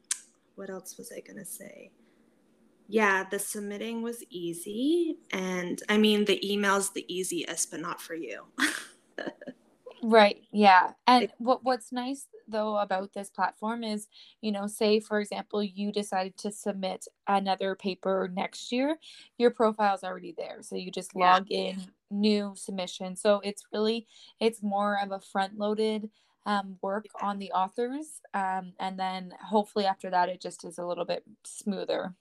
what 0.56 0.70
else 0.70 0.98
was 0.98 1.12
I 1.12 1.20
gonna 1.20 1.44
say? 1.44 1.92
yeah, 2.88 3.24
the 3.30 3.38
submitting 3.38 4.02
was 4.02 4.24
easy. 4.30 5.18
And 5.30 5.80
I 5.88 5.98
mean, 5.98 6.24
the 6.24 6.40
email's 6.50 6.90
the 6.90 7.04
easiest, 7.14 7.70
but 7.70 7.80
not 7.80 8.00
for 8.00 8.14
you. 8.14 8.44
right. 10.02 10.42
Yeah. 10.52 10.92
And 11.06 11.30
what, 11.38 11.64
what's 11.64 11.92
nice 11.92 12.26
though 12.46 12.78
about 12.78 13.12
this 13.12 13.30
platform 13.30 13.84
is, 13.84 14.08
you 14.40 14.52
know, 14.52 14.66
say 14.66 15.00
for 15.00 15.20
example, 15.20 15.62
you 15.62 15.92
decided 15.92 16.36
to 16.38 16.50
submit 16.50 17.06
another 17.26 17.74
paper 17.74 18.30
next 18.32 18.72
year, 18.72 18.96
your 19.38 19.50
profile's 19.50 20.04
already 20.04 20.34
there. 20.36 20.58
So 20.62 20.76
you 20.76 20.90
just 20.90 21.14
log 21.14 21.46
yeah. 21.48 21.58
in 21.58 21.76
new 22.10 22.54
submission. 22.56 23.16
So 23.16 23.40
it's 23.44 23.64
really, 23.72 24.06
it's 24.40 24.62
more 24.62 24.98
of 25.02 25.12
a 25.12 25.20
front 25.20 25.58
loaded 25.58 26.10
um, 26.46 26.78
work 26.80 27.06
on 27.20 27.38
the 27.38 27.52
authors. 27.52 28.20
Um, 28.32 28.72
and 28.80 28.98
then 28.98 29.34
hopefully 29.42 29.84
after 29.84 30.08
that, 30.10 30.28
it 30.30 30.40
just 30.40 30.64
is 30.64 30.78
a 30.78 30.86
little 30.86 31.04
bit 31.04 31.22
smoother. 31.44 32.14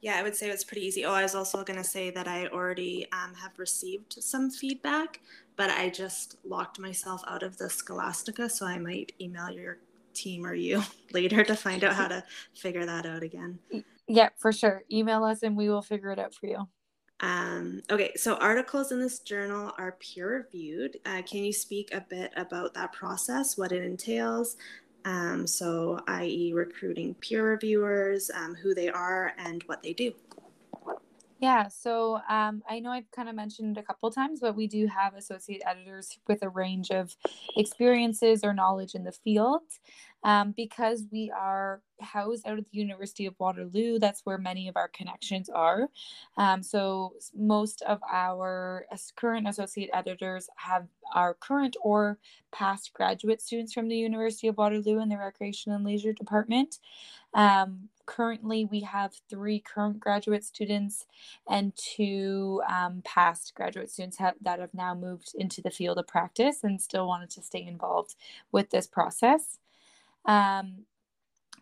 Yeah, 0.00 0.16
I 0.16 0.22
would 0.22 0.36
say 0.36 0.48
it's 0.48 0.64
pretty 0.64 0.86
easy. 0.86 1.04
Oh, 1.04 1.12
I 1.12 1.22
was 1.22 1.34
also 1.34 1.64
going 1.64 1.76
to 1.76 1.84
say 1.84 2.10
that 2.10 2.28
I 2.28 2.46
already 2.46 3.06
um, 3.12 3.34
have 3.34 3.58
received 3.58 4.14
some 4.22 4.48
feedback, 4.48 5.20
but 5.58 5.70
I 5.70 5.90
just 5.90 6.36
locked 6.44 6.78
myself 6.78 7.22
out 7.26 7.42
of 7.42 7.58
the 7.58 7.68
Scholastica, 7.68 8.48
so 8.48 8.64
I 8.64 8.78
might 8.78 9.12
email 9.20 9.50
your 9.50 9.78
team 10.14 10.46
or 10.46 10.54
you 10.54 10.82
later 11.12 11.44
to 11.44 11.56
find 11.56 11.82
out 11.84 11.94
how 11.94 12.08
to 12.08 12.24
figure 12.54 12.86
that 12.86 13.04
out 13.04 13.24
again. 13.24 13.58
Yeah, 14.06 14.30
for 14.38 14.52
sure. 14.52 14.84
Email 14.90 15.24
us 15.24 15.42
and 15.42 15.56
we 15.56 15.68
will 15.68 15.82
figure 15.82 16.12
it 16.12 16.18
out 16.18 16.32
for 16.32 16.46
you. 16.46 16.68
Um, 17.20 17.82
okay, 17.90 18.12
so 18.14 18.36
articles 18.36 18.92
in 18.92 19.00
this 19.00 19.18
journal 19.18 19.72
are 19.76 19.96
peer 19.98 20.36
reviewed. 20.36 20.98
Uh, 21.04 21.22
can 21.22 21.42
you 21.42 21.52
speak 21.52 21.92
a 21.92 22.06
bit 22.08 22.32
about 22.36 22.72
that 22.74 22.92
process, 22.92 23.58
what 23.58 23.72
it 23.72 23.82
entails, 23.82 24.56
um, 25.04 25.46
so, 25.46 26.00
i.e., 26.06 26.52
recruiting 26.52 27.14
peer 27.14 27.50
reviewers, 27.50 28.30
um, 28.34 28.54
who 28.54 28.74
they 28.74 28.90
are, 28.90 29.32
and 29.38 29.62
what 29.64 29.82
they 29.82 29.92
do. 29.92 30.12
Yeah, 31.40 31.68
so 31.68 32.20
um, 32.28 32.62
I 32.68 32.80
know 32.80 32.90
I've 32.90 33.10
kind 33.12 33.28
of 33.28 33.36
mentioned 33.36 33.78
a 33.78 33.82
couple 33.82 34.10
times, 34.10 34.40
but 34.40 34.56
we 34.56 34.66
do 34.66 34.88
have 34.88 35.14
associate 35.14 35.62
editors 35.64 36.18
with 36.26 36.42
a 36.42 36.48
range 36.48 36.90
of 36.90 37.14
experiences 37.56 38.42
or 38.42 38.52
knowledge 38.52 38.96
in 38.96 39.04
the 39.04 39.12
field. 39.12 39.62
Um, 40.24 40.52
because 40.56 41.04
we 41.12 41.30
are 41.30 41.80
housed 42.00 42.44
out 42.44 42.58
of 42.58 42.64
the 42.64 42.76
University 42.76 43.24
of 43.26 43.36
Waterloo, 43.38 44.00
that's 44.00 44.22
where 44.24 44.36
many 44.36 44.66
of 44.66 44.76
our 44.76 44.88
connections 44.88 45.48
are. 45.48 45.88
Um, 46.36 46.60
so 46.60 47.14
most 47.36 47.82
of 47.82 48.00
our 48.10 48.84
current 49.14 49.46
associate 49.46 49.90
editors 49.94 50.48
have 50.56 50.88
our 51.14 51.34
current 51.34 51.76
or 51.82 52.18
past 52.50 52.92
graduate 52.94 53.40
students 53.40 53.72
from 53.72 53.86
the 53.86 53.96
University 53.96 54.48
of 54.48 54.56
Waterloo 54.56 55.00
in 55.00 55.08
the 55.08 55.16
Recreation 55.16 55.70
and 55.70 55.84
Leisure 55.84 56.12
Department. 56.12 56.78
Um, 57.32 57.88
currently 58.08 58.64
we 58.64 58.80
have 58.80 59.12
three 59.28 59.60
current 59.60 60.00
graduate 60.00 60.42
students 60.42 61.04
and 61.46 61.74
two 61.76 62.62
um, 62.66 63.02
past 63.04 63.54
graduate 63.54 63.90
students 63.90 64.16
have, 64.16 64.34
that 64.40 64.58
have 64.58 64.72
now 64.72 64.94
moved 64.94 65.32
into 65.34 65.60
the 65.60 65.70
field 65.70 65.98
of 65.98 66.06
practice 66.06 66.64
and 66.64 66.80
still 66.80 67.06
wanted 67.06 67.28
to 67.28 67.42
stay 67.42 67.62
involved 67.62 68.14
with 68.50 68.70
this 68.70 68.86
process. 68.86 69.58
Um, 70.24 70.86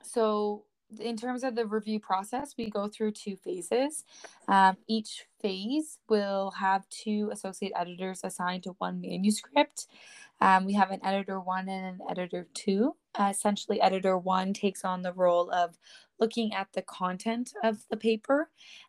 so 0.02 0.62
in 1.00 1.16
terms 1.16 1.42
of 1.42 1.56
the 1.56 1.66
review 1.66 1.98
process, 1.98 2.54
we 2.56 2.70
go 2.70 2.86
through 2.86 3.10
two 3.10 3.34
phases. 3.34 4.04
Um, 4.46 4.76
each 4.86 5.26
phase 5.42 5.98
will 6.08 6.52
have 6.52 6.88
two 6.90 7.28
associate 7.32 7.72
editors 7.74 8.20
assigned 8.22 8.62
to 8.62 8.76
one 8.78 9.00
manuscript. 9.00 9.88
Um, 10.40 10.64
we 10.64 10.74
have 10.74 10.92
an 10.92 11.04
editor 11.04 11.40
one 11.40 11.68
and 11.68 12.00
an 12.00 12.06
editor 12.08 12.46
two. 12.54 12.94
Uh, 13.18 13.28
essentially, 13.30 13.80
editor 13.80 14.18
one 14.18 14.52
takes 14.52 14.84
on 14.84 15.02
the 15.02 15.12
role 15.12 15.50
of 15.50 15.78
looking 16.18 16.54
at 16.54 16.68
the 16.72 16.82
content 16.82 17.52
of 17.62 17.78
the 17.90 17.96
paper, 17.96 18.48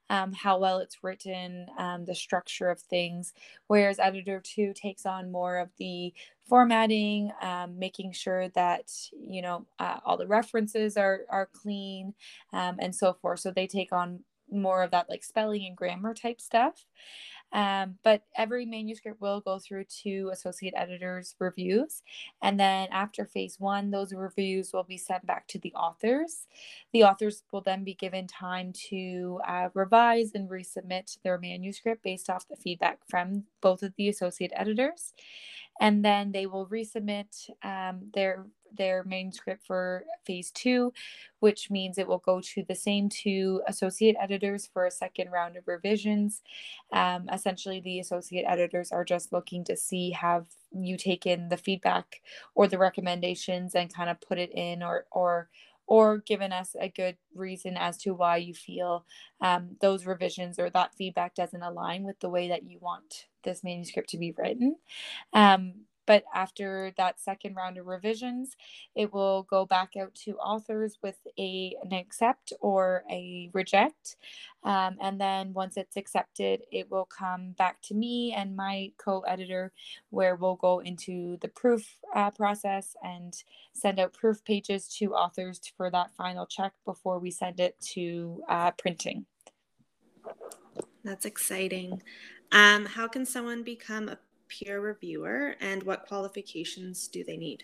um, 0.10 0.34
how 0.34 0.58
well 0.58 0.80
it's 0.80 1.04
written, 1.04 1.68
um, 1.78 2.06
the 2.06 2.16
structure 2.16 2.70
of 2.70 2.80
things, 2.80 3.34
whereas 3.68 4.00
editor 4.00 4.42
two 4.44 4.74
takes 4.74 5.06
on 5.06 5.32
more 5.32 5.58
of 5.58 5.70
the 5.78 6.14
formatting, 6.46 7.32
um, 7.42 7.78
making 7.78 8.12
sure 8.14 8.50
that 8.50 8.92
you 9.12 9.42
know 9.42 9.66
uh, 9.80 10.00
all 10.06 10.18
the 10.18 10.28
references 10.28 10.98
are 10.98 11.22
are 11.30 11.50
clean, 11.52 12.14
um, 12.54 12.78
and 12.80 12.96
so 12.96 13.14
forth. 13.14 13.40
So 13.40 13.52
they 13.52 13.68
take 13.68 13.92
on 13.92 14.20
more 14.50 14.84
of 14.84 14.92
that 14.92 15.10
like 15.10 15.24
spelling 15.24 15.66
and 15.66 15.76
grammar 15.76 16.14
type 16.14 16.40
stuff. 16.40 16.86
Um, 17.54 17.98
but 18.04 18.24
every 18.36 18.66
manuscript 18.66 19.22
will 19.22 19.40
go 19.42 19.58
through 19.58 19.86
two 19.86 20.30
associate 20.34 20.74
editors' 20.76 21.36
reviews. 21.40 22.04
And 22.42 22.60
then 22.60 22.90
after 22.92 23.26
phase 23.26 23.56
one, 23.60 23.90
those 23.90 24.14
reviews 24.14 24.74
will 24.74 24.84
be 24.84 24.98
sent 24.98 25.26
back 25.26 25.48
to 25.48 25.60
the 25.60 25.74
authors. 25.74 26.48
The 26.94 27.04
authors 27.04 27.44
will 27.52 27.62
then 27.62 27.84
be 27.84 27.94
given 27.94 28.28
time 28.28 28.74
to 28.90 29.40
uh, 29.48 29.70
revise 29.74 30.32
and 30.36 30.50
resubmit 30.50 31.18
their 31.24 31.38
manuscript 31.38 32.04
based 32.04 32.30
off 32.30 32.48
the 32.48 32.56
feedback 32.56 33.00
from 33.10 33.44
both 33.62 33.82
of 33.82 33.94
the 33.98 34.10
associate 34.10 34.52
editors. 34.56 35.14
And 35.80 36.04
then 36.04 36.32
they 36.32 36.48
will 36.48 36.68
resubmit 36.68 37.50
um, 37.64 38.10
their 38.14 38.48
their 38.76 39.04
manuscript 39.04 39.66
for 39.66 40.04
phase 40.26 40.52
two, 40.52 40.94
which 41.40 41.70
means 41.70 41.98
it 41.98 42.08
will 42.08 42.18
go 42.20 42.42
to 42.42 42.64
the 42.68 42.76
same 42.76 43.10
two 43.10 43.62
associate 43.68 44.16
editors 44.20 44.68
for 44.72 44.86
a 44.86 44.92
second 44.92 45.32
round 45.32 45.58
of 45.58 45.68
revisions. 45.68 46.42
Um, 46.92 47.30
essentially, 47.32 47.80
the 47.80 48.00
associate 48.00 48.46
editors 48.48 48.92
are 48.92 49.06
just 49.06 49.32
looking 49.34 49.64
to 49.66 49.78
see 49.78 50.12
have 50.12 50.46
you 50.72 50.98
taken 50.98 51.50
the 51.50 51.58
feedback 51.58 52.22
or 52.56 52.68
the 52.68 52.78
recommendations 52.78 53.76
and 53.76 53.94
kind 53.94 54.10
of 54.10 54.22
put 54.22 54.38
it 54.38 54.52
in 54.52 54.84
or 54.84 55.06
or 55.12 55.50
or 55.88 56.18
given 56.18 56.52
us 56.52 56.76
a 56.80 56.90
good 56.90 57.16
reason 57.34 57.78
as 57.78 57.98
to 57.98 58.14
why 58.14 58.36
you 58.36 58.54
feel 58.54 59.06
um, 59.40 59.78
those 59.80 60.06
revisions 60.06 60.60
or 60.60 60.70
that 60.70 60.94
feedback 60.94 61.34
doesn't 61.34 61.64
align 61.64 62.04
with 62.04 62.20
the 62.20 62.30
way 62.30 62.50
that 62.50 62.64
you 62.64 62.78
want 62.82 63.28
this 63.44 63.64
manuscript 63.64 64.10
to 64.10 64.18
be 64.18 64.34
written. 64.38 64.76
Um, 65.34 65.86
but 66.08 66.24
after 66.34 66.94
that 66.98 67.20
second 67.20 67.56
round 67.56 67.78
of 67.78 67.86
revisions, 67.86 68.56
it 68.96 69.14
will 69.14 69.44
go 69.44 69.66
back 69.66 69.92
out 70.02 70.16
to 70.16 70.38
authors 70.38 70.98
with 71.04 71.18
a, 71.38 71.76
an 71.84 71.94
accept 71.94 72.54
or 72.62 73.04
a 73.12 73.52
reject. 73.54 74.16
Um, 74.64 74.98
and 75.02 75.20
then 75.22 75.54
once 75.54 75.76
it's 75.78 75.98
accepted, 75.98 76.64
it 76.72 76.90
will 76.90 77.06
come 77.06 77.52
back 77.58 77.82
to 77.84 77.94
me 77.94 78.34
and 78.34 78.56
my 78.56 78.92
co 78.98 79.20
editor, 79.22 79.74
where 80.10 80.36
we'll 80.36 80.56
go 80.56 80.80
into 80.80 81.38
the 81.42 81.50
proof 81.50 82.00
uh, 82.16 82.32
process 82.32 82.96
and 83.04 83.44
send 83.74 84.00
out 84.00 84.14
proof 84.14 84.44
pages 84.46 84.88
to 84.98 85.14
authors 85.14 85.62
for 85.76 85.92
that 85.92 86.16
final 86.16 86.46
check 86.46 86.74
before 86.86 87.20
we 87.20 87.30
send 87.30 87.60
it 87.60 87.80
to 87.82 88.42
uh, 88.50 88.72
printing. 88.72 89.26
That's 91.04 91.26
exciting. 91.26 92.02
Um, 92.52 92.86
how 92.86 93.08
can 93.08 93.26
someone 93.26 93.64
become 93.64 94.08
a 94.08 94.18
peer 94.48 94.82
reviewer 94.82 95.56
and 95.60 95.84
what 95.84 96.08
qualifications 96.08 97.08
do 97.08 97.24
they 97.24 97.38
need? 97.38 97.64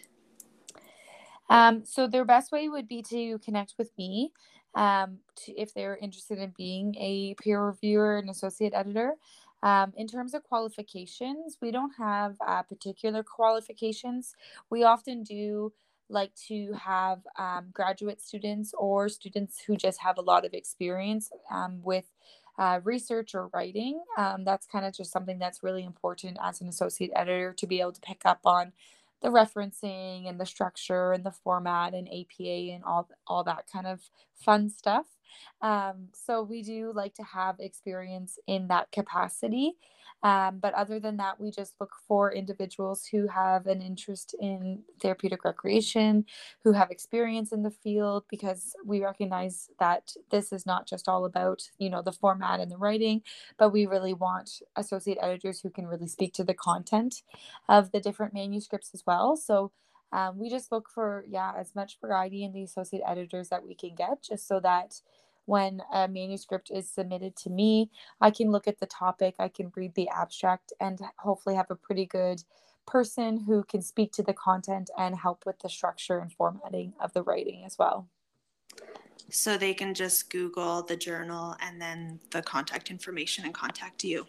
Um, 1.49 1.83
so 1.85 2.07
their 2.07 2.25
best 2.25 2.51
way 2.51 2.69
would 2.69 2.87
be 2.87 3.01
to 3.03 3.37
connect 3.39 3.75
with 3.77 3.91
me 3.97 4.31
um, 4.75 5.19
to, 5.35 5.51
if 5.59 5.73
they're 5.73 5.97
interested 5.97 6.39
in 6.39 6.53
being 6.57 6.95
a 6.95 7.35
peer 7.41 7.63
reviewer 7.63 8.17
and 8.17 8.29
associate 8.29 8.73
editor. 8.73 9.13
Um, 9.61 9.93
in 9.95 10.07
terms 10.07 10.33
of 10.33 10.43
qualifications, 10.43 11.57
we 11.61 11.71
don't 11.71 11.93
have 11.97 12.35
uh, 12.45 12.63
particular 12.63 13.23
qualifications. 13.23 14.35
We 14.69 14.83
often 14.83 15.23
do 15.23 15.71
like 16.09 16.33
to 16.47 16.73
have 16.73 17.21
um, 17.37 17.67
graduate 17.71 18.21
students 18.21 18.73
or 18.77 19.07
students 19.07 19.61
who 19.61 19.77
just 19.77 20.01
have 20.01 20.17
a 20.17 20.21
lot 20.21 20.45
of 20.45 20.53
experience 20.53 21.31
um, 21.49 21.81
with 21.81 22.05
uh, 22.57 22.79
research 22.83 23.35
or 23.35 23.49
writing. 23.53 24.01
Um, 24.17 24.43
that's 24.45 24.67
kind 24.67 24.85
of 24.85 24.93
just 24.93 25.11
something 25.11 25.39
that's 25.39 25.63
really 25.63 25.83
important 25.83 26.37
as 26.43 26.61
an 26.61 26.67
associate 26.67 27.11
editor 27.15 27.53
to 27.53 27.67
be 27.67 27.81
able 27.81 27.93
to 27.93 28.01
pick 28.01 28.21
up 28.25 28.41
on 28.45 28.73
the 29.21 29.29
referencing 29.29 30.29
and 30.29 30.39
the 30.39 30.45
structure 30.45 31.13
and 31.13 31.23
the 31.23 31.31
format 31.31 31.93
and 31.93 32.07
APA 32.09 32.43
and 32.73 32.83
all 32.83 33.09
all 33.25 33.43
that 33.43 33.65
kind 33.71 33.87
of 33.87 34.01
fun 34.35 34.69
stuff. 34.69 35.05
Um, 35.61 36.09
so 36.13 36.43
we 36.43 36.61
do 36.61 36.91
like 36.93 37.15
to 37.15 37.23
have 37.23 37.55
experience 37.59 38.37
in 38.47 38.67
that 38.67 38.91
capacity. 38.91 39.73
Um, 40.23 40.59
but 40.59 40.73
other 40.73 40.99
than 40.99 41.17
that, 41.17 41.39
we 41.39 41.51
just 41.51 41.75
look 41.81 41.91
for 42.07 42.31
individuals 42.33 43.05
who 43.05 43.27
have 43.27 43.67
an 43.67 43.81
interest 43.81 44.33
in 44.39 44.81
therapeutic 45.01 45.43
recreation, 45.43 46.25
who 46.63 46.71
have 46.71 46.91
experience 46.91 47.51
in 47.51 47.61
the 47.61 47.71
field, 47.71 48.23
because 48.29 48.73
we 48.85 49.03
recognize 49.03 49.69
that 49.79 50.13
this 50.31 50.53
is 50.53 50.65
not 50.65 50.87
just 50.87 51.09
all 51.09 51.25
about, 51.25 51.63
you 51.77 51.89
know, 51.89 52.01
the 52.01 52.13
format 52.13 52.61
and 52.61 52.71
the 52.71 52.77
writing, 52.77 53.21
but 53.57 53.71
we 53.71 53.85
really 53.85 54.13
want 54.13 54.61
associate 54.77 55.17
editors 55.21 55.59
who 55.59 55.69
can 55.69 55.87
really 55.87 56.07
speak 56.07 56.33
to 56.33 56.43
the 56.43 56.53
content 56.53 57.23
of 57.67 57.91
the 57.91 57.99
different 57.99 58.33
manuscripts 58.33 58.91
as 58.93 59.03
well. 59.05 59.35
So 59.35 59.71
um, 60.13 60.37
we 60.37 60.49
just 60.49 60.71
look 60.71 60.89
for, 60.89 61.25
yeah, 61.27 61.51
as 61.57 61.75
much 61.75 61.97
variety 61.99 62.43
in 62.43 62.53
the 62.53 62.63
associate 62.63 63.03
editors 63.05 63.49
that 63.49 63.65
we 63.65 63.75
can 63.75 63.95
get, 63.95 64.23
just 64.23 64.47
so 64.47 64.59
that 64.59 65.01
when 65.45 65.81
a 65.93 66.07
manuscript 66.07 66.71
is 66.71 66.89
submitted 66.89 67.35
to 67.37 67.49
me, 67.49 67.89
I 68.21 68.31
can 68.31 68.51
look 68.51 68.67
at 68.67 68.79
the 68.79 68.85
topic, 68.85 69.35
I 69.39 69.49
can 69.49 69.71
read 69.75 69.95
the 69.95 70.09
abstract, 70.09 70.73
and 70.79 70.99
hopefully 71.17 71.55
have 71.55 71.71
a 71.71 71.75
pretty 71.75 72.05
good 72.05 72.43
person 72.85 73.37
who 73.45 73.63
can 73.63 73.81
speak 73.81 74.11
to 74.13 74.23
the 74.23 74.33
content 74.33 74.89
and 74.97 75.15
help 75.15 75.45
with 75.45 75.59
the 75.59 75.69
structure 75.69 76.19
and 76.19 76.31
formatting 76.31 76.93
of 76.99 77.13
the 77.13 77.23
writing 77.23 77.63
as 77.65 77.77
well. 77.77 78.07
So 79.29 79.57
they 79.57 79.73
can 79.73 79.93
just 79.93 80.29
Google 80.29 80.83
the 80.83 80.97
journal 80.97 81.55
and 81.61 81.81
then 81.81 82.19
the 82.31 82.41
contact 82.41 82.91
information 82.91 83.45
and 83.45 83.53
contact 83.53 84.03
you. 84.03 84.27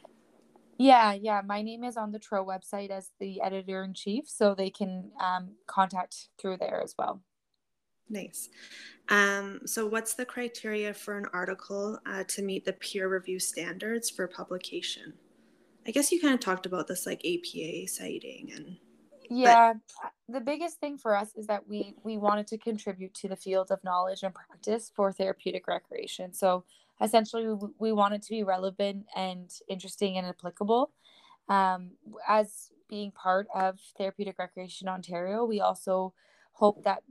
Yeah, 0.79 1.13
yeah. 1.13 1.41
My 1.45 1.63
name 1.63 1.85
is 1.85 1.97
on 1.97 2.11
the 2.11 2.19
TRO 2.19 2.45
website 2.45 2.91
as 2.91 3.11
the 3.21 3.41
editor 3.41 3.85
in 3.85 3.95
chief, 3.95 4.29
so 4.29 4.55
they 4.55 4.71
can 4.71 5.11
um, 5.21 5.51
contact 5.67 6.29
through 6.39 6.57
there 6.59 6.81
as 6.83 6.95
well. 6.99 7.23
Nice. 8.09 8.51
Um, 9.09 9.61
so, 9.67 9.87
what's 9.87 10.15
the 10.15 10.25
criteria 10.25 10.93
for 10.93 11.17
an 11.17 11.27
article 11.33 11.99
uh, 12.07 12.25
to 12.29 12.43
meet 12.43 12.65
the 12.65 12.75
peer 12.75 13.09
review 13.09 13.39
standards 13.39 14.11
for 14.11 14.27
publication? 14.27 15.13
I 15.87 15.91
guess 15.91 16.11
you 16.11 16.21
kind 16.21 16.35
of 16.35 16.41
talked 16.41 16.67
about 16.67 16.87
this 16.87 17.07
like 17.07 17.25
APA 17.25 17.89
citing 17.89 18.53
and. 18.55 18.77
Yeah, 19.31 19.73
but... 20.03 20.13
the 20.29 20.41
biggest 20.41 20.81
thing 20.81 20.99
for 20.99 21.17
us 21.17 21.35
is 21.35 21.47
that 21.47 21.67
we 21.67 21.95
we 22.05 22.19
wanted 22.19 22.47
to 22.49 22.59
contribute 22.59 23.15
to 23.15 23.29
the 23.29 23.37
field 23.37 23.71
of 23.71 23.83
knowledge 23.83 24.23
and 24.23 24.35
practice 24.35 24.93
for 24.95 25.13
therapeutic 25.13 25.67
recreation. 25.67 26.35
So 26.35 26.65
essentially, 27.01 27.47
we, 27.49 27.69
we 27.79 27.93
want 27.93 28.15
it 28.15 28.23
to 28.23 28.31
be 28.31 28.43
relevant 28.43 29.07
and 29.17 29.51
interesting 29.69 30.19
and 30.19 30.27
applicable. 30.27 30.93
Um, 31.49 31.93
as 32.29 32.71
being 32.89 33.13
part 33.13 33.49
of 33.55 33.79
Therapeutic 33.97 34.39
Recreation 34.39 34.89
Ontario, 34.89 35.45
we 35.45 35.61
also 35.61 36.15
hope 36.55 36.83
that 36.85 37.03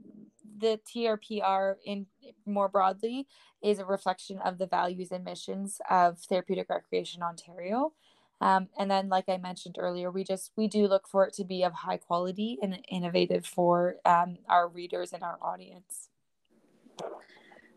the 0.58 0.80
TRPR 0.86 1.76
in 1.84 2.06
more 2.46 2.68
broadly 2.68 3.26
is 3.62 3.78
a 3.78 3.84
reflection 3.84 4.38
of 4.38 4.58
the 4.58 4.66
values 4.66 5.10
and 5.10 5.24
missions 5.24 5.80
of 5.90 6.18
Therapeutic 6.18 6.68
Recreation 6.68 7.22
Ontario. 7.22 7.92
Um, 8.40 8.68
and 8.78 8.90
then, 8.90 9.08
like 9.08 9.28
I 9.28 9.38
mentioned 9.38 9.76
earlier, 9.78 10.10
we 10.10 10.24
just 10.24 10.52
we 10.56 10.68
do 10.68 10.86
look 10.86 11.08
for 11.08 11.26
it 11.26 11.34
to 11.34 11.44
be 11.44 11.62
of 11.62 11.72
high 11.72 11.96
quality 11.96 12.58
and 12.62 12.78
innovative 12.90 13.46
for 13.46 13.96
um, 14.04 14.38
our 14.48 14.68
readers 14.68 15.12
and 15.12 15.22
our 15.22 15.38
audience. 15.40 16.08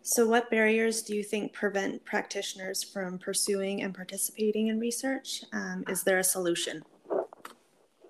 So, 0.01 0.27
what 0.27 0.49
barriers 0.49 1.01
do 1.03 1.15
you 1.15 1.23
think 1.23 1.53
prevent 1.53 2.03
practitioners 2.05 2.83
from 2.83 3.19
pursuing 3.19 3.83
and 3.83 3.93
participating 3.93 4.67
in 4.67 4.79
research? 4.79 5.43
Um, 5.53 5.83
is 5.87 6.03
there 6.03 6.17
a 6.17 6.23
solution? 6.23 6.81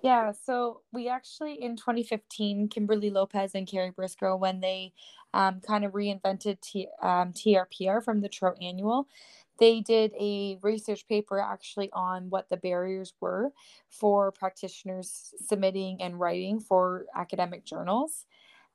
Yeah, 0.02 0.32
so 0.32 0.82
we 0.92 1.08
actually 1.08 1.54
in 1.62 1.76
2015, 1.76 2.68
Kimberly 2.68 3.10
Lopez 3.10 3.54
and 3.54 3.66
Carrie 3.66 3.90
Briscoe, 3.90 4.36
when 4.36 4.60
they 4.60 4.92
um, 5.34 5.60
kind 5.60 5.84
of 5.84 5.92
reinvented 5.92 6.60
T, 6.60 6.88
um, 7.02 7.32
TRPR 7.32 8.02
from 8.04 8.20
the 8.20 8.28
TRO 8.28 8.54
Annual, 8.62 9.08
they 9.58 9.80
did 9.80 10.12
a 10.20 10.56
research 10.62 11.06
paper 11.08 11.40
actually 11.40 11.90
on 11.92 12.30
what 12.30 12.48
the 12.48 12.56
barriers 12.56 13.12
were 13.20 13.52
for 13.90 14.30
practitioners 14.30 15.34
submitting 15.44 16.00
and 16.00 16.20
writing 16.20 16.60
for 16.60 17.06
academic 17.16 17.64
journals. 17.64 18.26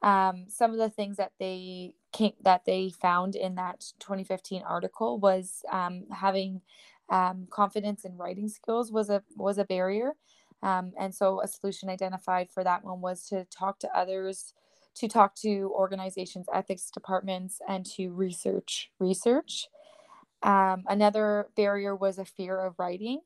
Um, 0.02 0.46
some 0.50 0.72
of 0.72 0.78
the 0.78 0.90
things 0.90 1.16
that 1.18 1.32
they 1.40 1.96
came, 2.12 2.34
that 2.44 2.66
they 2.66 2.90
found 2.90 3.36
in 3.36 3.56
that 3.56 3.86
2015 4.00 4.62
article 4.64 5.18
was 5.20 5.64
um, 5.72 6.04
having 6.12 6.62
um, 7.10 7.48
confidence 7.50 8.04
in 8.04 8.18
writing 8.18 8.50
skills 8.50 8.92
was 8.92 9.10
a 9.10 9.24
was 9.38 9.58
a 9.58 9.64
barrier. 9.66 10.14
Um, 10.64 10.94
and 11.00 11.16
so 11.16 11.42
a 11.44 11.48
solution 11.50 11.90
identified 11.90 12.50
for 12.52 12.64
that 12.66 12.86
one 12.86 13.02
was 13.02 13.28
to 13.30 13.46
talk 13.46 13.80
to 13.82 13.98
others, 13.98 14.56
to 14.96 15.10
talk 15.10 15.36
to 15.38 15.72
organizations, 15.76 16.48
ethics 16.54 16.92
departments, 16.92 17.60
and 17.70 17.86
to 17.98 18.10
research 18.12 18.92
research. 19.00 19.68
Um, 20.44 20.84
another 20.88 21.48
barrier 21.56 21.96
was 21.96 22.18
a 22.18 22.26
fear 22.26 22.60
of 22.60 22.76
writing. 22.80 23.22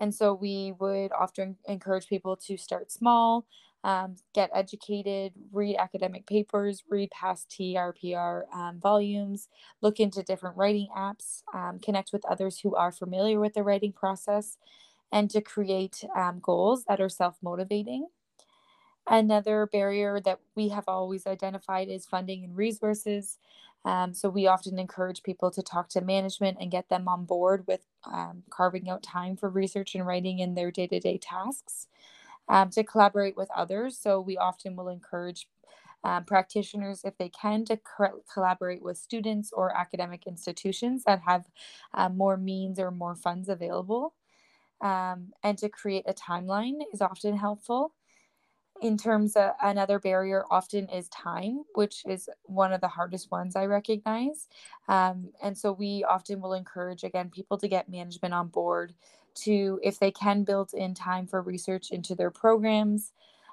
And 0.00 0.14
so 0.14 0.34
we 0.34 0.72
would 0.80 1.12
often 1.12 1.56
encourage 1.68 2.06
people 2.08 2.36
to 2.46 2.56
start 2.56 2.90
small, 2.90 3.46
um, 3.84 4.16
get 4.34 4.50
educated, 4.54 5.32
read 5.52 5.76
academic 5.76 6.26
papers, 6.26 6.82
read 6.88 7.10
past 7.10 7.50
TRPR 7.50 8.44
um, 8.54 8.80
volumes, 8.80 9.48
look 9.80 10.00
into 10.00 10.22
different 10.22 10.56
writing 10.56 10.88
apps, 10.96 11.42
um, 11.54 11.78
connect 11.78 12.12
with 12.12 12.24
others 12.26 12.60
who 12.60 12.74
are 12.74 12.92
familiar 12.92 13.38
with 13.38 13.54
the 13.54 13.62
writing 13.62 13.92
process, 13.92 14.56
and 15.12 15.30
to 15.30 15.40
create 15.40 16.04
um, 16.16 16.40
goals 16.40 16.84
that 16.84 17.00
are 17.00 17.08
self 17.10 17.36
motivating. 17.42 18.08
Another 19.06 19.66
barrier 19.66 20.20
that 20.20 20.40
we 20.54 20.68
have 20.68 20.84
always 20.86 21.26
identified 21.26 21.88
is 21.88 22.06
funding 22.06 22.44
and 22.44 22.56
resources. 22.56 23.38
Um, 23.84 24.14
so 24.14 24.28
we 24.28 24.46
often 24.46 24.78
encourage 24.78 25.24
people 25.24 25.50
to 25.50 25.62
talk 25.62 25.88
to 25.90 26.00
management 26.00 26.58
and 26.60 26.70
get 26.70 26.88
them 26.88 27.08
on 27.08 27.24
board 27.24 27.64
with 27.66 27.80
um, 28.04 28.44
carving 28.48 28.88
out 28.88 29.02
time 29.02 29.36
for 29.36 29.48
research 29.50 29.96
and 29.96 30.06
writing 30.06 30.38
in 30.38 30.54
their 30.54 30.70
day 30.70 30.86
to 30.86 31.00
day 31.00 31.18
tasks. 31.18 31.88
Um, 32.48 32.70
to 32.70 32.84
collaborate 32.84 33.36
with 33.36 33.50
others. 33.56 33.96
So 33.98 34.20
we 34.20 34.36
often 34.36 34.76
will 34.76 34.88
encourage 34.88 35.48
um, 36.04 36.24
practitioners, 36.24 37.02
if 37.04 37.16
they 37.18 37.28
can, 37.28 37.64
to 37.66 37.76
co- 37.78 38.22
collaborate 38.32 38.82
with 38.82 38.98
students 38.98 39.52
or 39.52 39.76
academic 39.76 40.26
institutions 40.26 41.04
that 41.04 41.20
have 41.26 41.46
uh, 41.94 42.08
more 42.08 42.36
means 42.36 42.78
or 42.78 42.90
more 42.90 43.14
funds 43.14 43.48
available. 43.48 44.14
Um, 44.82 45.32
and 45.42 45.56
to 45.58 45.68
create 45.68 46.04
a 46.06 46.12
timeline 46.12 46.80
is 46.92 47.00
often 47.00 47.36
helpful. 47.36 47.94
In 48.82 48.98
terms 48.98 49.36
of 49.36 49.52
another 49.62 50.00
barrier 50.00 50.44
often 50.50 50.88
is 50.88 51.08
time 51.08 51.62
which 51.74 52.02
is 52.04 52.28
one 52.44 52.72
of 52.72 52.80
the 52.80 52.88
hardest 52.88 53.30
ones 53.30 53.54
i 53.54 53.64
recognize. 53.64 54.48
Um, 54.88 55.28
and 55.40 55.56
so 55.56 55.72
we 55.72 56.02
often 56.02 56.40
will 56.40 56.54
encourage 56.54 57.04
again 57.04 57.30
people 57.30 57.58
to 57.58 57.68
get 57.68 57.88
management 57.88 58.34
on 58.34 58.48
board 58.48 58.92
to 59.34 59.78
if 59.84 60.00
they 60.00 60.10
can 60.10 60.42
build 60.42 60.74
in 60.74 60.94
time 60.94 61.26
for 61.28 61.42
research 61.42 61.90
into 61.92 62.14
their 62.16 62.30
programs 62.32 63.12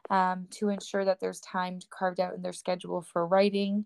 um, 0.09 0.47
to 0.51 0.69
ensure 0.69 1.05
that 1.05 1.19
there's 1.19 1.39
time 1.41 1.79
carved 1.89 2.19
out 2.19 2.33
in 2.33 2.41
their 2.41 2.53
schedule 2.53 3.01
for 3.01 3.27
writing 3.27 3.85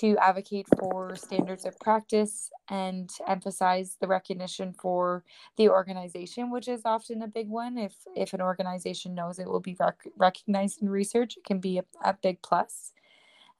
to 0.00 0.16
advocate 0.18 0.66
for 0.78 1.14
standards 1.16 1.66
of 1.66 1.78
practice 1.78 2.50
and 2.70 3.10
emphasize 3.28 3.96
the 4.00 4.06
recognition 4.06 4.72
for 4.72 5.24
the 5.56 5.68
organization, 5.68 6.50
which 6.50 6.68
is 6.68 6.82
often 6.84 7.22
a 7.22 7.28
big 7.28 7.48
one. 7.48 7.76
If 7.76 7.94
if 8.16 8.32
an 8.32 8.40
organization 8.40 9.14
knows 9.14 9.38
it 9.38 9.48
will 9.48 9.60
be 9.60 9.76
rec- 9.78 10.08
recognized 10.16 10.80
in 10.80 10.88
research, 10.88 11.36
it 11.36 11.44
can 11.44 11.58
be 11.60 11.78
a, 11.78 11.84
a 12.04 12.14
big 12.22 12.40
plus. 12.42 12.92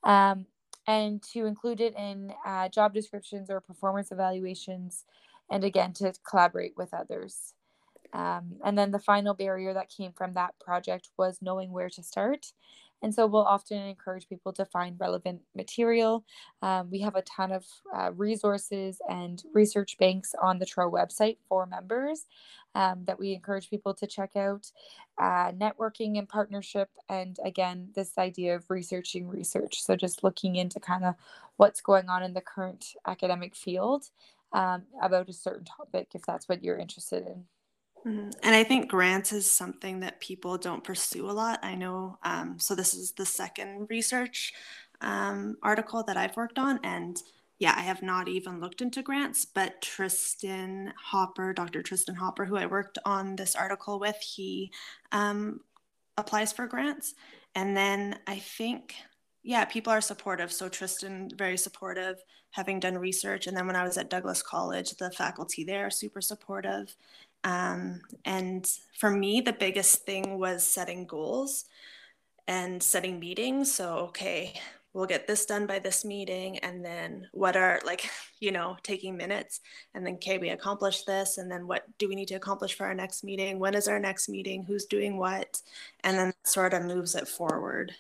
Um, 0.05 0.47
and 0.87 1.23
to 1.33 1.47
include 1.47 1.81
it 1.81 1.95
in 1.97 2.33
uh, 2.47 2.69
job 2.69 2.93
descriptions 2.95 3.51
or 3.51 3.61
performance 3.61 4.11
evaluations, 4.11 5.05
and 5.51 5.65
again 5.65 5.93
to 5.95 6.13
collaborate 6.29 6.77
with 6.77 6.95
others. 6.95 7.55
Um, 8.13 8.57
and 8.65 8.77
then 8.77 8.91
the 8.91 8.99
final 8.99 9.35
barrier 9.35 9.73
that 9.75 9.89
came 9.89 10.13
from 10.13 10.35
that 10.35 10.55
project 10.61 11.09
was 11.17 11.39
knowing 11.41 11.73
where 11.73 11.89
to 11.91 12.03
start 12.03 12.53
and 13.03 13.15
so 13.15 13.27
we'll 13.27 13.43
often 13.43 13.79
encourage 13.79 14.29
people 14.29 14.53
to 14.53 14.65
find 14.65 14.99
relevant 14.99 15.41
material. 15.55 16.25
Um, 16.63 16.91
we 16.91 17.01
have 17.01 17.17
a 17.17 17.23
ton 17.23 17.53
of 17.53 17.65
uh, 17.95 18.13
resources 18.13 19.01
and 19.09 19.43
research 19.53 19.99
banks 19.99 20.35
on 20.41 20.59
the 20.59 20.67
TRO 20.67 20.91
website 20.91 21.39
for 21.49 21.67
members 21.67 22.27
um, 22.75 23.05
that 23.05 23.19
we 23.19 23.33
encourage 23.33 23.69
people 23.69 23.95
to 23.95 24.07
check 24.07 24.37
out. 24.37 24.71
Uh, 25.19 25.53
networking 25.53 26.19
and 26.19 26.29
partnership, 26.29 26.89
and 27.09 27.37
again, 27.45 27.89
this 27.95 28.17
idea 28.17 28.57
of 28.57 28.71
researching 28.71 29.29
research. 29.29 29.83
So 29.83 29.95
just 29.95 30.25
looking 30.25 30.57
into 30.57 30.81
kind 30.81 31.05
of 31.05 31.15
what's 31.57 31.83
going 31.83 32.09
on 32.09 32.23
in 32.23 32.33
the 32.33 32.41
current 32.41 32.95
academic 33.07 33.55
field 33.55 34.05
um, 34.53 34.85
about 35.03 35.29
a 35.29 35.33
certain 35.33 35.65
topic, 35.65 36.09
if 36.15 36.23
that's 36.23 36.49
what 36.49 36.65
you're 36.65 36.79
interested 36.79 37.27
in. 37.27 37.45
Mm-hmm. 38.07 38.31
And 38.43 38.55
I 38.55 38.65
think 38.65 38.91
grants 38.91 39.33
is 39.33 39.51
something 39.51 40.01
that 40.01 40.21
people 40.21 40.59
don't 40.59 40.83
pursue 40.83 41.31
a 41.31 41.33
lot. 41.33 41.61
I 41.63 41.75
know, 41.75 42.19
um, 42.25 42.59
so 42.59 42.75
this 42.75 42.95
is 42.95 43.13
the 43.13 43.27
second 43.27 43.87
research 43.91 44.53
um, 45.01 45.57
article 45.63 46.03
that 46.05 46.17
I've 46.17 46.37
worked 46.37 46.59
on. 46.59 46.81
And 46.83 47.23
yeah, 47.59 47.75
I 47.77 47.83
have 47.83 48.03
not 48.03 48.29
even 48.29 48.61
looked 48.61 48.83
into 48.83 49.03
grants, 49.03 49.45
but 49.45 49.81
Tristan 49.81 50.93
Hopper, 51.01 51.53
Dr. 51.53 51.81
Tristan 51.83 52.17
Hopper, 52.17 52.45
who 52.45 52.57
I 52.57 52.67
worked 52.67 52.99
on 53.05 53.37
this 53.37 53.55
article 53.55 54.01
with, 54.01 54.17
he 54.17 54.73
um, 55.13 55.61
applies 56.17 56.53
for 56.53 56.67
grants. 56.67 57.15
And 57.55 57.77
then 57.77 58.19
I 58.27 58.41
think, 58.41 58.95
yeah, 59.45 59.65
people 59.65 59.93
are 59.93 60.01
supportive. 60.01 60.53
So 60.53 60.69
Tristan, 60.69 61.31
very 61.37 61.57
supportive, 61.57 62.17
having 62.51 62.81
done 62.81 62.99
research. 62.99 63.47
And 63.47 63.57
then 63.57 63.69
when 63.69 63.77
I 63.77 63.85
was 63.85 63.97
at 63.97 64.11
Douglas 64.11 64.43
College, 64.43 64.91
the 64.97 65.13
faculty 65.13 65.63
there 65.63 65.89
super 65.89 66.21
supportive. 66.21 66.97
Um, 67.45 68.01
and 68.25 68.67
for 68.99 69.11
me, 69.11 69.41
the 69.41 69.53
biggest 69.53 70.05
thing 70.07 70.39
was 70.39 70.65
setting 70.65 71.07
goals 71.07 71.65
and 72.47 72.83
setting 72.83 73.19
meetings. 73.19 73.73
So, 73.73 73.97
okay, 74.09 74.55
we'll 74.93 75.07
get 75.07 75.27
this 75.27 75.47
done 75.47 75.67
by 75.67 75.79
this 75.79 76.05
meeting. 76.05 76.59
And 76.59 76.85
then 76.85 77.29
what 77.33 77.57
are 77.57 77.81
like, 77.85 78.09
you 78.41 78.53
know, 78.53 78.77
taking 78.83 79.17
minutes. 79.17 79.61
And 79.95 80.07
then, 80.07 80.15
okay, 80.15 80.39
we 80.39 80.51
accomplished 80.51 81.07
this. 81.07 81.39
And 81.39 81.51
then 81.51 81.67
what 81.67 81.85
do 81.99 82.09
we 82.09 82.15
need 82.15 82.29
to 82.29 82.35
accomplish 82.35 82.75
for 82.75 82.87
our 82.87 82.95
next 82.95 83.25
meeting? 83.25 83.59
When 83.59 83.75
is 83.75 83.89
our 83.89 84.01
next 84.01 84.29
meeting? 84.29 84.65
Who's 84.65 84.87
doing 84.87 85.17
what? 85.17 85.61
And 86.05 86.19
then 86.19 86.33
sort 86.45 86.75
of 86.75 86.85
moves 86.85 87.15
it 87.15 87.29
forward. 87.29 87.93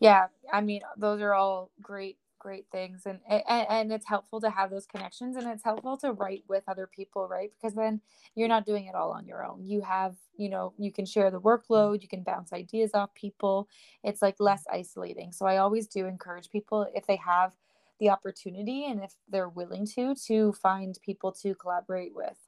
Yeah. 0.00 0.26
I 0.52 0.60
mean, 0.60 0.82
those 0.96 1.20
are 1.20 1.34
all 1.34 1.70
great 1.80 2.18
great 2.46 2.66
things 2.70 3.06
and, 3.06 3.18
and 3.28 3.66
and 3.68 3.92
it's 3.92 4.06
helpful 4.06 4.40
to 4.40 4.48
have 4.48 4.70
those 4.70 4.86
connections 4.86 5.34
and 5.34 5.48
it's 5.48 5.64
helpful 5.64 5.96
to 5.96 6.12
write 6.12 6.44
with 6.48 6.62
other 6.68 6.86
people 6.86 7.26
right? 7.26 7.50
Because 7.56 7.74
then 7.74 8.00
you're 8.36 8.46
not 8.46 8.64
doing 8.64 8.86
it 8.86 8.94
all 8.94 9.10
on 9.10 9.26
your 9.26 9.44
own. 9.44 9.66
You 9.66 9.80
have 9.82 10.14
you 10.36 10.48
know 10.48 10.72
you 10.78 10.92
can 10.92 11.06
share 11.06 11.28
the 11.32 11.40
workload 11.40 12.02
you 12.02 12.08
can 12.08 12.22
bounce 12.22 12.52
ideas 12.52 12.92
off 12.94 13.12
people. 13.14 13.68
It's 14.04 14.22
like 14.22 14.36
less 14.38 14.62
isolating. 14.72 15.32
So 15.32 15.44
i 15.44 15.56
always 15.56 15.88
do 15.88 16.06
encourage 16.06 16.48
people 16.50 16.86
if 16.94 17.04
they 17.08 17.16
have 17.16 17.52
the 17.98 18.10
opportunity 18.10 18.86
and 18.86 19.02
if 19.02 19.14
they're 19.28 19.48
willing 19.48 19.84
to 19.96 20.14
to 20.26 20.52
find 20.52 20.96
people 21.02 21.32
to 21.32 21.56
collaborate 21.56 22.14
with 22.14 22.45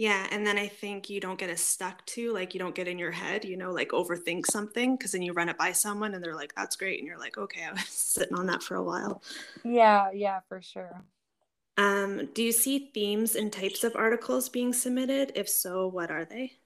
yeah, 0.00 0.26
and 0.30 0.46
then 0.46 0.56
I 0.56 0.66
think 0.66 1.10
you 1.10 1.20
don't 1.20 1.38
get 1.38 1.50
as 1.50 1.60
stuck 1.60 2.06
to 2.06 2.32
like 2.32 2.54
you 2.54 2.58
don't 2.58 2.74
get 2.74 2.88
in 2.88 2.98
your 2.98 3.10
head, 3.10 3.44
you 3.44 3.58
know, 3.58 3.70
like 3.70 3.90
overthink 3.90 4.46
something 4.46 4.96
because 4.96 5.12
then 5.12 5.20
you 5.20 5.34
run 5.34 5.50
it 5.50 5.58
by 5.58 5.72
someone 5.72 6.14
and 6.14 6.24
they're 6.24 6.34
like, 6.34 6.54
"That's 6.54 6.74
great," 6.74 6.98
and 7.00 7.06
you're 7.06 7.18
like, 7.18 7.36
"Okay, 7.36 7.64
I 7.64 7.72
was 7.72 7.84
sitting 7.88 8.34
on 8.34 8.46
that 8.46 8.62
for 8.62 8.76
a 8.76 8.82
while." 8.82 9.22
Yeah, 9.64 10.10
yeah, 10.12 10.40
for 10.48 10.60
sure. 10.62 11.04
Um, 11.76 12.26
do 12.32 12.44
you 12.44 12.52
see 12.52 12.90
themes 12.94 13.34
and 13.34 13.52
types 13.52 13.82
of 13.82 13.96
articles 13.96 14.48
being 14.48 14.72
submitted? 14.72 15.32
If 15.34 15.48
so, 15.48 15.88
what 15.88 16.10
are 16.10 16.24
they? 16.24 16.59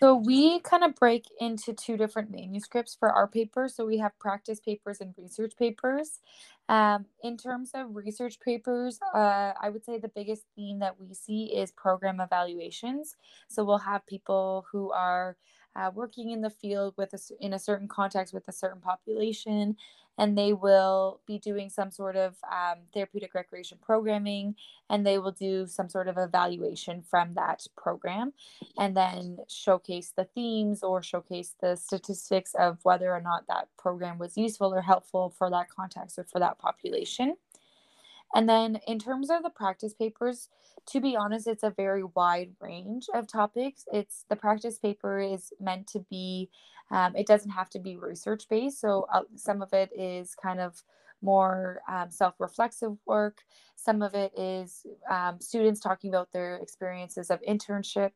So 0.00 0.14
we 0.16 0.60
kind 0.60 0.84
of 0.84 0.94
break 0.94 1.26
into 1.40 1.72
two 1.72 1.96
different 1.96 2.30
manuscripts 2.30 2.94
for 2.94 3.10
our 3.10 3.26
papers. 3.28 3.74
So 3.74 3.86
we 3.86 3.98
have 3.98 4.18
practice 4.18 4.60
papers 4.60 5.00
and 5.00 5.14
research 5.18 5.54
papers. 5.58 6.20
Um, 6.68 7.06
in 7.22 7.36
terms 7.36 7.72
of 7.74 7.94
research 7.94 8.40
papers, 8.40 8.98
uh, 9.14 9.52
I 9.60 9.70
would 9.70 9.84
say 9.84 9.98
the 9.98 10.08
biggest 10.08 10.44
theme 10.56 10.78
that 10.80 10.98
we 10.98 11.14
see 11.14 11.46
is 11.46 11.72
program 11.72 12.20
evaluations. 12.20 13.16
So 13.48 13.64
we'll 13.64 13.78
have 13.78 14.06
people 14.06 14.66
who 14.72 14.90
are 14.90 15.36
uh, 15.76 15.90
working 15.94 16.30
in 16.30 16.40
the 16.40 16.50
field 16.50 16.94
with 16.96 17.12
a, 17.14 17.18
in 17.44 17.52
a 17.52 17.58
certain 17.58 17.88
context 17.88 18.32
with 18.32 18.46
a 18.48 18.52
certain 18.52 18.80
population 18.80 19.76
and 20.18 20.38
they 20.38 20.52
will 20.52 21.20
be 21.26 21.38
doing 21.38 21.68
some 21.68 21.90
sort 21.90 22.16
of 22.16 22.36
um, 22.50 22.78
therapeutic 22.92 23.34
recreation 23.34 23.78
programming 23.82 24.54
and 24.88 25.06
they 25.06 25.18
will 25.18 25.32
do 25.32 25.66
some 25.66 25.88
sort 25.88 26.08
of 26.08 26.16
evaluation 26.18 27.02
from 27.02 27.34
that 27.34 27.66
program 27.76 28.32
and 28.78 28.96
then 28.96 29.38
showcase 29.48 30.12
the 30.16 30.24
themes 30.24 30.82
or 30.82 31.02
showcase 31.02 31.54
the 31.60 31.74
statistics 31.76 32.54
of 32.54 32.78
whether 32.84 33.12
or 33.12 33.20
not 33.20 33.46
that 33.48 33.68
program 33.76 34.18
was 34.18 34.36
useful 34.36 34.72
or 34.72 34.82
helpful 34.82 35.34
for 35.36 35.50
that 35.50 35.68
context 35.68 36.18
or 36.18 36.24
for 36.24 36.38
that 36.38 36.58
population 36.58 37.34
and 38.34 38.48
then 38.48 38.80
in 38.86 38.98
terms 38.98 39.30
of 39.30 39.42
the 39.42 39.50
practice 39.50 39.94
papers, 39.94 40.48
to 40.86 41.00
be 41.00 41.16
honest, 41.16 41.46
it's 41.46 41.62
a 41.62 41.70
very 41.70 42.04
wide 42.04 42.50
range 42.60 43.06
of 43.14 43.26
topics. 43.26 43.84
It's 43.92 44.24
the 44.28 44.36
practice 44.36 44.78
paper 44.78 45.20
is 45.20 45.52
meant 45.60 45.86
to 45.88 46.00
be, 46.10 46.50
um, 46.90 47.14
it 47.16 47.26
doesn't 47.26 47.52
have 47.52 47.70
to 47.70 47.78
be 47.78 47.96
research 47.96 48.44
based. 48.50 48.80
So 48.80 49.06
uh, 49.12 49.22
some 49.36 49.62
of 49.62 49.72
it 49.72 49.90
is 49.96 50.34
kind 50.34 50.60
of 50.60 50.82
more 51.22 51.80
um, 51.88 52.10
self 52.10 52.34
reflexive 52.38 52.96
work. 53.06 53.38
Some 53.76 54.02
of 54.02 54.14
it 54.14 54.32
is 54.36 54.84
um, 55.10 55.40
students 55.40 55.80
talking 55.80 56.10
about 56.10 56.32
their 56.32 56.56
experiences 56.56 57.30
of 57.30 57.40
internship. 57.48 58.10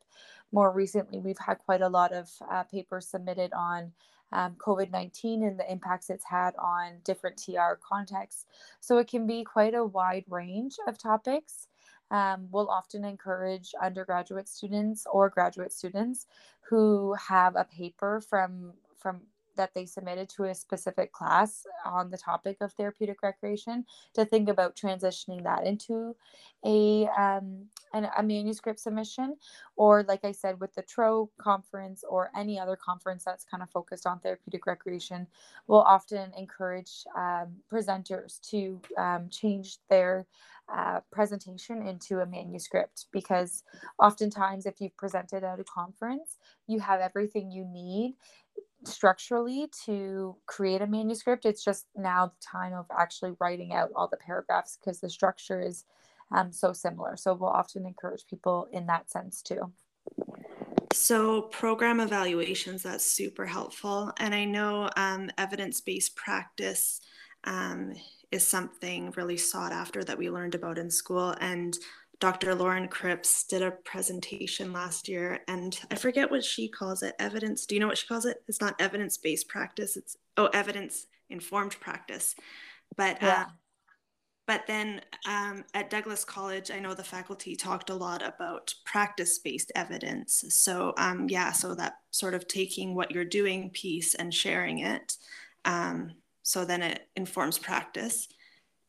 More 0.52 0.72
recently, 0.72 1.20
we've 1.20 1.38
had 1.38 1.59
quite 1.59 1.81
a 1.81 1.88
lot 1.88 2.12
of 2.12 2.28
uh, 2.50 2.64
papers 2.64 3.09
submitted 3.09 3.52
on 3.52 3.92
um, 4.33 4.55
COVID 4.55 4.91
19 4.91 5.43
and 5.43 5.59
the 5.59 5.71
impacts 5.71 6.11
it's 6.11 6.25
had 6.25 6.55
on 6.57 6.99
different 7.05 7.37
TR 7.37 7.79
contexts. 7.81 8.47
So 8.81 8.99
it 8.99 9.09
can 9.09 9.27
be 9.27 9.45
quite 9.45 9.75
a 9.75 9.85
wide 9.85 10.25
range 10.29 10.77
of 10.87 10.99
topics. 10.99 11.69
Um, 12.11 12.49
we'll 12.51 12.69
often 12.71 13.05
encourage 13.05 13.75
undergraduate 13.81 14.49
students 14.49 15.07
or 15.11 15.29
graduate 15.29 15.73
students 15.73 16.27
who 16.62 17.14
have 17.14 17.57
a 17.57 17.64
paper 17.64 18.21
from 18.21 18.73
from 18.97 19.21
that 19.59 19.75
they 19.75 19.87
submitted 19.87 20.31
to 20.31 20.44
a 20.47 20.57
specific 20.57 21.12
class 21.12 21.66
on 21.87 22.11
the 22.11 22.18
topic 22.18 22.59
of 22.62 22.73
therapeutic 22.75 23.23
recreation 23.23 23.87
to 24.14 24.25
think 24.27 24.49
about 24.49 24.77
transitioning 24.77 25.44
that 25.44 25.66
into 25.66 26.16
a 26.66 27.09
um, 27.18 27.66
an, 27.94 28.09
a 28.18 28.23
manuscript 28.25 28.81
submission 28.81 29.37
or 29.77 30.05
like 30.05 30.25
i 30.25 30.33
said 30.33 30.61
with 30.61 30.75
the 30.77 30.83
tro 30.83 31.31
conference 31.38 32.05
or 32.09 32.31
any 32.37 32.61
other 32.61 32.77
conference 32.77 33.25
that's 33.25 33.44
kind 33.44 33.62
of 33.62 33.71
focused 33.71 34.07
on 34.07 34.21
therapeutic 34.21 34.66
recreation 34.66 35.27
we'll 35.68 35.83
often 35.83 36.33
encourage 36.38 37.05
um, 37.16 37.49
presenters 37.73 38.40
to 38.42 38.81
um, 38.99 39.29
change 39.31 39.79
their 39.90 40.27
uh, 40.75 41.01
presentation 41.12 41.83
into 41.87 42.21
a 42.21 42.27
manuscript 42.27 43.07
because 43.12 43.64
oftentimes 44.03 44.66
if 44.66 44.81
you've 44.81 44.97
presented 44.99 45.44
at 45.44 45.61
a 45.61 45.64
conference 45.64 46.38
you 46.68 46.81
have 46.81 47.01
everything 47.01 47.51
you 47.51 47.64
need 47.64 48.16
structurally 48.85 49.69
to 49.85 50.37
create 50.47 50.83
a 50.83 50.87
manuscript. 50.87 51.45
It's 51.45 51.64
just 51.64 51.87
now 51.97 52.27
the 52.27 52.41
time 52.41 52.73
of 52.73 52.87
actually 52.97 53.33
writing 53.41 53.73
out 53.73 53.91
all 53.95 54.09
the 54.09 54.17
paragraphs 54.17 54.79
because 54.79 55.01
the 55.01 55.11
structure 55.11 55.61
is 55.61 55.85
um, 56.31 56.53
so 56.53 56.73
similar. 56.73 57.17
So 57.17 57.35
we'll 57.35 57.51
often 57.51 57.87
encourage 57.87 58.26
people 58.26 58.68
in 58.72 58.87
that 58.87 59.11
sense 59.11 59.43
too. 59.43 59.72
So, 60.93 61.43
program 61.43 62.01
evaluations, 62.01 62.83
that's 62.83 63.05
super 63.05 63.45
helpful. 63.45 64.11
And 64.18 64.35
I 64.35 64.45
know 64.47 64.89
um, 64.97 65.31
evidence 65.37 65.83
based 65.83 66.16
practice 66.16 67.01
um, 67.45 67.93
is 68.33 68.47
something 68.47 69.12
really 69.16 69.37
sought 69.37 69.72
after 69.72 70.03
that 70.05 70.16
we 70.16 70.31
learned 70.31 70.55
about 70.55 70.79
in 70.79 70.91
school. 70.91 71.35
And 71.41 71.76
Dr. 72.21 72.55
Lauren 72.55 72.89
Cripps 72.89 73.45
did 73.45 73.62
a 73.62 73.71
presentation 73.71 74.73
last 74.73 75.09
year, 75.09 75.41
and 75.47 75.79
I 75.91 75.95
forget 75.95 76.31
what 76.31 76.45
she 76.45 76.69
calls 76.69 77.03
it. 77.03 77.14
Evidence. 77.19 77.64
Do 77.64 77.75
you 77.75 77.81
know 77.81 77.87
what 77.87 77.99
she 77.99 78.07
calls 78.07 78.25
it? 78.27 78.43
It's 78.49 78.61
not 78.61 78.75
evidence 78.81 79.16
based 79.19 79.49
practice. 79.49 79.97
It's 79.97 80.16
oh, 80.37 80.47
evidence 80.47 81.07
informed 81.31 81.79
practice. 81.79 82.35
But 82.97 83.23
yeah. 83.23 83.43
uh, 83.43 83.45
but 84.49 84.66
then 84.66 85.03
um, 85.29 85.64
at 85.75 85.91
Douglas 85.91 86.25
College, 86.25 86.71
I 86.71 86.81
know 86.81 86.95
the 86.95 87.05
faculty 87.05 87.55
talked 87.55 87.91
a 87.91 87.95
lot 87.95 88.27
about 88.27 88.75
practice 88.87 89.39
based 89.39 89.71
evidence. 89.77 90.43
So, 90.49 90.95
um, 90.97 91.29
yeah, 91.29 91.53
so 91.53 91.75
that 91.75 91.97
sort 92.12 92.33
of 92.33 92.49
taking 92.49 92.95
what 92.95 93.11
you're 93.11 93.27
doing 93.27 93.69
piece 93.69 94.14
and 94.14 94.33
sharing 94.33 94.79
it. 94.79 95.19
Um, 95.66 96.12
so 96.43 96.64
then 96.64 96.83
it 96.83 97.09
informs 97.14 97.59
practice. 97.59 98.27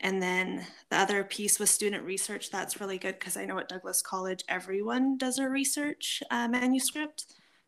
And 0.01 0.21
then 0.21 0.65
the 0.89 0.97
other 0.97 1.23
piece 1.23 1.59
with 1.59 1.69
student 1.69 2.05
research, 2.05 2.49
that's 2.49 2.79
really 2.79 2.97
good 2.97 3.19
because 3.19 3.35
I 3.35 3.45
know 3.45 3.59
at 3.59 3.67
Douglas 3.67 4.01
College, 4.01 4.43
everyone 4.47 5.17
does 5.17 5.39
a 5.39 5.49
research 5.49 6.23
uh, 6.31 6.47
manuscript. 6.47 7.25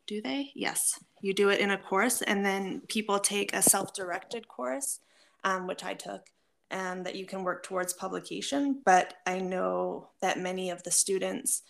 Do 0.07 0.21
they? 0.21 0.51
Yes. 0.55 0.99
You 1.21 1.33
do 1.33 1.49
it 1.49 1.59
in 1.59 1.71
a 1.71 1.77
course, 1.77 2.21
and 2.21 2.45
then 2.45 2.81
people 2.87 3.19
take 3.19 3.53
a 3.53 3.61
self 3.61 3.93
directed 3.93 4.47
course, 4.47 4.99
um, 5.43 5.67
which 5.67 5.83
I 5.83 5.93
took 5.93 6.27
and 6.71 7.05
that 7.05 7.15
you 7.15 7.25
can 7.25 7.43
work 7.43 7.63
towards 7.63 7.93
publication. 7.93 8.81
But 8.85 9.15
I 9.27 9.39
know 9.39 10.09
that 10.21 10.39
many 10.39 10.69
of 10.69 10.81
the 10.83 10.91
students 10.91 11.63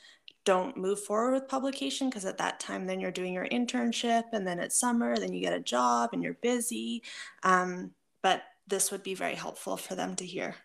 don't 0.44 0.78
move 0.78 1.00
forward 1.04 1.34
with 1.34 1.48
publication 1.48 2.10
because 2.10 2.26
at 2.26 2.38
that 2.38 2.60
time 2.60 2.86
then 2.86 3.00
you're 3.00 3.12
doing 3.12 3.34
your 3.34 3.48
internship 3.48 4.24
and 4.32 4.46
then 4.46 4.60
it's 4.60 4.80
summer 4.80 5.16
then 5.16 5.34
you 5.34 5.40
get 5.40 5.54
a 5.54 5.60
job 5.60 6.10
and 6.14 6.24
you're 6.24 6.34
busy 6.42 7.04
um, 7.44 7.92
but 8.24 8.42
this 8.72 8.92
would 8.92 9.04
be 9.04 9.14
very 9.14 9.36
helpful 9.36 9.78
for 9.78 9.94
them 9.94 10.16
to 10.16 10.26
hear 10.26 10.56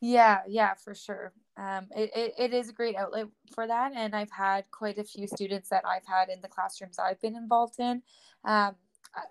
yeah 0.00 0.42
yeah 0.46 0.74
for 0.74 0.94
sure 0.94 1.32
um, 1.56 1.88
it, 1.94 2.10
it, 2.14 2.34
it 2.38 2.54
is 2.54 2.70
a 2.70 2.72
great 2.72 2.94
outlet 2.94 3.26
for 3.52 3.66
that 3.66 3.92
and 3.96 4.14
i've 4.14 4.30
had 4.30 4.64
quite 4.70 4.98
a 4.98 5.04
few 5.04 5.26
students 5.26 5.68
that 5.68 5.84
i've 5.84 6.06
had 6.06 6.28
in 6.28 6.40
the 6.40 6.48
classrooms 6.48 6.98
i've 6.98 7.20
been 7.20 7.34
involved 7.34 7.80
in 7.80 8.02
um, 8.44 8.76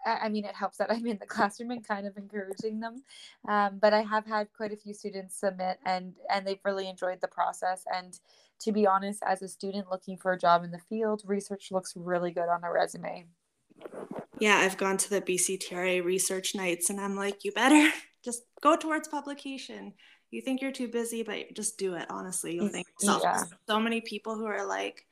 I, 0.05 0.25
I, 0.25 0.29
mean, 0.29 0.45
it 0.45 0.55
helps 0.55 0.77
that 0.77 0.91
I'm 0.91 1.05
in 1.05 1.17
the 1.19 1.25
classroom 1.35 1.71
and 1.71 1.87
kind 1.87 2.05
of 2.05 2.17
encouraging 2.17 2.79
them. 2.79 3.03
Um, 3.47 3.79
but 3.79 3.93
I 3.93 4.01
have 4.01 4.25
had 4.25 4.47
quite 4.55 4.73
a 4.73 4.77
few 4.77 4.93
students 4.93 5.39
submit, 5.39 5.79
and 5.85 6.13
and 6.29 6.45
they've 6.45 6.59
really 6.65 6.89
enjoyed 6.89 7.21
the 7.21 7.27
process. 7.27 7.85
And 7.93 8.19
to 8.61 8.71
be 8.71 8.85
honest, 8.85 9.23
as 9.25 9.41
a 9.41 9.47
student 9.47 9.89
looking 9.89 10.17
for 10.17 10.33
a 10.33 10.37
job 10.37 10.63
in 10.63 10.71
the 10.71 10.79
field, 10.79 11.23
research 11.25 11.71
looks 11.71 11.93
really 11.95 12.31
good 12.31 12.49
on 12.49 12.63
a 12.63 12.71
resume. 12.71 13.25
Yeah, 14.39 14.57
I've 14.57 14.77
gone 14.77 14.97
to 14.97 15.09
the 15.09 15.21
BCTRA 15.21 16.03
research 16.03 16.55
nights, 16.55 16.89
and 16.89 16.99
I'm 16.99 17.15
like, 17.15 17.43
you 17.43 17.51
better 17.51 17.91
just 18.23 18.43
go 18.61 18.75
towards 18.75 19.07
publication. 19.07 19.93
You 20.31 20.41
think 20.41 20.61
you're 20.61 20.71
too 20.71 20.87
busy, 20.87 21.23
but 21.23 21.53
just 21.55 21.77
do 21.77 21.95
it. 21.95 22.05
Honestly, 22.09 22.55
you'll 22.55 22.67
mm, 22.67 22.71
think 22.71 22.87
Yeah. 23.01 23.43
So 23.67 23.79
many 23.79 24.01
people 24.01 24.35
who 24.35 24.45
are 24.45 24.65
like, 24.65 25.05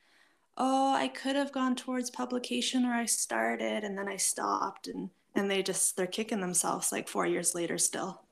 oh, 0.56 0.94
I 0.94 1.08
could 1.08 1.36
have 1.36 1.52
gone 1.52 1.76
towards 1.76 2.10
publication 2.10 2.84
or 2.84 2.92
I 2.92 3.06
started 3.06 3.84
and 3.84 3.96
then 3.96 4.08
I 4.08 4.16
stopped 4.16 4.88
and 4.88 5.10
and 5.34 5.50
they 5.50 5.62
just 5.62 5.96
they're 5.96 6.06
kicking 6.06 6.40
themselves 6.40 6.90
like 6.90 7.08
4 7.08 7.26
years 7.26 7.54
later 7.54 7.78
still. 7.78 8.22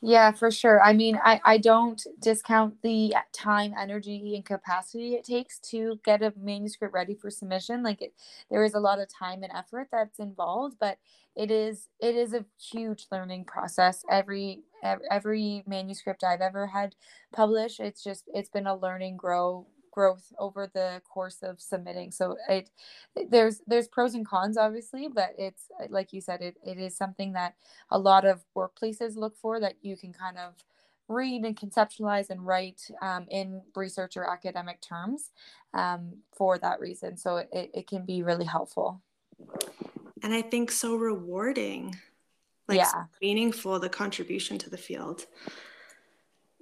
Yeah, 0.00 0.32
for 0.32 0.50
sure. 0.50 0.82
I 0.82 0.92
mean, 0.92 1.18
I, 1.22 1.40
I 1.44 1.58
don't 1.58 2.04
discount 2.20 2.82
the 2.82 3.14
time, 3.32 3.74
energy, 3.78 4.34
and 4.36 4.44
capacity 4.44 5.14
it 5.14 5.24
takes 5.24 5.58
to 5.70 6.00
get 6.04 6.22
a 6.22 6.32
manuscript 6.38 6.94
ready 6.94 7.14
for 7.14 7.30
submission. 7.30 7.82
Like 7.82 8.02
it, 8.02 8.14
there 8.50 8.64
is 8.64 8.74
a 8.74 8.80
lot 8.80 9.00
of 9.00 9.08
time 9.08 9.42
and 9.42 9.52
effort 9.52 9.88
that's 9.92 10.18
involved, 10.18 10.76
but 10.80 10.98
it 11.34 11.50
is 11.50 11.88
it 12.00 12.14
is 12.16 12.34
a 12.34 12.44
huge 12.60 13.06
learning 13.10 13.44
process. 13.44 14.04
Every 14.10 14.62
every 15.10 15.62
manuscript 15.66 16.24
I've 16.24 16.40
ever 16.40 16.66
had 16.68 16.94
published, 17.32 17.80
it's 17.80 18.02
just 18.02 18.24
it's 18.34 18.50
been 18.50 18.66
a 18.66 18.76
learning 18.76 19.16
grow 19.16 19.66
growth 19.92 20.32
over 20.38 20.68
the 20.72 21.00
course 21.08 21.38
of 21.42 21.60
submitting. 21.60 22.10
So 22.10 22.36
it 22.48 22.70
there's 23.30 23.60
there's 23.66 23.86
pros 23.86 24.14
and 24.14 24.26
cons 24.26 24.56
obviously 24.56 25.08
but 25.08 25.34
it's 25.38 25.68
like 25.90 26.12
you 26.12 26.20
said 26.20 26.40
it, 26.40 26.56
it 26.64 26.78
is 26.78 26.96
something 26.96 27.34
that 27.34 27.54
a 27.90 27.98
lot 27.98 28.24
of 28.24 28.42
workplaces 28.56 29.16
look 29.16 29.36
for 29.36 29.60
that 29.60 29.74
you 29.82 29.96
can 29.96 30.12
kind 30.12 30.38
of 30.38 30.54
read 31.08 31.44
and 31.44 31.56
conceptualize 31.56 32.30
and 32.30 32.46
write 32.46 32.90
um, 33.00 33.26
in 33.30 33.62
research 33.76 34.16
or 34.16 34.28
academic 34.28 34.80
terms 34.80 35.30
um, 35.74 36.12
for 36.32 36.58
that 36.58 36.80
reason. 36.80 37.16
So 37.16 37.36
it, 37.36 37.48
it 37.52 37.86
can 37.86 38.04
be 38.04 38.22
really 38.22 38.44
helpful. 38.44 39.00
And 40.22 40.32
i 40.32 40.40
think 40.40 40.70
so 40.70 40.94
rewarding 40.94 41.96
like 42.68 42.78
yeah. 42.78 42.90
so 42.90 43.04
meaningful 43.20 43.78
the 43.80 43.88
contribution 43.88 44.56
to 44.58 44.70
the 44.70 44.78
field 44.78 45.26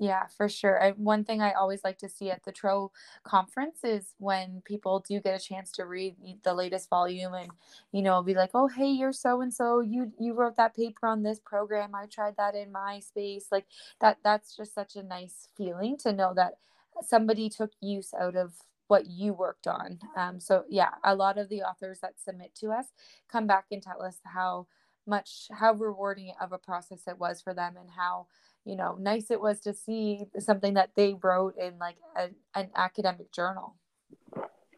yeah, 0.01 0.27
for 0.35 0.49
sure. 0.49 0.83
I, 0.83 0.93
one 0.93 1.25
thing 1.25 1.43
I 1.43 1.53
always 1.53 1.85
like 1.85 1.99
to 1.99 2.09
see 2.09 2.31
at 2.31 2.43
the 2.45 2.53
TRO 2.53 2.91
conference 3.23 3.85
is 3.85 4.15
when 4.19 4.63
people 4.65 5.05
do 5.07 5.21
get 5.21 5.39
a 5.39 5.45
chance 5.45 5.71
to 5.73 5.85
read 5.85 6.17
the 6.43 6.55
latest 6.55 6.89
volume 6.89 7.35
and, 7.35 7.51
you 7.93 8.01
know, 8.01 8.23
be 8.23 8.33
like, 8.33 8.53
oh, 8.55 8.67
hey, 8.67 8.89
you're 8.89 9.13
so 9.13 9.43
and 9.43 9.53
so. 9.53 9.81
You 9.81 10.11
you 10.19 10.33
wrote 10.33 10.57
that 10.57 10.75
paper 10.75 11.07
on 11.07 11.23
this 11.23 11.39
program. 11.39 11.95
I 11.95 12.07
tried 12.07 12.39
that 12.39 12.55
in 12.55 12.73
my 12.73 13.01
space. 13.01 13.49
Like 13.53 13.67
that. 14.01 14.17
That's 14.25 14.57
just 14.57 14.75
such 14.75 14.97
a 14.97 15.03
nice 15.03 15.49
feeling 15.55 15.99
to 15.99 16.15
know 16.15 16.33
that 16.35 16.55
somebody 17.07 17.51
took 17.51 17.73
use 17.83 18.15
out 18.19 18.37
of 18.37 18.55
what 18.89 19.07
you 19.07 19.35
worked 19.35 19.67
on. 19.67 19.99
Um, 20.17 20.41
so 20.41 20.65
yeah, 20.71 20.93
a 21.05 21.15
lot 21.15 21.37
of 21.37 21.51
the 21.51 21.61
authors 21.61 22.01
that 22.01 22.19
submit 22.19 22.55
to 22.57 22.71
us 22.71 22.87
come 23.31 23.47
back 23.47 23.67
and 23.71 23.83
tell 23.83 24.03
us 24.03 24.17
how 24.25 24.67
much 25.07 25.49
how 25.53 25.75
rewarding 25.75 26.33
of 26.41 26.53
a 26.53 26.59
process 26.59 27.03
it 27.07 27.19
was 27.19 27.43
for 27.43 27.53
them 27.53 27.77
and 27.79 27.91
how 27.91 28.27
you 28.65 28.77
know 28.77 28.97
nice 28.99 29.31
it 29.31 29.41
was 29.41 29.61
to 29.61 29.75
see 29.75 30.25
something 30.39 30.75
that 30.75 30.91
they 30.97 31.15
wrote 31.23 31.55
in 31.59 31.79
like 31.79 31.97
a, 32.17 32.29
an 32.55 32.71
academic 32.77 33.33
journal. 33.33 33.77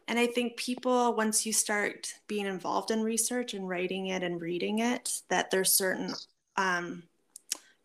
And 0.07 0.19
i 0.19 0.27
think 0.27 0.57
people 0.57 1.15
once 1.15 1.45
you 1.45 1.53
start 1.53 2.13
being 2.27 2.45
involved 2.45 2.91
in 2.91 3.01
research 3.01 3.53
and 3.53 3.67
writing 3.67 4.07
it 4.07 4.23
and 4.23 4.41
reading 4.41 4.79
it 4.79 5.21
that 5.29 5.51
there's 5.51 5.71
certain 5.71 6.13
um, 6.57 7.03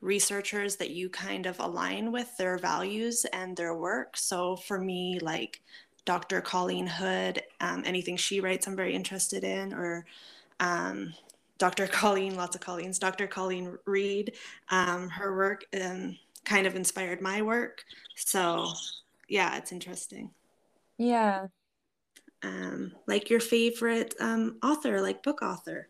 researchers 0.01 0.77
that 0.77 0.91
you 0.91 1.09
kind 1.09 1.47
of 1.47 1.59
align 1.59 2.13
with 2.13 2.37
their 2.37 2.59
values 2.59 3.25
and 3.33 3.57
their 3.57 3.75
work. 3.75 4.17
So 4.17 4.57
for 4.57 4.79
me 4.79 5.19
like 5.21 5.61
dr 6.05 6.41
colleen 6.41 6.87
hood 6.87 7.43
um, 7.61 7.83
anything 7.85 8.17
she 8.17 8.41
writes 8.41 8.67
i'm 8.67 8.75
very 8.75 8.95
interested 8.95 9.45
in 9.45 9.75
or 9.75 10.07
um, 10.61 11.13
Dr. 11.59 11.87
Colleen, 11.89 12.37
lots 12.37 12.55
of 12.55 12.61
Colleens, 12.61 12.99
Dr. 12.99 13.27
Colleen 13.27 13.77
Reid, 13.85 14.35
um, 14.71 15.09
her 15.09 15.37
work 15.37 15.65
um, 15.81 16.17
kind 16.45 16.67
of 16.67 16.77
inspired 16.77 17.21
my 17.21 17.43
work. 17.43 17.85
So, 18.17 18.73
yeah, 19.29 19.57
it's 19.57 19.73
interesting. 19.73 20.31
Yeah. 20.97 21.47
Um, 22.43 22.93
like 23.07 23.29
your 23.29 23.41
favorite 23.41 24.15
um, 24.21 24.57
author, 24.63 25.01
like 25.01 25.23
book 25.23 25.43
author. 25.43 25.89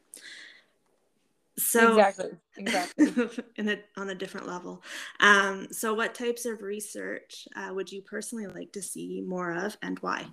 So 1.59 1.99
exactly, 1.99 2.31
exactly. 2.57 3.29
in 3.57 3.69
a, 3.69 3.79
on 3.97 4.11
a 4.11 4.15
different 4.15 4.47
level. 4.47 4.83
Um, 5.21 5.67
so, 5.73 5.93
what 5.93 6.15
types 6.15 6.47
of 6.47 6.63
research 6.63 7.49
uh, 7.57 7.75
would 7.75 7.91
you 7.91 8.01
personally 8.01 8.47
like 8.47 8.73
to 8.73 8.83
see 8.83 9.23
more 9.27 9.53
of, 9.53 9.77
and 9.83 9.99
why? 9.99 10.27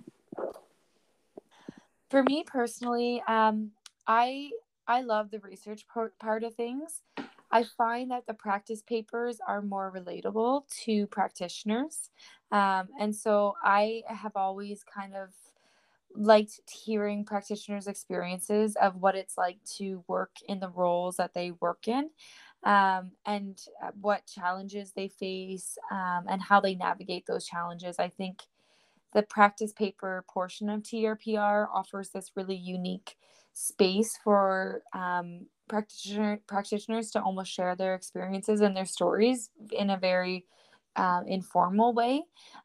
For 2.10 2.22
me 2.22 2.44
personally, 2.46 3.20
um, 3.26 3.72
I 4.06 4.50
I 4.88 5.00
love 5.02 5.30
the 5.30 5.40
research 5.40 5.86
part, 5.88 6.14
of 6.44 6.54
things. 6.54 7.02
I 7.50 7.64
find 7.64 8.10
that 8.10 8.26
the 8.26 8.34
practice 8.34 8.82
papers 8.82 9.38
are 9.46 9.62
more 9.62 9.92
relatable 9.94 10.68
to 10.84 11.06
practitioners. 11.08 12.10
Um, 12.52 12.88
and 13.00 13.14
so 13.14 13.54
I 13.62 14.02
have 14.08 14.32
always 14.36 14.84
kind 14.84 15.14
of 15.14 15.30
liked 16.14 16.60
hearing 16.70 17.24
practitioners' 17.24 17.86
experiences 17.86 18.76
of 18.76 18.96
what 18.96 19.14
it's 19.14 19.36
like 19.36 19.58
to 19.76 20.02
work 20.08 20.36
in 20.48 20.60
the 20.60 20.70
roles 20.70 21.16
that 21.16 21.34
they 21.34 21.52
work 21.60 21.88
in 21.88 22.10
um, 22.64 23.12
and 23.26 23.60
uh, 23.82 23.90
what 24.00 24.26
challenges 24.26 24.92
they 24.92 25.08
face 25.08 25.76
um, 25.90 26.24
and 26.28 26.40
how 26.42 26.60
they 26.60 26.74
navigate 26.74 27.26
those 27.26 27.46
challenges. 27.46 27.98
I 27.98 28.08
think 28.08 28.42
the 29.16 29.22
practice 29.22 29.72
paper 29.72 30.26
portion 30.28 30.68
of 30.68 30.82
TRPR 30.82 31.68
offers 31.72 32.10
this 32.10 32.32
really 32.36 32.54
unique 32.54 33.16
space 33.54 34.18
for 34.22 34.82
um, 34.92 35.46
practitioner 35.70 36.38
practitioners 36.46 37.10
to 37.12 37.22
almost 37.22 37.50
share 37.50 37.74
their 37.74 37.94
experiences 37.94 38.60
and 38.60 38.76
their 38.76 38.84
stories 38.84 39.48
in 39.72 39.88
a 39.88 39.96
very 39.96 40.44
um, 40.96 41.24
informal 41.26 41.94
way. 41.94 42.24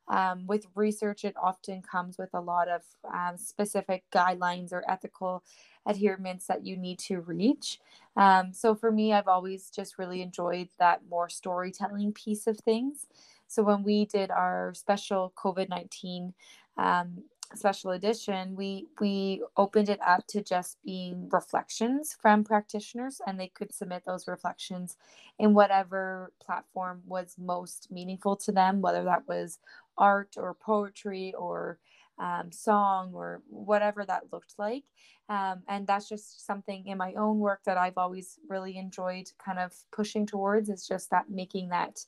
Um, 0.09 0.45
with 0.45 0.65
research, 0.75 1.23
it 1.23 1.35
often 1.41 1.81
comes 1.81 2.17
with 2.17 2.31
a 2.33 2.41
lot 2.41 2.67
of 2.67 2.81
um, 3.13 3.37
specific 3.37 4.03
guidelines 4.13 4.73
or 4.73 4.83
ethical 4.91 5.45
adherements 5.87 6.47
that 6.47 6.65
you 6.65 6.75
need 6.75 6.99
to 6.99 7.21
reach. 7.21 7.79
Um, 8.17 8.51
so 8.51 8.75
for 8.75 8.91
me, 8.91 9.13
I've 9.13 9.29
always 9.29 9.69
just 9.69 9.97
really 9.97 10.21
enjoyed 10.21 10.67
that 10.79 11.03
more 11.09 11.29
storytelling 11.29 12.11
piece 12.11 12.45
of 12.45 12.57
things. 12.59 13.07
So 13.51 13.63
when 13.63 13.83
we 13.83 14.05
did 14.05 14.31
our 14.31 14.73
special 14.73 15.33
COVID 15.35 15.67
19 15.67 16.33
um, 16.77 17.23
special 17.53 17.91
edition, 17.91 18.55
we 18.55 18.87
we 19.01 19.43
opened 19.57 19.89
it 19.89 19.99
up 20.07 20.25
to 20.27 20.41
just 20.41 20.77
being 20.85 21.27
reflections 21.29 22.15
from 22.21 22.45
practitioners, 22.45 23.19
and 23.27 23.37
they 23.37 23.49
could 23.49 23.73
submit 23.73 24.03
those 24.05 24.25
reflections 24.25 24.95
in 25.37 25.53
whatever 25.53 26.31
platform 26.41 27.01
was 27.05 27.35
most 27.37 27.91
meaningful 27.91 28.37
to 28.37 28.53
them, 28.53 28.79
whether 28.79 29.03
that 29.03 29.27
was 29.27 29.59
art 29.97 30.35
or 30.37 30.53
poetry 30.53 31.33
or 31.37 31.77
um, 32.19 32.53
song 32.53 33.11
or 33.13 33.41
whatever 33.49 34.05
that 34.05 34.31
looked 34.31 34.53
like. 34.57 34.85
Um, 35.27 35.63
and 35.67 35.85
that's 35.85 36.07
just 36.07 36.45
something 36.45 36.87
in 36.87 36.97
my 36.97 37.13
own 37.15 37.39
work 37.39 37.61
that 37.65 37.77
I've 37.77 37.97
always 37.97 38.39
really 38.47 38.77
enjoyed 38.77 39.29
kind 39.43 39.59
of 39.59 39.73
pushing 39.91 40.25
towards 40.25 40.69
is 40.69 40.87
just 40.87 41.09
that 41.09 41.29
making 41.29 41.69
that 41.69 42.05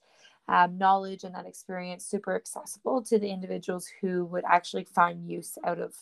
um, 0.47 0.77
knowledge 0.77 1.23
and 1.23 1.35
that 1.35 1.45
experience 1.45 2.05
super 2.05 2.35
accessible 2.35 3.01
to 3.03 3.17
the 3.19 3.29
individuals 3.29 3.89
who 4.01 4.25
would 4.25 4.43
actually 4.47 4.83
find 4.83 5.29
use 5.29 5.57
out 5.65 5.79
of 5.79 5.95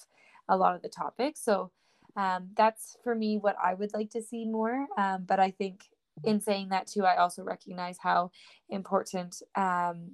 a 0.49 0.57
lot 0.57 0.75
of 0.75 0.81
the 0.81 0.89
topics. 0.89 1.41
So 1.41 1.71
um, 2.15 2.49
that's 2.57 2.97
for 3.03 3.15
me 3.15 3.37
what 3.37 3.55
I 3.63 3.73
would 3.73 3.93
like 3.93 4.09
to 4.11 4.21
see 4.21 4.45
more. 4.45 4.87
Um, 4.97 5.23
but 5.25 5.39
I 5.39 5.51
think 5.51 5.85
in 6.23 6.41
saying 6.41 6.69
that 6.69 6.87
too, 6.87 7.05
I 7.05 7.17
also 7.17 7.43
recognize 7.43 7.97
how 7.97 8.31
important 8.69 9.41
um, 9.55 10.11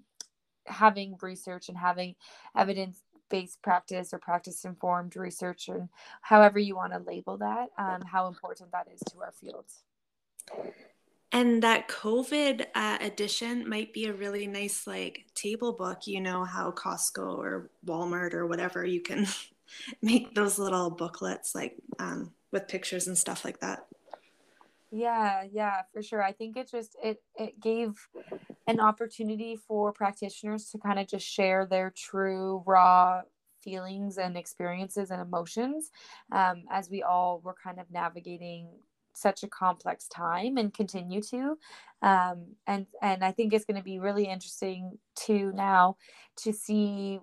having 0.65 1.17
research 1.21 1.69
and 1.69 1.77
having 1.77 2.15
evidence 2.55 3.01
based 3.29 3.61
practice 3.61 4.13
or 4.13 4.19
practice 4.19 4.63
informed 4.63 5.15
research 5.15 5.67
and 5.67 5.89
however 6.21 6.59
you 6.59 6.75
want 6.75 6.93
to 6.93 6.99
label 6.99 7.37
that 7.37 7.69
um, 7.77 8.01
how 8.01 8.27
important 8.27 8.71
that 8.71 8.87
is 8.93 9.01
to 9.11 9.21
our 9.21 9.33
fields 9.33 9.83
and 11.31 11.61
that 11.63 11.87
COVID 11.87 12.67
uh, 12.73 12.97
edition 13.01 13.67
might 13.67 13.93
be 13.93 14.05
a 14.05 14.13
really 14.13 14.47
nice 14.47 14.87
like 14.87 15.25
table 15.35 15.73
book. 15.73 16.07
You 16.07 16.21
know 16.21 16.45
how 16.45 16.71
Costco 16.71 17.37
or 17.37 17.69
Walmart 17.85 18.33
or 18.33 18.47
whatever 18.47 18.85
you 18.85 19.01
can 19.01 19.27
make 20.01 20.33
those 20.35 20.57
little 20.57 20.89
booklets 20.89 21.53
like 21.53 21.75
um, 21.99 22.31
with 22.51 22.67
pictures 22.67 23.07
and 23.07 23.17
stuff 23.17 23.43
like 23.43 23.59
that. 23.59 23.87
Yeah, 24.89 25.43
yeah, 25.51 25.81
for 25.93 26.01
sure. 26.01 26.23
I 26.23 26.31
think 26.31 26.55
it 26.55 26.71
just 26.71 26.95
it 27.03 27.21
it 27.35 27.59
gave 27.59 28.07
an 28.67 28.79
opportunity 28.79 29.57
for 29.57 29.91
practitioners 29.91 30.69
to 30.71 30.77
kind 30.77 30.97
of 30.97 31.07
just 31.07 31.27
share 31.27 31.65
their 31.65 31.91
true 31.95 32.63
raw 32.65 33.21
feelings 33.61 34.17
and 34.17 34.37
experiences 34.37 35.11
and 35.11 35.21
emotions 35.21 35.91
um, 36.31 36.63
as 36.71 36.89
we 36.89 37.03
all 37.03 37.41
were 37.43 37.55
kind 37.61 37.79
of 37.79 37.91
navigating 37.91 38.69
such 39.17 39.43
a 39.43 39.47
complex 39.47 40.07
time 40.07 40.57
and 40.57 40.73
continue 40.73 41.21
to 41.21 41.57
um, 42.01 42.45
and 42.67 42.85
and 43.01 43.23
i 43.23 43.31
think 43.31 43.53
it's 43.53 43.65
going 43.65 43.77
to 43.77 43.83
be 43.83 43.99
really 43.99 44.25
interesting 44.25 44.97
to 45.15 45.51
now 45.53 45.95
to 46.35 46.53
see 46.53 47.19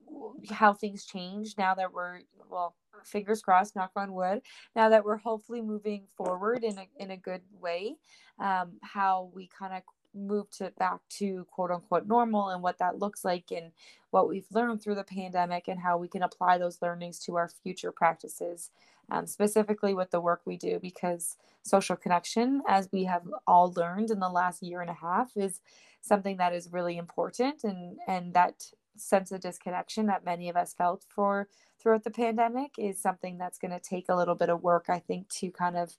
how 0.51 0.73
things 0.73 1.05
change 1.05 1.55
now 1.57 1.75
that 1.75 1.93
we're 1.93 2.21
well 2.51 2.75
fingers 3.05 3.43
crossed 3.43 3.77
knock 3.77 3.91
on 3.97 4.13
wood 4.13 4.41
now 4.75 4.89
that 4.89 5.05
we're 5.05 5.17
hopefully 5.17 5.61
moving 5.61 6.05
forward 6.17 6.65
in 6.65 6.79
a, 6.79 6.89
in 6.99 7.11
a 7.11 7.17
good 7.17 7.43
way 7.61 7.95
um, 8.39 8.73
how 8.83 9.31
we 9.35 9.49
kind 9.59 9.75
of 9.75 9.83
move 10.15 10.49
to 10.51 10.73
back 10.79 11.01
to 11.09 11.45
quote 11.51 11.71
unquote 11.71 12.07
normal 12.07 12.51
and 12.51 12.63
what 12.63 12.79
that 12.79 12.99
looks 12.99 13.25
like 13.25 13.51
and 13.51 13.73
what 14.11 14.29
we've 14.29 14.47
learned 14.53 14.81
through 14.81 14.95
the 14.95 15.05
pandemic 15.05 15.69
and 15.69 15.81
how 15.81 15.97
we 15.97 16.09
can 16.09 16.23
apply 16.23 16.57
those 16.57 16.81
learnings 16.81 17.19
to 17.19 17.37
our 17.37 17.49
future 17.49 17.93
practices 17.93 18.71
um, 19.11 19.27
specifically 19.27 19.95
with 19.95 20.11
the 20.11 20.21
work 20.21 20.43
we 20.45 20.57
do, 20.57 20.79
because 20.81 21.37
social 21.63 21.97
connection, 21.97 22.63
as 22.69 22.89
we 22.93 23.05
have 23.05 23.23
all 23.47 23.73
learned 23.77 24.11
in 24.11 24.21
the 24.21 24.29
last 24.29 24.63
year 24.63 24.81
and 24.81 24.91
a 24.91 24.95
half, 24.95 25.33
is 25.37 25.61
something 26.01 26.37
that 26.37 26.53
is 26.55 26.73
really 26.73 26.97
important, 26.97 27.65
and 27.65 27.99
and 28.07 28.35
that 28.35 28.71
sense 28.97 29.33
of 29.33 29.41
disconnection 29.41 30.07
that 30.07 30.25
many 30.25 30.49
of 30.49 30.57
us 30.57 30.73
felt 30.73 31.05
for 31.09 31.49
throughout 31.81 32.05
the 32.05 32.11
pandemic 32.11 32.73
is 32.79 33.01
something 33.03 33.37
that's 33.39 33.59
going 33.59 33.73
to 33.73 33.81
take 33.81 34.09
a 34.09 34.15
little 34.15 34.37
bit 34.37 34.49
of 34.49 34.63
work, 34.63 34.87
I 34.89 35.01
think, 35.01 35.29
to 35.41 35.51
kind 35.51 35.77
of 35.77 35.97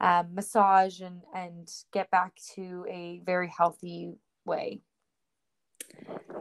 um, 0.00 0.34
massage 0.34 1.00
and 1.00 1.22
and 1.34 1.70
get 1.92 2.10
back 2.10 2.34
to 2.54 2.84
a 2.88 3.20
very 3.24 3.48
healthy 3.48 4.14
way. 4.44 4.80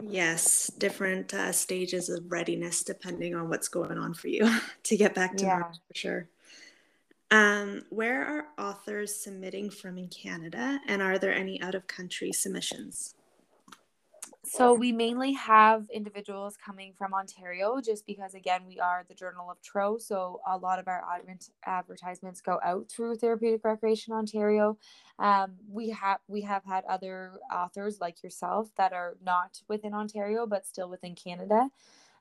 Yes, 0.01 0.71
different 0.77 1.33
uh, 1.33 1.51
stages 1.51 2.09
of 2.09 2.31
readiness 2.31 2.83
depending 2.83 3.35
on 3.35 3.49
what's 3.49 3.67
going 3.67 3.97
on 3.97 4.13
for 4.13 4.27
you 4.27 4.49
to 4.83 4.97
get 4.97 5.13
back 5.13 5.37
to 5.37 5.45
yeah. 5.45 5.63
for 5.63 5.93
sure. 5.93 6.27
Um, 7.29 7.83
where 7.89 8.25
are 8.25 8.47
authors 8.57 9.15
submitting 9.15 9.69
from 9.69 9.97
in 9.97 10.09
Canada, 10.09 10.81
and 10.87 11.01
are 11.01 11.17
there 11.17 11.33
any 11.33 11.61
out 11.61 11.75
of 11.75 11.87
country 11.87 12.33
submissions? 12.33 13.15
So 14.43 14.73
we 14.73 14.91
mainly 14.91 15.33
have 15.33 15.87
individuals 15.91 16.57
coming 16.57 16.93
from 16.97 17.13
Ontario 17.13 17.79
just 17.79 18.07
because 18.07 18.33
again 18.33 18.61
we 18.67 18.79
are 18.79 19.05
the 19.07 19.13
Journal 19.13 19.51
of 19.51 19.61
Tro, 19.61 19.99
so 19.99 20.41
a 20.47 20.57
lot 20.57 20.79
of 20.79 20.87
our 20.87 21.03
advertisements 21.65 22.41
go 22.41 22.59
out 22.63 22.89
through 22.89 23.15
Therapeutic 23.15 23.63
Recreation 23.63 24.13
Ontario. 24.13 24.77
Um, 25.19 25.57
we 25.69 25.91
have 25.91 26.19
we 26.27 26.41
have 26.41 26.65
had 26.65 26.85
other 26.85 27.33
authors 27.53 27.99
like 28.01 28.23
yourself 28.23 28.69
that 28.77 28.93
are 28.93 29.15
not 29.23 29.61
within 29.67 29.93
Ontario 29.93 30.47
but 30.47 30.65
still 30.65 30.89
within 30.89 31.13
Canada. 31.13 31.69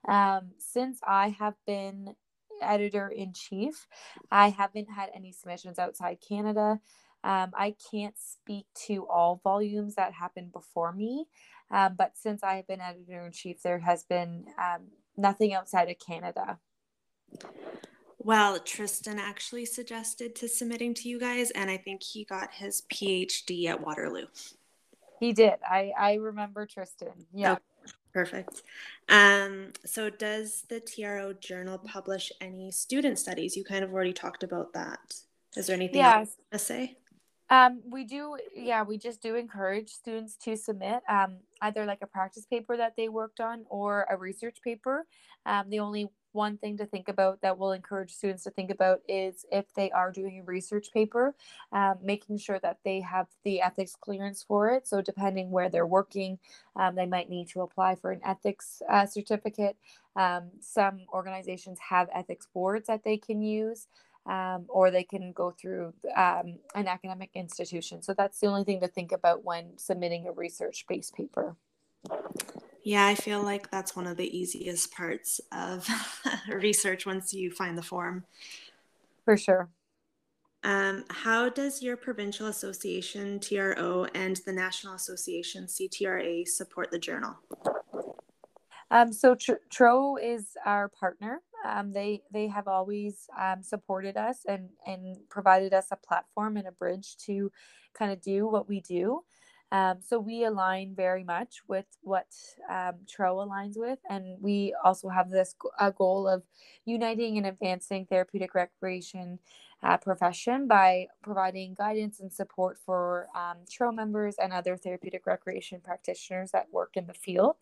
Um, 0.07 0.51
since 0.59 1.01
I 1.07 1.31
have 1.31 1.55
been 1.67 2.15
editor 2.61 3.09
in 3.09 3.33
chief, 3.33 3.87
I 4.31 4.51
haven't 4.51 4.91
had 4.91 5.09
any 5.15 5.33
submissions 5.33 5.79
outside 5.79 6.19
Canada. 6.27 6.81
Um, 7.23 7.51
I 7.55 7.75
can't 7.91 8.15
speak 8.19 8.67
to 8.87 9.07
all 9.09 9.41
volumes 9.43 9.95
that 9.97 10.13
happened 10.13 10.53
before 10.53 10.93
me. 10.93 11.27
Um, 11.71 11.95
but 11.97 12.17
since 12.17 12.43
I 12.43 12.55
have 12.55 12.67
been 12.67 12.81
editor 12.81 13.25
in 13.25 13.33
chief, 13.33 13.63
there 13.63 13.79
has 13.79 14.05
been 14.05 14.47
um, 14.59 14.89
nothing 15.17 15.53
outside 15.53 15.91
of 15.91 15.97
Canada. 16.05 16.59
Well, 18.19 18.59
Tristan 18.59 19.19
actually 19.19 19.65
suggested 19.65 20.35
to 20.37 20.49
submitting 20.49 20.95
to 20.95 21.09
you 21.09 21.19
guys, 21.19 21.51
and 21.53 21.71
I 21.71 21.79
think 21.79 22.03
he 22.03 22.25
got 22.25 22.53
his 22.53 22.83
PhD 22.93 23.67
at 23.67 23.81
Waterloo. 23.81 24.27
He 25.21 25.33
did. 25.33 25.55
I 25.65 25.93
I 25.99 26.15
remember 26.15 26.67
Tristan. 26.67 27.27
Yeah. 27.33 27.57
Oh, 27.59 27.91
perfect. 28.13 28.63
Um, 29.09 29.73
so, 29.87 30.11
does 30.11 30.65
the 30.69 30.81
TRO 30.81 31.33
journal 31.33 31.79
publish 31.79 32.31
any 32.41 32.71
student 32.73 33.19
studies? 33.19 33.57
You 33.57 33.65
kind 33.65 33.85
of 33.85 33.93
already 33.93 34.13
talked 34.13 34.43
about 34.43 34.75
that. 34.75 35.15
Is 35.57 35.67
there 35.67 35.77
anything 35.77 35.97
yes. 35.97 36.17
else 36.17 36.37
to 36.53 36.59
say? 36.59 36.97
Um, 37.51 37.83
we 37.91 38.05
do, 38.05 38.37
yeah, 38.55 38.85
we 38.85 38.97
just 38.97 39.21
do 39.21 39.35
encourage 39.35 39.91
students 39.91 40.37
to 40.45 40.57
submit 40.57 41.03
um, 41.09 41.39
either 41.63 41.85
like 41.85 41.99
a 42.01 42.07
practice 42.07 42.47
paper 42.47 42.77
that 42.77 42.95
they 42.97 43.09
worked 43.09 43.41
on 43.41 43.65
or 43.69 44.07
a 44.09 44.17
research 44.17 44.59
paper. 44.63 45.05
Um, 45.47 45.69
the 45.69 45.81
only 45.81 46.09
one 46.33 46.59
thing 46.59 46.77
to 46.77 46.87
think 46.87 47.09
about 47.09 47.41
that 47.41 47.59
will 47.59 47.73
encourage 47.73 48.13
students 48.13 48.45
to 48.45 48.51
think 48.51 48.71
about 48.71 49.01
is 49.09 49.45
if 49.51 49.65
they 49.75 49.91
are 49.91 50.13
doing 50.13 50.39
a 50.39 50.45
research 50.45 50.93
paper, 50.93 51.35
um, 51.73 51.97
making 52.01 52.39
sure 52.39 52.61
that 52.61 52.79
they 52.85 53.01
have 53.01 53.27
the 53.43 53.61
ethics 53.61 53.97
clearance 54.01 54.45
for 54.47 54.71
it. 54.71 54.87
So, 54.87 55.03
depending 55.03 55.51
where 55.51 55.69
they're 55.69 55.87
working, 55.87 56.39
um, 56.77 56.95
they 56.95 57.07
might 57.07 57.29
need 57.29 57.49
to 57.49 57.63
apply 57.63 57.97
for 57.97 58.13
an 58.13 58.21
ethics 58.25 58.81
uh, 58.89 59.07
certificate. 59.07 59.77
Um, 60.15 60.51
some 60.61 61.01
organizations 61.13 61.79
have 61.89 62.09
ethics 62.15 62.47
boards 62.53 62.87
that 62.87 63.03
they 63.03 63.17
can 63.17 63.43
use 63.43 63.89
um, 64.31 64.65
or 64.69 64.93
they 64.93 65.03
can 65.03 65.33
go 65.33 65.51
through 65.51 65.93
um, 66.17 66.59
an 66.77 66.87
academic 66.87 67.31
institution. 67.35 68.01
So 68.01 68.15
that's 68.15 68.39
the 68.39 68.47
only 68.47 68.63
thing 68.63 68.81
to 68.81 68.87
think 68.87 69.11
about 69.11 69.45
when 69.45 69.77
submitting 69.77 70.29
a 70.29 70.33
research 70.33 70.85
based 70.89 71.17
paper. 71.17 71.57
Yeah, 72.85 73.07
I 73.07 73.17
feel 73.17 73.43
like 73.43 73.71
that's 73.73 73.97
one 73.97 74.07
of 74.07 74.17
the 74.17 74.39
easiest 74.39 74.95
parts 74.95 75.41
of 75.53 75.87
research 76.49 77.07
once 77.07 77.35
you 77.35 77.51
find 77.51 77.77
the 77.77 77.83
form. 77.83 78.25
For 79.25 79.37
sure. 79.37 79.69
Um, 80.63 81.05
how 81.11 81.49
does 81.49 81.83
your 81.83 81.97
provincial 81.97 82.47
association 82.47 83.41
TRO 83.41 84.07
and 84.15 84.37
the 84.47 84.53
National 84.53 84.95
Association 84.95 85.65
CTRA 85.65 86.47
support 86.47 86.93
the 86.93 86.99
journal? 86.99 87.37
Um, 88.93 89.13
so 89.13 89.37
TRO 89.71 90.17
is 90.17 90.57
our 90.65 90.89
partner. 90.89 91.41
Um, 91.65 91.93
they 91.93 92.23
they 92.33 92.47
have 92.49 92.69
always 92.69 93.29
um, 93.39 93.63
supported 93.63 94.17
us 94.17 94.45
and 94.47 94.69
and 94.87 95.17
provided 95.29 95.73
us 95.75 95.87
a 95.91 95.97
platform 95.97 96.57
and 96.57 96.67
a 96.67 96.73
bridge 96.73 97.17
to 97.27 97.51
kind 97.95 98.13
of 98.13 98.21
do 98.21 98.47
what 98.47 98.69
we 98.69 98.81
do. 98.81 99.23
Um, 99.73 99.99
so 100.01 100.19
we 100.19 100.45
align 100.45 100.95
very 100.97 101.23
much 101.23 101.61
with 101.69 101.87
what 102.03 102.27
um, 102.69 102.95
TRO 103.07 103.37
aligns 103.37 103.75
with, 103.77 104.01
and 104.09 104.37
we 104.41 104.75
also 104.85 105.09
have 105.09 105.31
this 105.31 105.55
a 105.79 105.93
goal 105.93 106.27
of 106.27 106.43
uniting 106.87 107.37
and 107.37 107.47
advancing 107.47 108.05
therapeutic 108.07 108.55
recreation 108.57 109.39
uh, 109.83 109.97
profession 109.97 110.67
by 110.67 111.07
providing 111.23 111.75
guidance 111.75 112.19
and 112.21 112.33
support 112.33 112.79
for 112.85 113.29
um, 113.37 113.59
TRO 113.71 113.93
members 113.93 114.37
and 114.43 114.53
other 114.53 114.77
therapeutic 114.77 115.25
recreation 115.27 115.81
practitioners 115.81 116.51
that 116.51 116.67
work 116.73 116.97
in 116.97 117.07
the 117.07 117.15
field. 117.15 117.57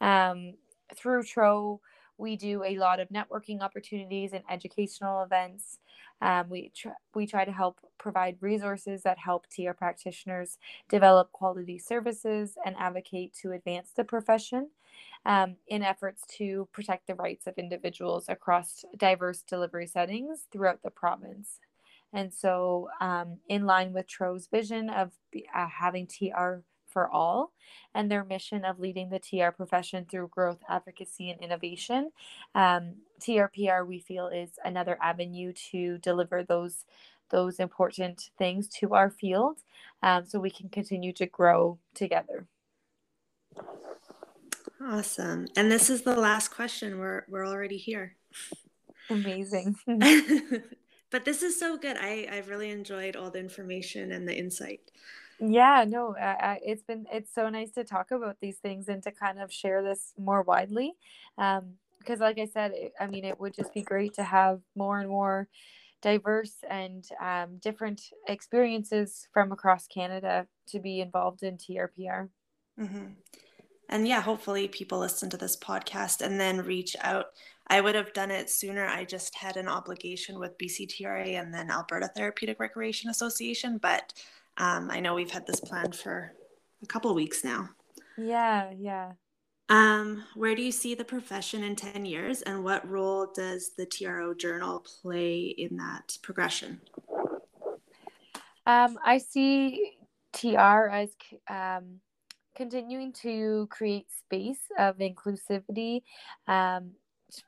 Um, 0.00 0.54
through 0.94 1.22
TRO, 1.22 1.80
we 2.18 2.36
do 2.36 2.64
a 2.64 2.76
lot 2.76 3.00
of 3.00 3.08
networking 3.08 3.60
opportunities 3.60 4.32
and 4.32 4.42
educational 4.50 5.22
events. 5.22 5.78
Um, 6.20 6.48
we 6.50 6.72
tr- 6.74 6.88
we 7.14 7.26
try 7.26 7.44
to 7.44 7.52
help 7.52 7.78
provide 7.96 8.36
resources 8.40 9.02
that 9.04 9.18
help 9.18 9.46
TR 9.48 9.72
practitioners 9.72 10.58
develop 10.88 11.30
quality 11.32 11.78
services 11.78 12.58
and 12.66 12.76
advocate 12.78 13.32
to 13.42 13.52
advance 13.52 13.92
the 13.96 14.04
profession 14.04 14.68
um, 15.24 15.56
in 15.68 15.82
efforts 15.82 16.22
to 16.38 16.68
protect 16.72 17.06
the 17.06 17.14
rights 17.14 17.46
of 17.46 17.54
individuals 17.56 18.28
across 18.28 18.84
diverse 18.96 19.42
delivery 19.42 19.86
settings 19.86 20.46
throughout 20.52 20.82
the 20.82 20.90
province. 20.90 21.60
And 22.12 22.32
so, 22.32 22.88
um, 23.00 23.38
in 23.48 23.66
line 23.66 23.92
with 23.92 24.08
TRO's 24.08 24.46
vision 24.46 24.88
of 24.88 25.12
uh, 25.54 25.68
having 25.68 26.06
TR 26.06 26.62
for 26.88 27.08
all 27.08 27.52
and 27.94 28.10
their 28.10 28.24
mission 28.24 28.64
of 28.64 28.78
leading 28.78 29.10
the 29.10 29.18
TR 29.18 29.50
profession 29.50 30.06
through 30.10 30.28
growth, 30.28 30.58
advocacy, 30.68 31.30
and 31.30 31.40
innovation, 31.40 32.10
um, 32.54 32.94
TRPR 33.20 33.86
we 33.86 33.98
feel 33.98 34.28
is 34.28 34.50
another 34.64 34.98
avenue 35.02 35.52
to 35.70 35.98
deliver 35.98 36.42
those 36.42 36.84
those 37.30 37.60
important 37.60 38.30
things 38.38 38.68
to 38.68 38.94
our 38.94 39.10
field, 39.10 39.58
um, 40.02 40.24
so 40.24 40.38
we 40.38 40.50
can 40.50 40.68
continue 40.70 41.12
to 41.12 41.26
grow 41.26 41.78
together. 41.94 42.46
Awesome. 44.80 45.48
And 45.56 45.70
this 45.70 45.90
is 45.90 46.02
the 46.02 46.16
last 46.16 46.48
question. 46.48 46.98
We're 46.98 47.24
we're 47.28 47.46
already 47.46 47.76
here. 47.76 48.14
Amazing. 49.10 49.76
but 51.10 51.24
this 51.24 51.42
is 51.42 51.58
so 51.58 51.76
good. 51.76 51.96
I 51.98 52.28
I've 52.30 52.48
really 52.48 52.70
enjoyed 52.70 53.16
all 53.16 53.30
the 53.30 53.40
information 53.40 54.12
and 54.12 54.26
the 54.26 54.36
insight. 54.36 54.80
Yeah, 55.40 55.84
no, 55.86 56.16
I, 56.16 56.24
I, 56.24 56.60
it's 56.64 56.82
been 56.82 57.06
it's 57.12 57.32
so 57.32 57.48
nice 57.48 57.70
to 57.72 57.84
talk 57.84 58.10
about 58.10 58.38
these 58.40 58.58
things 58.58 58.88
and 58.88 59.02
to 59.04 59.12
kind 59.12 59.40
of 59.40 59.52
share 59.52 59.82
this 59.82 60.12
more 60.18 60.42
widely. 60.42 60.94
Um, 61.36 61.74
because 61.98 62.20
like 62.20 62.38
I 62.38 62.46
said, 62.46 62.72
it, 62.74 62.92
I 62.98 63.06
mean, 63.06 63.24
it 63.24 63.38
would 63.38 63.54
just 63.54 63.74
be 63.74 63.82
great 63.82 64.14
to 64.14 64.22
have 64.22 64.60
more 64.74 64.98
and 65.00 65.08
more 65.08 65.48
diverse 66.00 66.54
and 66.70 67.04
um, 67.20 67.58
different 67.60 68.00
experiences 68.28 69.28
from 69.32 69.52
across 69.52 69.86
Canada 69.88 70.46
to 70.68 70.78
be 70.78 71.00
involved 71.00 71.42
in 71.42 71.58
TRPR. 71.58 72.28
Mm-hmm 72.80 73.06
and 73.88 74.06
yeah, 74.06 74.20
hopefully 74.20 74.68
people 74.68 74.98
listen 74.98 75.30
to 75.30 75.36
this 75.36 75.56
podcast 75.56 76.20
and 76.20 76.38
then 76.38 76.64
reach 76.64 76.94
out. 77.00 77.26
I 77.68 77.80
would 77.80 77.94
have 77.94 78.12
done 78.12 78.30
it 78.30 78.50
sooner. 78.50 78.86
I 78.86 79.04
just 79.04 79.34
had 79.34 79.56
an 79.56 79.68
obligation 79.68 80.38
with 80.38 80.58
BCTRA 80.58 81.40
and 81.40 81.52
then 81.52 81.70
Alberta 81.70 82.08
Therapeutic 82.14 82.60
Recreation 82.60 83.10
Association, 83.10 83.78
but 83.78 84.12
um, 84.58 84.90
I 84.90 85.00
know 85.00 85.14
we've 85.14 85.30
had 85.30 85.46
this 85.46 85.60
planned 85.60 85.94
for 85.94 86.32
a 86.82 86.86
couple 86.86 87.14
weeks 87.14 87.44
now. 87.44 87.70
Yeah, 88.16 88.70
yeah. 88.76 89.12
Um, 89.70 90.24
where 90.34 90.54
do 90.54 90.62
you 90.62 90.72
see 90.72 90.94
the 90.94 91.04
profession 91.04 91.62
in 91.62 91.76
10 91.76 92.06
years 92.06 92.42
and 92.42 92.64
what 92.64 92.88
role 92.88 93.30
does 93.34 93.72
the 93.76 93.84
TRO 93.84 94.34
journal 94.34 94.84
play 95.02 95.54
in 95.58 95.76
that 95.76 96.16
progression? 96.22 96.80
Um, 98.66 98.98
I 99.04 99.18
see 99.18 99.92
TR 100.32 100.88
as 100.90 101.10
um, 101.48 102.00
continuing 102.56 103.12
to 103.12 103.68
create 103.70 104.06
space 104.10 104.60
of 104.78 104.98
inclusivity 104.98 106.02
um, 106.46 106.92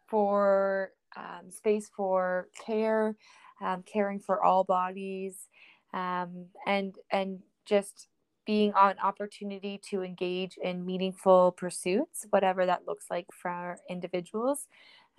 for 0.07 0.93
um, 1.17 1.51
space 1.51 1.91
for 1.95 2.49
care, 2.65 3.17
um, 3.61 3.83
caring 3.83 4.21
for 4.21 4.43
all 4.43 4.65
bodies, 4.65 5.49
um, 5.93 6.47
and 6.67 6.97
and 7.11 7.41
just 7.65 8.09
being 8.47 8.73
on 8.75 8.99
opportunity 8.99 9.81
to 9.91 10.03
engage 10.03 10.57
in 10.57 10.85
meaningful 10.85 11.53
pursuits, 11.53 12.27
whatever 12.31 12.67
that 12.67 12.87
looks 12.87 13.07
like 13.11 13.27
for 13.33 13.79
individuals. 13.89 14.67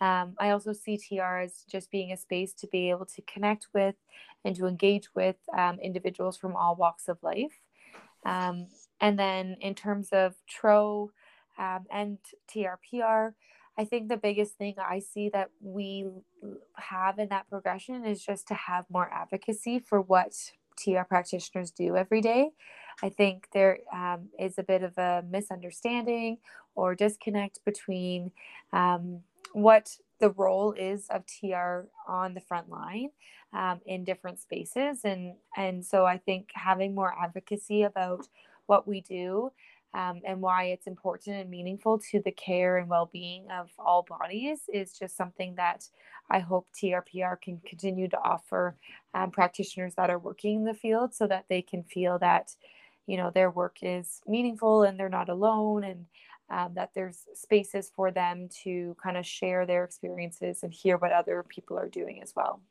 Um, 0.02 0.34
I 0.40 0.50
also 0.50 0.74
see 0.74 0.98
TR 0.98 1.38
as 1.38 1.64
just 1.70 1.92
being 1.92 2.12
a 2.12 2.18
space 2.18 2.54
to 2.56 2.68
be 2.68 2.90
able 2.90 3.06
to 3.06 3.22
connect 3.22 3.68
with 3.74 3.96
and 4.44 4.56
to 4.56 4.66
engage 4.66 5.14
with 5.14 5.36
um, 5.56 5.78
individuals 5.80 6.38
from 6.38 6.56
all 6.56 6.76
walks 6.76 7.08
of 7.08 7.22
life. 7.22 7.62
Um, 8.26 8.68
and 9.00 9.18
then 9.18 9.58
in 9.62 9.76
terms 9.76 10.10
of 10.12 10.36
TRO 10.50 11.12
um, 11.58 11.86
and 11.92 12.18
TRPR, 12.54 13.34
I 13.78 13.86
think 13.86 14.10
the 14.10 14.18
biggest 14.18 14.56
thing 14.56 14.76
I 14.78 15.00
see 15.00 15.30
that 15.30 15.50
we 15.62 16.08
have 16.76 17.20
in 17.20 17.30
that 17.30 17.50
progression 17.50 18.04
is 18.06 18.24
just 18.24 18.48
to 18.50 18.54
have 18.56 18.86
more 18.90 19.10
advocacy 19.12 19.80
for 19.80 20.02
what 20.02 20.34
TR 20.84 21.04
practitioners 21.08 21.72
do 21.72 21.96
every 21.96 22.22
day. 22.22 22.52
I 23.04 23.10
think 23.10 23.48
there 23.54 23.80
um, 23.94 24.30
is 24.40 24.58
a 24.58 24.64
bit 24.64 24.84
of 24.84 24.98
a 24.98 25.24
misunderstanding 25.30 26.38
or 26.76 26.96
disconnect 26.96 27.64
between 27.66 28.32
um, 28.74 29.22
what 29.54 29.98
the 30.20 30.30
role 30.32 30.72
is 30.74 31.08
of 31.10 31.24
TR 31.26 31.88
on 32.08 32.34
the 32.34 32.42
front 32.42 32.70
line 32.70 33.10
um, 33.54 33.82
in 33.86 34.04
different 34.04 34.40
spaces, 34.40 35.02
and 35.04 35.36
and 35.58 35.86
so 35.86 36.06
I 36.06 36.18
think 36.18 36.50
having 36.54 36.96
more 36.96 37.14
advocacy 37.20 37.84
about 37.84 38.28
what 38.68 38.88
we 38.88 39.02
do 39.02 39.52
um, 39.94 40.22
and 40.26 40.42
why 40.42 40.66
it's 40.66 40.88
important 40.88 41.36
and 41.36 41.50
meaningful 41.50 42.00
to 42.12 42.22
the 42.24 42.32
care 42.32 42.78
and 42.78 42.90
well-being 42.90 43.46
of 43.52 43.70
all 43.78 44.06
bodies 44.08 44.62
is 44.74 44.98
just 44.98 45.18
something 45.18 45.56
that 45.56 45.86
I 46.30 46.40
hope 46.40 46.68
TRPR 46.82 47.42
can 47.42 47.62
continue 47.66 48.08
to 48.10 48.20
offer 48.20 48.78
um, 49.14 49.32
practitioners 49.32 49.94
that 49.96 50.10
are 50.10 50.20
working 50.20 50.58
in 50.58 50.66
the 50.66 50.74
field 50.74 51.14
so 51.14 51.28
that 51.28 51.46
they 51.50 51.62
can 51.62 51.84
feel 51.84 52.20
that 52.20 52.56
you 53.08 53.18
know 53.18 53.32
their 53.34 53.52
work 53.52 53.78
is 53.82 54.22
meaningful 54.28 54.84
and 54.84 54.98
they're 55.00 55.10
not 55.10 55.30
alone 55.30 55.84
and 55.84 56.06
um, 56.50 56.74
that 56.76 56.92
there's 56.94 57.26
spaces 57.34 57.92
for 57.96 58.12
them 58.12 58.50
to 58.64 58.96
kind 59.02 59.18
of 59.18 59.26
share 59.26 59.66
their 59.66 59.84
experiences 59.86 60.64
and 60.64 60.74
hear 60.74 60.98
what 60.98 61.14
other 61.14 61.46
people 61.48 61.78
are 61.78 61.88
doing 61.88 62.22
as 62.22 62.34
well. 62.36 62.62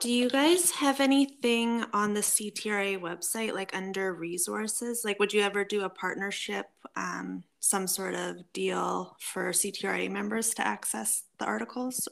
Do 0.00 0.10
you 0.10 0.30
guys 0.30 0.70
have 0.70 1.00
anything 1.00 1.84
on 1.92 2.14
the 2.14 2.20
CTRA 2.20 2.98
website, 2.98 3.52
like 3.52 3.76
under 3.76 4.14
resources? 4.14 5.02
Like, 5.04 5.18
would 5.18 5.32
you 5.32 5.42
ever 5.42 5.62
do 5.62 5.82
a 5.82 5.90
partnership, 5.90 6.70
um, 6.96 7.44
some 7.58 7.86
sort 7.86 8.14
of 8.14 8.50
deal 8.54 9.16
for 9.20 9.50
CTRA 9.50 10.10
members 10.10 10.54
to 10.54 10.66
access 10.66 11.24
the 11.38 11.44
articles? 11.44 12.08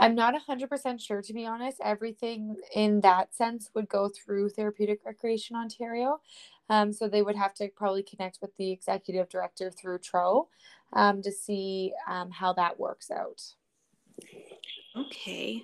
I'm 0.00 0.14
not 0.14 0.34
100% 0.34 1.00
sure, 1.00 1.22
to 1.22 1.32
be 1.32 1.46
honest. 1.46 1.78
Everything 1.84 2.56
in 2.74 3.00
that 3.02 3.34
sense 3.34 3.70
would 3.74 3.88
go 3.88 4.08
through 4.08 4.48
Therapeutic 4.48 5.00
Recreation 5.04 5.54
Ontario. 5.54 6.20
Um, 6.70 6.92
so 6.92 7.08
they 7.08 7.22
would 7.22 7.36
have 7.36 7.54
to 7.54 7.68
probably 7.68 8.02
connect 8.02 8.38
with 8.40 8.56
the 8.56 8.72
executive 8.72 9.28
director 9.28 9.70
through 9.70 9.98
TRO 9.98 10.48
um, 10.94 11.22
to 11.22 11.30
see 11.30 11.92
um, 12.08 12.30
how 12.30 12.52
that 12.54 12.80
works 12.80 13.10
out. 13.10 13.42
Okay. 14.96 15.62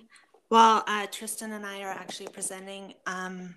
Well, 0.49 0.83
uh, 0.87 1.07
Tristan 1.11 1.51
and 1.51 1.65
I 1.65 1.81
are 1.81 1.91
actually 1.91 2.29
presenting 2.29 2.95
um, 3.05 3.55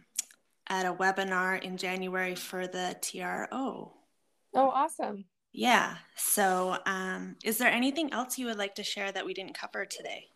at 0.69 0.85
a 0.85 0.93
webinar 0.93 1.63
in 1.63 1.77
January 1.77 2.35
for 2.35 2.67
the 2.67 2.97
TRO. 3.01 3.93
Oh, 4.55 4.69
awesome. 4.69 5.25
Yeah. 5.53 5.97
So, 6.17 6.79
um, 6.87 7.37
is 7.45 7.59
there 7.59 7.71
anything 7.71 8.13
else 8.13 8.39
you 8.39 8.47
would 8.47 8.59
like 8.59 8.75
to 8.77 8.83
share 8.83 9.13
that 9.13 9.25
we 9.25 9.35
didn't 9.35 9.59
cover 9.59 9.85
today? 9.85 10.29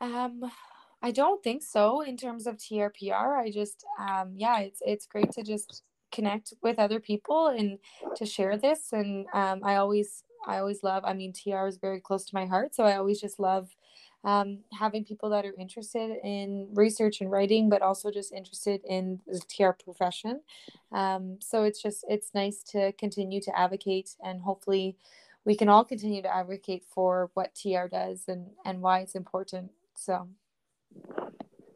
Um, 0.00 0.50
I 1.02 1.10
don't 1.10 1.42
think 1.42 1.62
so. 1.62 2.02
In 2.02 2.16
terms 2.16 2.46
of 2.46 2.56
TRPR, 2.56 3.38
I 3.38 3.50
just, 3.50 3.84
um, 3.98 4.32
yeah, 4.36 4.60
it's 4.60 4.80
it's 4.84 5.06
great 5.06 5.30
to 5.32 5.42
just 5.42 5.82
connect 6.12 6.54
with 6.62 6.78
other 6.78 7.00
people 7.00 7.48
and 7.48 7.78
to 8.16 8.26
share 8.26 8.56
this. 8.56 8.92
And 8.92 9.26
um, 9.32 9.60
I 9.64 9.76
always, 9.76 10.24
I 10.46 10.58
always 10.58 10.82
love. 10.82 11.04
I 11.04 11.12
mean, 11.12 11.32
TR 11.32 11.66
is 11.66 11.76
very 11.78 12.00
close 12.00 12.24
to 12.26 12.34
my 12.34 12.46
heart, 12.46 12.74
so 12.74 12.84
I 12.84 12.96
always 12.96 13.20
just 13.20 13.38
love 13.38 13.74
um, 14.24 14.58
having 14.78 15.04
people 15.04 15.30
that 15.30 15.46
are 15.46 15.54
interested 15.58 16.18
in 16.22 16.68
research 16.74 17.20
and 17.20 17.30
writing, 17.30 17.68
but 17.70 17.82
also 17.82 18.10
just 18.10 18.32
interested 18.32 18.82
in 18.86 19.20
the 19.26 19.40
TR 19.40 19.70
profession. 19.82 20.40
Um, 20.92 21.38
so 21.40 21.64
it's 21.64 21.82
just 21.82 22.04
it's 22.08 22.30
nice 22.34 22.62
to 22.72 22.92
continue 22.92 23.40
to 23.42 23.58
advocate, 23.58 24.16
and 24.24 24.40
hopefully, 24.40 24.96
we 25.44 25.56
can 25.56 25.68
all 25.68 25.84
continue 25.84 26.22
to 26.22 26.34
advocate 26.34 26.84
for 26.88 27.30
what 27.34 27.54
TR 27.54 27.86
does 27.90 28.24
and 28.28 28.48
and 28.64 28.80
why 28.80 29.00
it's 29.00 29.14
important. 29.14 29.70
So. 29.94 30.28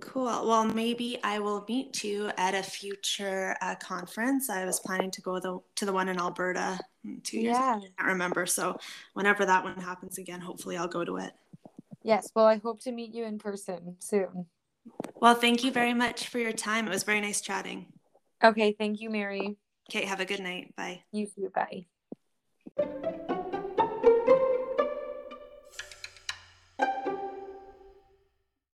Cool. 0.04 0.46
Well, 0.46 0.64
maybe 0.66 1.18
I 1.24 1.38
will 1.38 1.64
meet 1.66 2.04
you 2.04 2.30
at 2.36 2.54
a 2.54 2.62
future 2.62 3.56
uh, 3.62 3.74
conference. 3.76 4.50
I 4.50 4.64
was 4.64 4.78
planning 4.78 5.10
to 5.12 5.22
go 5.22 5.40
the, 5.40 5.58
to 5.76 5.86
the 5.86 5.92
one 5.92 6.08
in 6.08 6.18
Alberta 6.18 6.78
two 7.22 7.40
years. 7.40 7.56
Yeah. 7.56 7.76
I 7.76 7.80
can't 7.80 8.08
remember. 8.08 8.44
So 8.46 8.78
whenever 9.14 9.46
that 9.46 9.64
one 9.64 9.80
happens 9.80 10.18
again, 10.18 10.40
hopefully 10.40 10.76
I'll 10.76 10.88
go 10.88 11.04
to 11.04 11.16
it. 11.16 11.32
Yes. 12.02 12.30
Well, 12.34 12.44
I 12.44 12.56
hope 12.58 12.80
to 12.82 12.92
meet 12.92 13.14
you 13.14 13.24
in 13.24 13.38
person 13.38 13.96
soon. 13.98 14.46
Well, 15.20 15.34
thank 15.34 15.64
you 15.64 15.72
very 15.72 15.94
much 15.94 16.28
for 16.28 16.38
your 16.38 16.52
time. 16.52 16.86
It 16.86 16.90
was 16.90 17.02
very 17.02 17.20
nice 17.20 17.40
chatting. 17.40 17.86
Okay. 18.42 18.76
Thank 18.78 19.00
you, 19.00 19.08
Mary. 19.08 19.56
Okay. 19.90 20.04
Have 20.04 20.20
a 20.20 20.26
good 20.26 20.40
night. 20.40 20.76
Bye. 20.76 21.02
You 21.12 21.26
too. 21.26 21.50
Bye. 21.54 23.24